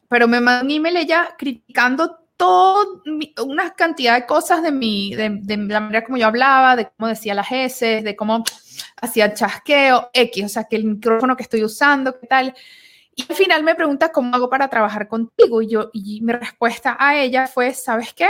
pero 0.09 0.27
me 0.27 0.39
mandó 0.39 0.65
un 0.65 0.71
email 0.71 0.97
ella 0.97 1.29
criticando 1.37 2.22
toda 2.37 2.85
una 3.43 3.71
cantidad 3.71 4.15
de 4.15 4.25
cosas 4.25 4.63
de, 4.63 4.71
mi, 4.71 5.15
de, 5.15 5.39
de, 5.41 5.57
la 5.57 5.79
manera 5.79 6.03
como 6.03 6.17
yo 6.17 6.27
hablaba, 6.27 6.75
de 6.75 6.89
cómo 6.89 7.07
decía 7.07 7.33
las 7.33 7.51
S, 7.51 8.01
de 8.01 8.15
cómo 8.15 8.43
hacía 9.01 9.33
chasqueo, 9.33 10.09
X, 10.13 10.45
o 10.45 10.49
sea, 10.49 10.63
que 10.65 10.75
el 10.75 10.85
micrófono 10.85 11.35
que 11.35 11.43
estoy 11.43 11.63
usando, 11.63 12.19
qué 12.19 12.27
tal. 12.27 12.55
Y 13.15 13.25
al 13.29 13.35
final 13.35 13.63
me 13.63 13.75
pregunta 13.75 14.11
cómo 14.11 14.35
hago 14.35 14.49
para 14.49 14.69
trabajar 14.69 15.07
contigo. 15.07 15.61
Y, 15.61 15.67
yo, 15.67 15.89
y 15.93 16.21
mi 16.21 16.33
respuesta 16.33 16.97
a 16.99 17.17
ella 17.17 17.47
fue, 17.47 17.73
¿sabes 17.73 18.13
qué? 18.13 18.27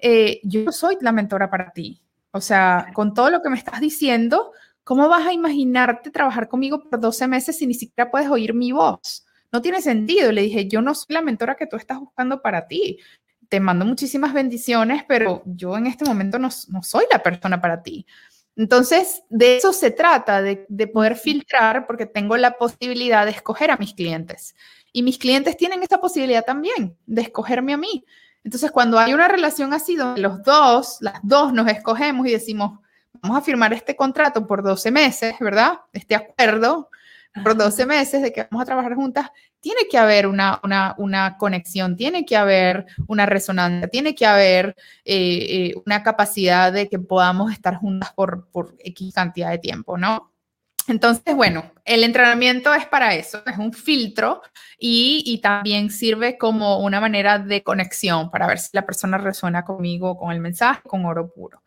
Eh, 0.00 0.40
yo 0.42 0.72
soy 0.72 0.96
la 1.00 1.12
mentora 1.12 1.50
para 1.50 1.72
ti. 1.72 2.00
O 2.30 2.40
sea, 2.40 2.90
con 2.94 3.14
todo 3.14 3.30
lo 3.30 3.42
que 3.42 3.50
me 3.50 3.56
estás 3.56 3.80
diciendo, 3.80 4.52
¿cómo 4.84 5.08
vas 5.08 5.26
a 5.26 5.32
imaginarte 5.32 6.10
trabajar 6.10 6.48
conmigo 6.48 6.82
por 6.82 7.00
12 7.00 7.28
meses 7.28 7.58
si 7.58 7.66
ni 7.66 7.74
siquiera 7.74 8.10
puedes 8.10 8.28
oír 8.28 8.54
mi 8.54 8.72
voz? 8.72 9.24
No 9.52 9.62
tiene 9.62 9.80
sentido. 9.80 10.32
Le 10.32 10.42
dije, 10.42 10.68
yo 10.68 10.82
no 10.82 10.94
soy 10.94 11.14
la 11.14 11.22
mentora 11.22 11.56
que 11.56 11.66
tú 11.66 11.76
estás 11.76 11.98
buscando 11.98 12.42
para 12.42 12.66
ti. 12.66 12.98
Te 13.48 13.60
mando 13.60 13.84
muchísimas 13.84 14.34
bendiciones, 14.34 15.04
pero 15.08 15.42
yo 15.46 15.76
en 15.76 15.86
este 15.86 16.04
momento 16.04 16.38
no, 16.38 16.48
no 16.68 16.82
soy 16.82 17.04
la 17.10 17.22
persona 17.22 17.60
para 17.60 17.82
ti. 17.82 18.06
Entonces, 18.58 19.22
de 19.30 19.58
eso 19.58 19.72
se 19.72 19.92
trata, 19.92 20.42
de, 20.42 20.86
poder 20.92 21.14
filtrar, 21.14 21.86
porque 21.86 22.06
tengo 22.06 22.36
la 22.36 22.58
posibilidad 22.58 23.24
de 23.24 23.30
escoger 23.30 23.70
a 23.70 23.76
mis 23.76 23.94
clientes. 23.94 24.56
Y 24.92 25.04
mis 25.04 25.16
clientes 25.16 25.56
tienen 25.56 25.80
esa 25.84 26.00
posibilidad 26.00 26.44
también, 26.44 26.96
de 27.06 27.22
escogerme 27.22 27.74
a 27.74 27.76
mí. 27.76 28.04
Entonces, 28.42 28.72
cuando 28.72 28.98
hay 28.98 29.14
una 29.14 29.28
relación 29.28 29.72
así, 29.72 29.94
donde 29.94 30.20
los 30.20 30.42
dos, 30.42 30.98
las 31.00 31.20
dos 31.22 31.52
nos 31.52 31.68
escogemos 31.68 32.26
y 32.26 32.32
decimos, 32.32 32.80
vamos 33.22 33.38
a 33.38 33.42
firmar 33.42 33.72
este 33.72 33.94
contrato 33.94 34.44
por 34.44 34.64
12 34.64 34.90
meses, 34.90 35.36
¿verdad? 35.38 35.78
Este 35.92 36.16
acuerdo 36.16 36.90
por 37.44 37.56
12 37.56 37.86
meses 37.86 38.22
de 38.22 38.32
que 38.32 38.48
vamos 38.50 38.62
a 38.62 38.66
trabajar 38.66 38.96
juntas, 38.96 39.30
tiene 39.60 39.82
que 39.90 39.98
haber 39.98 40.26
una, 40.26 40.60
una, 40.62 41.36
conexión, 41.36 41.96
tiene 41.96 42.24
que 42.24 42.36
haber 42.36 42.86
una 43.06 43.26
resonancia, 43.26 43.88
tiene 43.88 44.14
que 44.14 44.26
haber 44.26 44.76
eh, 45.04 45.72
eh, 45.74 45.74
una 45.84 46.02
capacidad 46.02 46.72
de 46.72 46.88
que 46.88 46.98
podamos 46.98 47.52
estar 47.52 47.76
juntas 47.76 48.12
por, 48.12 48.48
por 48.50 48.74
X 48.78 49.14
cantidad 49.14 49.50
de 49.50 49.58
tiempo, 49.58 49.98
¿no? 49.98 50.32
Entonces, 50.86 51.34
bueno, 51.34 51.70
el 51.84 52.02
entrenamiento 52.02 52.72
es 52.72 52.86
para 52.86 53.14
eso, 53.14 53.42
es 53.44 53.58
un 53.58 53.74
filtro 53.74 54.40
y, 54.78 55.22
y, 55.26 55.38
también 55.42 55.90
sirve 55.90 56.38
como 56.38 56.78
una 56.78 56.98
manera 56.98 57.38
de 57.38 57.62
conexión 57.62 58.30
para 58.30 58.46
ver 58.46 58.58
si 58.58 58.70
la 58.72 58.86
persona 58.86 59.18
resuena 59.18 59.66
conmigo, 59.66 60.16
con 60.16 60.32
el 60.32 60.40
mensaje, 60.40 60.80
con 60.88 61.04
oro 61.04 61.30
puro. 61.30 61.62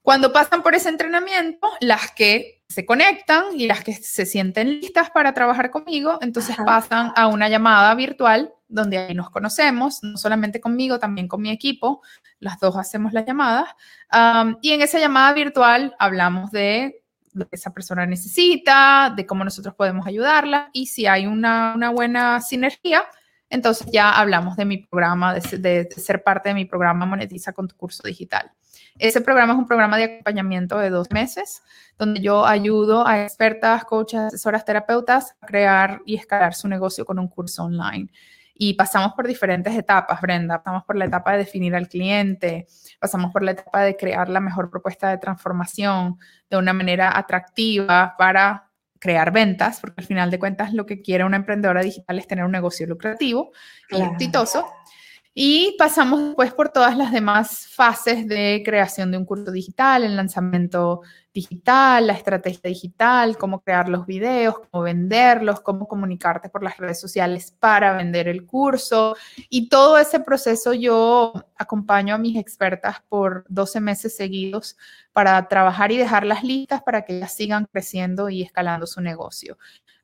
Cuando 0.00 0.32
pasan 0.32 0.62
por 0.62 0.74
ese 0.74 0.88
entrenamiento, 0.88 1.68
las 1.80 2.12
que 2.12 2.57
se 2.68 2.84
conectan 2.84 3.44
y 3.54 3.66
las 3.66 3.82
que 3.82 3.94
se 3.94 4.26
sienten 4.26 4.80
listas 4.80 5.10
para 5.10 5.32
trabajar 5.32 5.70
conmigo, 5.70 6.18
entonces 6.20 6.56
pasan 6.64 7.12
a 7.16 7.26
una 7.26 7.48
llamada 7.48 7.94
virtual 7.94 8.52
donde 8.68 8.98
ahí 8.98 9.14
nos 9.14 9.30
conocemos, 9.30 10.02
no 10.02 10.18
solamente 10.18 10.60
conmigo, 10.60 10.98
también 10.98 11.28
con 11.28 11.40
mi 11.40 11.50
equipo, 11.50 12.02
las 12.38 12.60
dos 12.60 12.76
hacemos 12.76 13.14
las 13.14 13.24
llamadas, 13.24 13.70
y 14.60 14.72
en 14.72 14.82
esa 14.82 14.98
llamada 14.98 15.32
virtual 15.32 15.96
hablamos 15.98 16.50
de 16.50 17.02
lo 17.32 17.48
que 17.48 17.56
esa 17.56 17.72
persona 17.72 18.04
necesita, 18.04 19.12
de 19.16 19.24
cómo 19.24 19.44
nosotros 19.44 19.74
podemos 19.74 20.06
ayudarla 20.06 20.68
y 20.72 20.86
si 20.86 21.06
hay 21.06 21.26
una, 21.26 21.72
una 21.74 21.90
buena 21.90 22.40
sinergia, 22.42 23.04
entonces 23.48 23.86
ya 23.90 24.12
hablamos 24.12 24.56
de 24.56 24.66
mi 24.66 24.78
programa, 24.78 25.34
de, 25.34 25.58
de, 25.58 25.90
ser 25.92 26.22
parte 26.22 26.50
de 26.50 26.54
mi 26.54 26.66
programa 26.66 27.06
Monetiza 27.06 27.52
con 27.52 27.66
tu 27.66 27.76
curso 27.76 28.02
digital. 28.06 28.52
Ese 28.98 29.20
programa 29.20 29.52
es 29.52 29.58
un 29.58 29.66
programa 29.66 29.96
de 29.96 30.04
acompañamiento 30.04 30.78
de 30.78 30.90
dos 30.90 31.10
meses, 31.10 31.62
donde 31.98 32.20
yo 32.20 32.44
ayudo 32.44 33.06
a 33.06 33.22
expertas, 33.22 33.84
coaches, 33.84 34.20
asesoras, 34.20 34.64
terapeutas 34.64 35.36
a 35.40 35.46
crear 35.46 36.00
y 36.04 36.16
escalar 36.16 36.54
su 36.54 36.68
negocio 36.68 37.04
con 37.04 37.18
un 37.18 37.28
curso 37.28 37.64
online. 37.64 38.10
Y 38.54 38.74
pasamos 38.74 39.12
por 39.12 39.28
diferentes 39.28 39.76
etapas, 39.76 40.20
Brenda. 40.20 40.58
Pasamos 40.58 40.84
por 40.84 40.96
la 40.96 41.04
etapa 41.04 41.32
de 41.32 41.38
definir 41.38 41.76
al 41.76 41.88
cliente, 41.88 42.66
pasamos 42.98 43.32
por 43.32 43.44
la 43.44 43.52
etapa 43.52 43.82
de 43.82 43.96
crear 43.96 44.28
la 44.28 44.40
mejor 44.40 44.68
propuesta 44.68 45.10
de 45.10 45.18
transformación 45.18 46.18
de 46.50 46.56
una 46.56 46.72
manera 46.72 47.16
atractiva 47.16 48.16
para 48.18 48.68
crear 48.98 49.30
ventas, 49.30 49.80
porque 49.80 50.00
al 50.00 50.06
final 50.06 50.30
de 50.32 50.40
cuentas 50.40 50.72
lo 50.72 50.86
que 50.86 51.02
quiere 51.02 51.24
una 51.24 51.36
emprendedora 51.36 51.82
digital 51.82 52.18
es 52.18 52.26
tener 52.26 52.44
un 52.44 52.50
negocio 52.50 52.84
lucrativo 52.88 53.52
y 53.90 54.00
exitoso. 54.00 54.66
Y 55.40 55.76
pasamos 55.78 56.20
después 56.20 56.52
por 56.52 56.70
todas 56.70 56.96
las 56.96 57.12
demás 57.12 57.68
fases 57.68 58.26
de 58.26 58.60
creación 58.64 59.12
de 59.12 59.18
un 59.18 59.24
curso 59.24 59.52
digital, 59.52 60.02
el 60.02 60.16
lanzamiento 60.16 61.02
digital, 61.32 62.08
la 62.08 62.14
estrategia 62.14 62.62
digital, 62.64 63.38
cómo 63.38 63.60
crear 63.60 63.88
los 63.88 64.04
videos, 64.04 64.56
cómo 64.58 64.82
venderlos, 64.82 65.60
cómo 65.60 65.86
comunicarte 65.86 66.48
por 66.48 66.64
las 66.64 66.76
redes 66.76 67.00
sociales 67.00 67.54
para 67.56 67.96
vender 67.96 68.26
el 68.26 68.46
curso. 68.46 69.14
Y 69.48 69.68
todo 69.68 69.96
ese 69.96 70.18
proceso 70.18 70.74
yo 70.74 71.32
acompaño 71.54 72.16
a 72.16 72.18
mis 72.18 72.36
expertas 72.36 72.96
por 73.08 73.44
12 73.48 73.80
meses 73.80 74.16
seguidos 74.16 74.76
para 75.12 75.46
trabajar 75.46 75.92
y 75.92 75.98
dejarlas 75.98 76.42
listas 76.42 76.82
para 76.82 77.02
que 77.02 77.16
ellas 77.16 77.32
sigan 77.32 77.68
creciendo 77.70 78.28
y 78.28 78.42
escalando 78.42 78.88
su 78.88 79.00
negocio. 79.00 79.56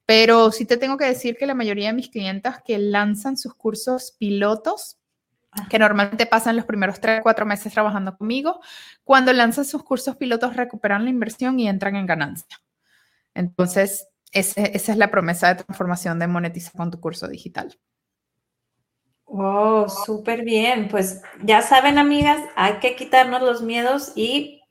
Pero 0.07 0.53
sí 0.53 0.65
te 0.65 0.77
tengo 0.77 0.97
que 0.97 1.07
decir 1.07 1.37
que 1.37 1.47
la 1.47 1.55
mayoría 1.55 1.89
de 1.89 1.95
mis 1.95 2.09
clientas 2.09 2.63
que 2.65 2.79
lanzan 2.79 3.37
sus 3.37 3.55
cursos 3.55 4.15
pilotos, 4.17 4.99
que 5.69 5.79
normalmente 5.79 6.27
pasan 6.27 6.57
los 6.57 6.65
primeros 6.65 7.01
tres, 7.01 7.21
cuatro 7.23 7.47
meses 7.47 7.73
trabajando 7.73 8.17
conmigo. 8.17 8.61
Cuando 9.05 9.33
lanzan 9.33 9.65
sus 9.65 9.83
cursos 9.83 10.17
pilotos, 10.17 10.57
recuperan 10.57 11.05
la 11.05 11.11
inversión 11.11 11.59
y 11.59 11.69
entran 11.69 11.97
en 11.97 12.07
ganancia. 12.07 12.59
Entonces, 13.35 14.09
esa 14.33 14.63
es 14.63 14.97
la 14.97 15.11
promesa 15.11 15.49
de 15.49 15.63
transformación 15.63 16.19
de 16.19 16.27
monetiza 16.27 16.71
con 16.77 16.91
tu 16.91 17.01
curso 17.01 17.29
digital. 17.29 17.79
Wow, 19.27 19.89
súper 19.89 20.45
bien. 20.45 20.89
Pues 20.89 21.23
ya 21.43 21.63
saben, 21.63 21.99
amigas, 21.99 22.41
hay 22.57 22.75
que 22.75 22.95
quitarnos 22.97 23.43
los 23.43 23.63
miedos 23.63 24.13
y 24.15 24.63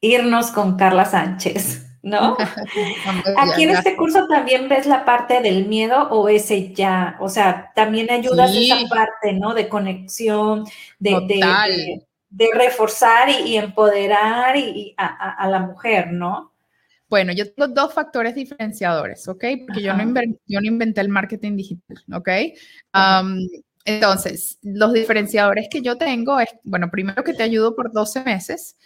irnos 0.00 0.50
con 0.50 0.76
Carla 0.76 1.04
Sánchez. 1.04 1.86
¿No? 2.04 2.36
Aquí 3.38 3.64
en 3.64 3.70
este 3.70 3.96
curso 3.96 4.26
también 4.28 4.68
ves 4.68 4.86
la 4.86 5.04
parte 5.04 5.40
del 5.40 5.66
miedo 5.66 6.08
o 6.10 6.28
ese 6.28 6.72
ya, 6.72 7.16
o 7.18 7.28
sea, 7.28 7.72
también 7.74 8.10
ayudas 8.10 8.54
esa 8.54 8.76
parte, 8.88 9.32
¿no? 9.32 9.54
De 9.54 9.68
conexión, 9.68 10.64
de, 10.98 12.00
de, 12.30 12.48
reforzar 12.54 13.28
y, 13.30 13.56
empoderar 13.56 14.56
y, 14.56 14.94
a, 14.96 15.48
la 15.48 15.60
mujer, 15.60 16.12
¿no? 16.12 16.52
Bueno, 17.08 17.32
yo 17.32 17.52
tengo 17.52 17.68
dos 17.68 17.94
factores 17.94 18.34
diferenciadores, 18.34 19.26
¿ok? 19.28 19.44
Porque 19.66 19.82
yo 19.82 19.94
no, 19.94 20.02
inventé, 20.02 20.40
yo 20.46 20.60
no, 20.60 20.66
inventé, 20.66 21.00
el 21.00 21.08
marketing 21.08 21.56
digital, 21.56 21.98
¿ok? 22.12 22.28
entonces, 23.86 24.58
los 24.62 24.94
diferenciadores 24.94 25.68
que 25.70 25.82
yo 25.82 25.98
tengo 25.98 26.40
es, 26.40 26.48
bueno, 26.64 26.90
primero 26.90 27.22
que 27.22 27.34
te 27.34 27.42
ayudo 27.42 27.76
por 27.76 27.92
12 27.92 28.24
meses 28.24 28.76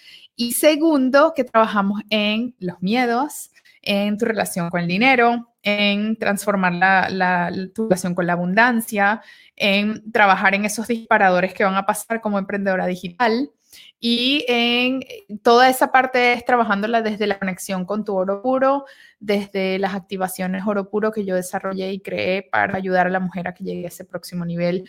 y 0.41 0.53
segundo, 0.53 1.34
que 1.34 1.43
trabajamos 1.43 2.01
en 2.11 2.55
los 2.61 2.80
miedos, 2.80 3.51
en 3.82 4.16
tu 4.16 4.24
relación 4.24 4.70
con 4.70 4.82
el 4.82 4.86
dinero, 4.86 5.53
en 5.64 6.16
transformar 6.16 6.74
la, 6.74 7.53
tu 7.74 7.89
relación 7.89 8.14
con 8.14 8.28
la 8.28 8.34
abundancia, 8.34 9.20
en 9.57 10.12
trabajar 10.12 10.55
en 10.55 10.64
esos 10.64 10.86
disparadores 10.86 11.55
que 11.55 11.64
van 11.64 11.74
a 11.74 11.84
pasar 11.84 12.20
como 12.20 12.39
emprendedora 12.39 12.86
digital. 12.86 13.51
Y 13.99 14.45
en 14.47 15.01
toda 15.43 15.68
esa 15.68 15.91
parte 15.91 16.34
es 16.34 16.45
trabajándola 16.45 17.03
desde 17.03 17.26
la 17.26 17.41
conexión 17.41 17.84
con 17.84 18.05
tu 18.05 18.14
oro 18.14 18.41
puro, 18.41 18.84
desde 19.18 19.80
las 19.80 19.95
activaciones 19.95 20.62
oro 20.68 20.89
puro 20.89 21.11
que 21.11 21.24
yo 21.24 21.34
desarrollé 21.34 21.93
y 21.93 21.99
creé 21.99 22.45
para 22.45 22.76
ayudar 22.76 23.09
a 23.09 23.11
la 23.11 23.18
mujer 23.18 23.49
a 23.49 23.55
que 23.55 23.64
llegue 23.64 23.86
a 23.86 23.89
ese 23.89 24.05
próximo 24.05 24.45
nivel 24.45 24.89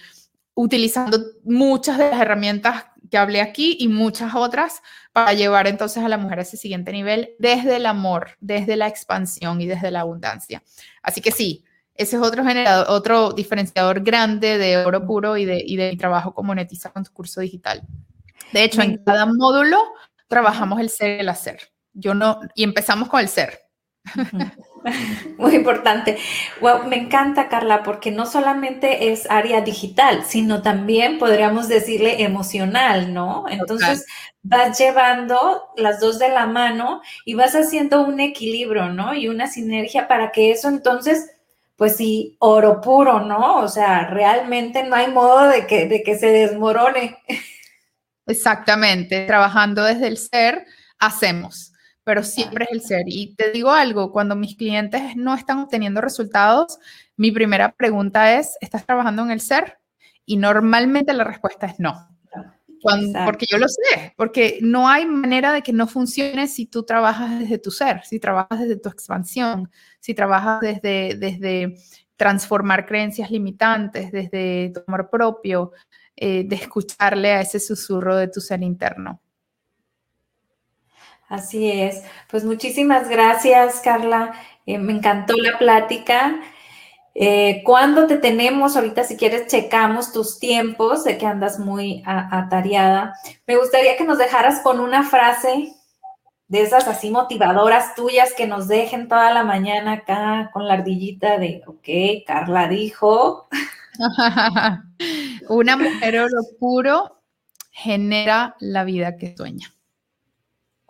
utilizando 0.60 1.18
muchas 1.46 1.98
de 1.98 2.10
las 2.10 2.20
herramientas 2.20 2.84
que 3.10 3.18
hablé 3.18 3.40
aquí 3.40 3.78
y 3.80 3.88
muchas 3.88 4.36
otras 4.36 4.82
para 5.26 5.34
llevar 5.34 5.68
entonces 5.68 6.04
a 6.04 6.10
la 6.10 6.18
mujer 6.18 6.40
a 6.40 6.42
ese 6.44 6.58
siguiente 6.58 6.92
nivel 6.92 7.36
desde 7.40 7.78
el 7.78 7.86
amor, 7.86 8.32
desde 8.40 8.76
la 8.76 8.88
expansión 8.88 9.62
y 9.62 9.68
desde 9.68 9.92
la 9.92 10.02
abundancia. 10.02 10.64
Así 11.02 11.22
que 11.22 11.32
sí, 11.32 11.64
ese 11.96 12.16
es 12.16 12.22
otro 12.22 12.46
generador, 12.46 12.88
otro 12.90 13.34
diferenciador 13.34 14.02
grande 14.02 14.58
de 14.58 14.78
oro 14.78 15.06
puro 15.06 15.38
y 15.38 15.46
de, 15.46 15.62
y 15.66 15.76
de 15.76 15.92
mi 15.92 15.98
trabajo 15.98 16.34
con 16.34 16.46
Monetiza 16.46 16.92
con 16.92 17.04
tu 17.04 17.12
curso 17.12 17.42
digital. 17.42 17.82
De 18.54 18.64
hecho, 18.64 18.82
en 18.82 19.04
cada 19.04 19.26
módulo 19.26 19.78
trabajamos 20.28 20.80
el 20.80 20.90
ser 20.90 21.18
y 21.18 21.20
el 21.22 21.30
hacer. 21.30 21.60
Yo 21.94 22.14
no, 22.14 22.40
y 22.56 22.64
empezamos 22.64 23.10
con 23.10 23.20
el 23.20 23.28
ser. 23.28 23.60
Muy 25.38 25.56
importante. 25.56 26.18
me 26.88 26.98
encanta, 26.98 27.50
Carla, 27.50 27.84
porque 27.84 28.12
no 28.12 28.26
solamente 28.26 29.12
es 29.12 29.30
área 29.30 29.62
digital, 29.62 30.24
sino 30.26 30.62
también 30.62 31.18
podríamos 31.18 31.68
decirle 31.68 32.24
emocional, 32.24 33.14
¿no? 33.14 33.46
Entonces 33.50 34.06
vas 34.42 34.78
llevando 34.78 35.70
las 35.76 36.00
dos 36.00 36.20
de 36.20 36.30
la 36.30 36.46
mano 36.46 37.02
y 37.26 37.34
vas 37.34 37.56
haciendo 37.56 38.02
un 38.04 38.20
equilibrio, 38.20 38.90
¿no? 38.90 39.14
Y 39.14 39.28
una 39.28 39.48
sinergia 39.48 40.08
para 40.08 40.32
que 40.32 40.52
eso 40.52 40.70
entonces, 40.70 41.30
pues 41.76 41.96
sí, 41.96 42.36
oro 42.40 42.82
puro, 42.82 43.20
¿no? 43.22 43.58
O 43.58 43.68
sea, 43.68 44.08
realmente 44.08 44.84
no 44.84 44.96
hay 44.96 45.08
modo 45.12 45.48
de 45.50 45.68
que, 45.68 45.88
de 45.88 46.04
que 46.04 46.18
se 46.18 46.28
desmorone. 46.28 47.18
Exactamente, 48.26 49.26
trabajando 49.26 49.84
desde 49.84 50.08
el 50.08 50.18
ser, 50.18 50.66
hacemos 51.00 51.69
pero 52.10 52.24
siempre 52.24 52.66
es 52.66 52.72
el 52.72 52.82
ser. 52.82 53.04
Y 53.06 53.36
te 53.36 53.52
digo 53.52 53.70
algo, 53.70 54.12
cuando 54.12 54.36
mis 54.36 54.56
clientes 54.56 55.16
no 55.16 55.36
están 55.36 55.60
obteniendo 55.60 56.02
resultados, 56.02 56.80
mi 57.18 57.32
primera 57.32 57.72
pregunta 57.74 58.40
es, 58.40 58.58
¿estás 58.62 58.84
trabajando 58.84 59.22
en 59.22 59.30
el 59.30 59.42
ser? 59.42 59.78
Y 60.26 60.38
normalmente 60.38 61.14
la 61.14 61.24
respuesta 61.24 61.68
es 61.68 61.80
no. 61.80 62.10
porque 63.26 63.46
yo 63.48 63.60
lo 63.60 63.68
sé, 63.68 64.16
porque 64.18 64.58
no 64.64 64.90
hay 64.90 65.06
manera 65.06 65.54
de 65.54 65.62
que 65.62 65.72
no 65.72 65.86
funcione 65.86 66.48
si 66.48 66.66
tú 66.66 66.82
trabajas 66.82 67.42
desde 67.42 67.60
tu 67.60 67.70
ser, 67.70 68.04
si 68.04 68.20
trabajas 68.20 68.60
desde 68.62 68.78
tu 68.78 68.90
expansión, 68.90 69.70
si 70.00 70.16
trabajas 70.16 70.62
desde, 70.62 71.16
desde 71.16 71.76
transformar 72.16 72.88
creencias 72.88 73.30
limitantes, 73.30 74.12
desde 74.12 74.72
tu 74.74 74.82
amor 74.88 75.12
propio, 75.12 75.74
eh, 76.16 76.44
de 76.44 76.56
escucharle 76.56 77.34
a 77.34 77.42
ese 77.42 77.60
susurro 77.60 78.16
de 78.16 78.30
tu 78.30 78.42
ser 78.42 78.64
interno. 78.64 79.22
Así 81.30 81.72
es. 81.72 82.04
Pues 82.30 82.44
muchísimas 82.44 83.08
gracias, 83.08 83.82
Carla. 83.82 84.34
Eh, 84.66 84.80
me 84.80 84.94
encantó 84.94 85.36
la 85.38 85.58
plática. 85.60 86.40
Eh, 87.14 87.62
¿Cuándo 87.64 88.08
te 88.08 88.18
tenemos? 88.18 88.76
Ahorita, 88.76 89.04
si 89.04 89.16
quieres, 89.16 89.48
checamos 89.48 90.12
tus 90.12 90.40
tiempos, 90.40 91.04
de 91.04 91.18
que 91.18 91.28
andas 91.28 91.60
muy 91.60 92.04
atareada. 92.06 93.14
Me 93.46 93.58
gustaría 93.58 93.96
que 93.96 94.06
nos 94.06 94.18
dejaras 94.18 94.62
con 94.62 94.80
una 94.80 95.04
frase 95.04 95.74
de 96.48 96.62
esas 96.64 96.88
así 96.88 97.12
motivadoras 97.12 97.94
tuyas 97.94 98.34
que 98.36 98.48
nos 98.48 98.68
dejen 98.68 99.08
toda 99.08 99.32
la 99.32 99.44
mañana 99.44 99.94
acá 99.94 100.50
con 100.52 100.68
la 100.68 100.74
ardillita 100.76 101.38
de, 101.38 101.62
ok, 101.68 102.26
Carla 102.26 102.68
dijo. 102.68 103.48
Una 105.50 105.78
mujer 105.78 106.20
oro 106.20 106.42
puro 106.60 107.22
genera 107.72 108.56
la 108.60 108.84
vida 108.84 109.16
que 109.16 109.36
sueña. 109.38 109.72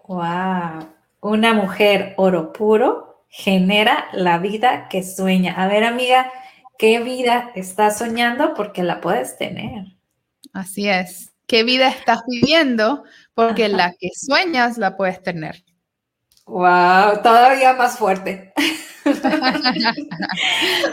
Wow. 0.10 0.90
Una 1.22 1.54
mujer 1.54 2.16
oro 2.18 2.52
puro 2.52 3.26
genera 3.30 4.08
la 4.12 4.40
vida 4.40 4.90
que 4.90 5.04
sueña. 5.04 5.54
A 5.54 5.68
ver, 5.68 5.84
amiga, 5.84 6.32
¿qué 6.78 7.00
vida 7.00 7.52
estás 7.54 8.00
soñando? 8.00 8.56
Porque 8.56 8.82
la 8.82 9.02
puedes 9.02 9.38
tener. 9.38 9.86
Así 10.52 10.90
es. 10.90 11.32
¿Qué 11.46 11.64
vida 11.64 11.90
estás 11.90 12.22
viviendo? 12.28 13.04
porque 13.40 13.70
la 13.70 13.94
que 13.98 14.10
sueñas 14.14 14.78
la 14.78 14.98
puedes 14.98 15.24
tener. 15.24 15.64
Wow, 16.46 17.22
todavía 17.24 17.72
más 17.72 17.98
fuerte. 17.98 18.52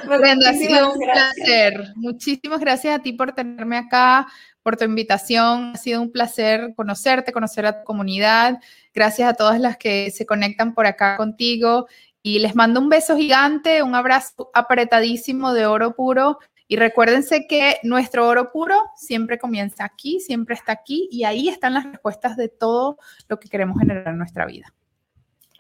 Brenda, 0.07 0.51
ha 0.51 0.55
sido 0.55 0.93
un 0.93 1.01
placer. 1.01 1.93
Muchísimas 1.97 2.61
gracias 2.61 3.01
a 3.01 3.03
ti 3.03 3.13
por 3.15 3.33
tenerme 3.33 3.79
acá, 3.79 4.29
por 4.67 4.77
tu 4.77 4.83
invitación. 4.83 5.75
Ha 5.75 5.79
sido 5.79 6.03
un 6.03 6.11
placer 6.11 6.75
conocerte, 6.75 7.31
conocer 7.31 7.67
a 7.67 7.79
tu 7.79 7.85
comunidad. 7.85 8.59
Gracias 8.93 9.31
a 9.31 9.35
todas 9.35 9.61
las 9.61 9.77
que 9.77 10.11
se 10.11 10.27
conectan 10.27 10.75
por 10.75 10.87
acá 10.87 11.17
contigo. 11.17 11.87
Y 12.21 12.41
les 12.41 12.57
mando 12.57 12.81
un 12.81 12.89
beso 12.89 13.17
gigante, 13.17 13.85
un 13.85 13.95
abrazo 13.95 14.51
apretadísimo 14.55 15.53
de 15.53 15.67
oro 15.67 15.95
puro 15.95 16.41
y 16.67 16.75
recuérdense 16.75 17.47
que 17.47 17.77
nuestro 17.85 18.27
oro 18.27 18.51
puro 18.51 18.83
siempre 18.97 19.39
comienza 19.39 19.85
aquí, 19.85 20.19
siempre 20.19 20.57
está 20.57 20.73
aquí 20.73 21.09
y 21.13 21.23
ahí 21.23 21.49
están 21.49 21.75
las 21.75 21.85
respuestas 21.85 22.37
de 22.37 22.49
todo 22.49 22.99
lo 23.29 23.39
que 23.39 23.49
queremos 23.49 23.79
generar 23.79 24.09
en 24.09 24.19
nuestra 24.19 24.47
vida. 24.47 24.75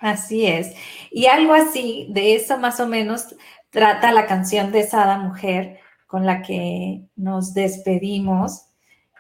Así 0.01 0.47
es. 0.47 0.75
Y 1.13 1.27
algo 1.27 1.55
así, 1.55 2.09
de 2.11 2.35
eso 2.35 2.59
más 2.59 2.81
o 2.81 2.89
menos 2.89 3.37
trata 3.71 4.11
la 4.11 4.27
canción 4.27 4.73
de 4.73 4.83
Sada 4.83 5.17
Mujer 5.19 5.79
con 6.09 6.27
la 6.27 6.43
que 6.43 7.05
nos 7.15 7.55
despedimos. 7.55 8.66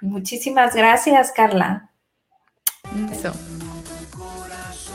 Muchísimas 0.01 0.75
gracias, 0.75 1.33
Carla. 1.33 1.91
Eso. 3.11 3.33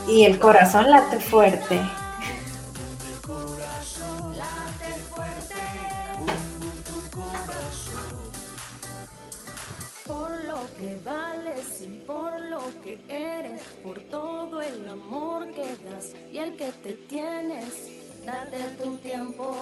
Y 0.08 0.24
el 0.24 0.38
corazón 0.38 0.90
late 0.90 1.20
fuerte. 1.20 1.80
por 13.82 14.00
todo 14.04 14.60
el 14.62 14.88
amor 14.88 15.50
que 15.52 15.76
das 15.84 16.12
y 16.32 16.38
el 16.38 16.56
que 16.56 16.70
te 16.82 16.92
tienes. 16.92 17.88
Date 18.24 18.58
tu 18.80 18.96
tiempo, 18.98 19.56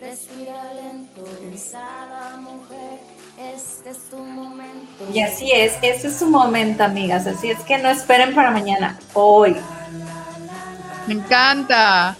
respira 0.00 0.74
lento, 0.74 1.22
pensada 1.40 2.36
mujer, 2.38 2.98
este 3.38 3.90
es 3.90 3.98
tu 4.10 4.18
momento. 4.18 5.04
Y 5.12 5.20
así 5.20 5.50
es, 5.52 5.74
este 5.82 6.08
es 6.08 6.18
su 6.18 6.26
momento, 6.28 6.84
amigas. 6.84 7.26
Así 7.26 7.50
es 7.50 7.60
que 7.60 7.78
no 7.78 7.88
esperen 7.88 8.34
para 8.34 8.50
mañana, 8.50 8.98
hoy. 9.14 9.56
Me 11.06 11.14
encanta. 11.14 12.16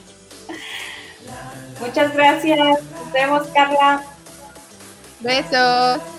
Muchas 1.80 2.14
gracias. 2.14 2.58
Nos 2.58 3.12
vemos, 3.12 3.46
Carla. 3.48 4.02
Besos. 5.20 6.11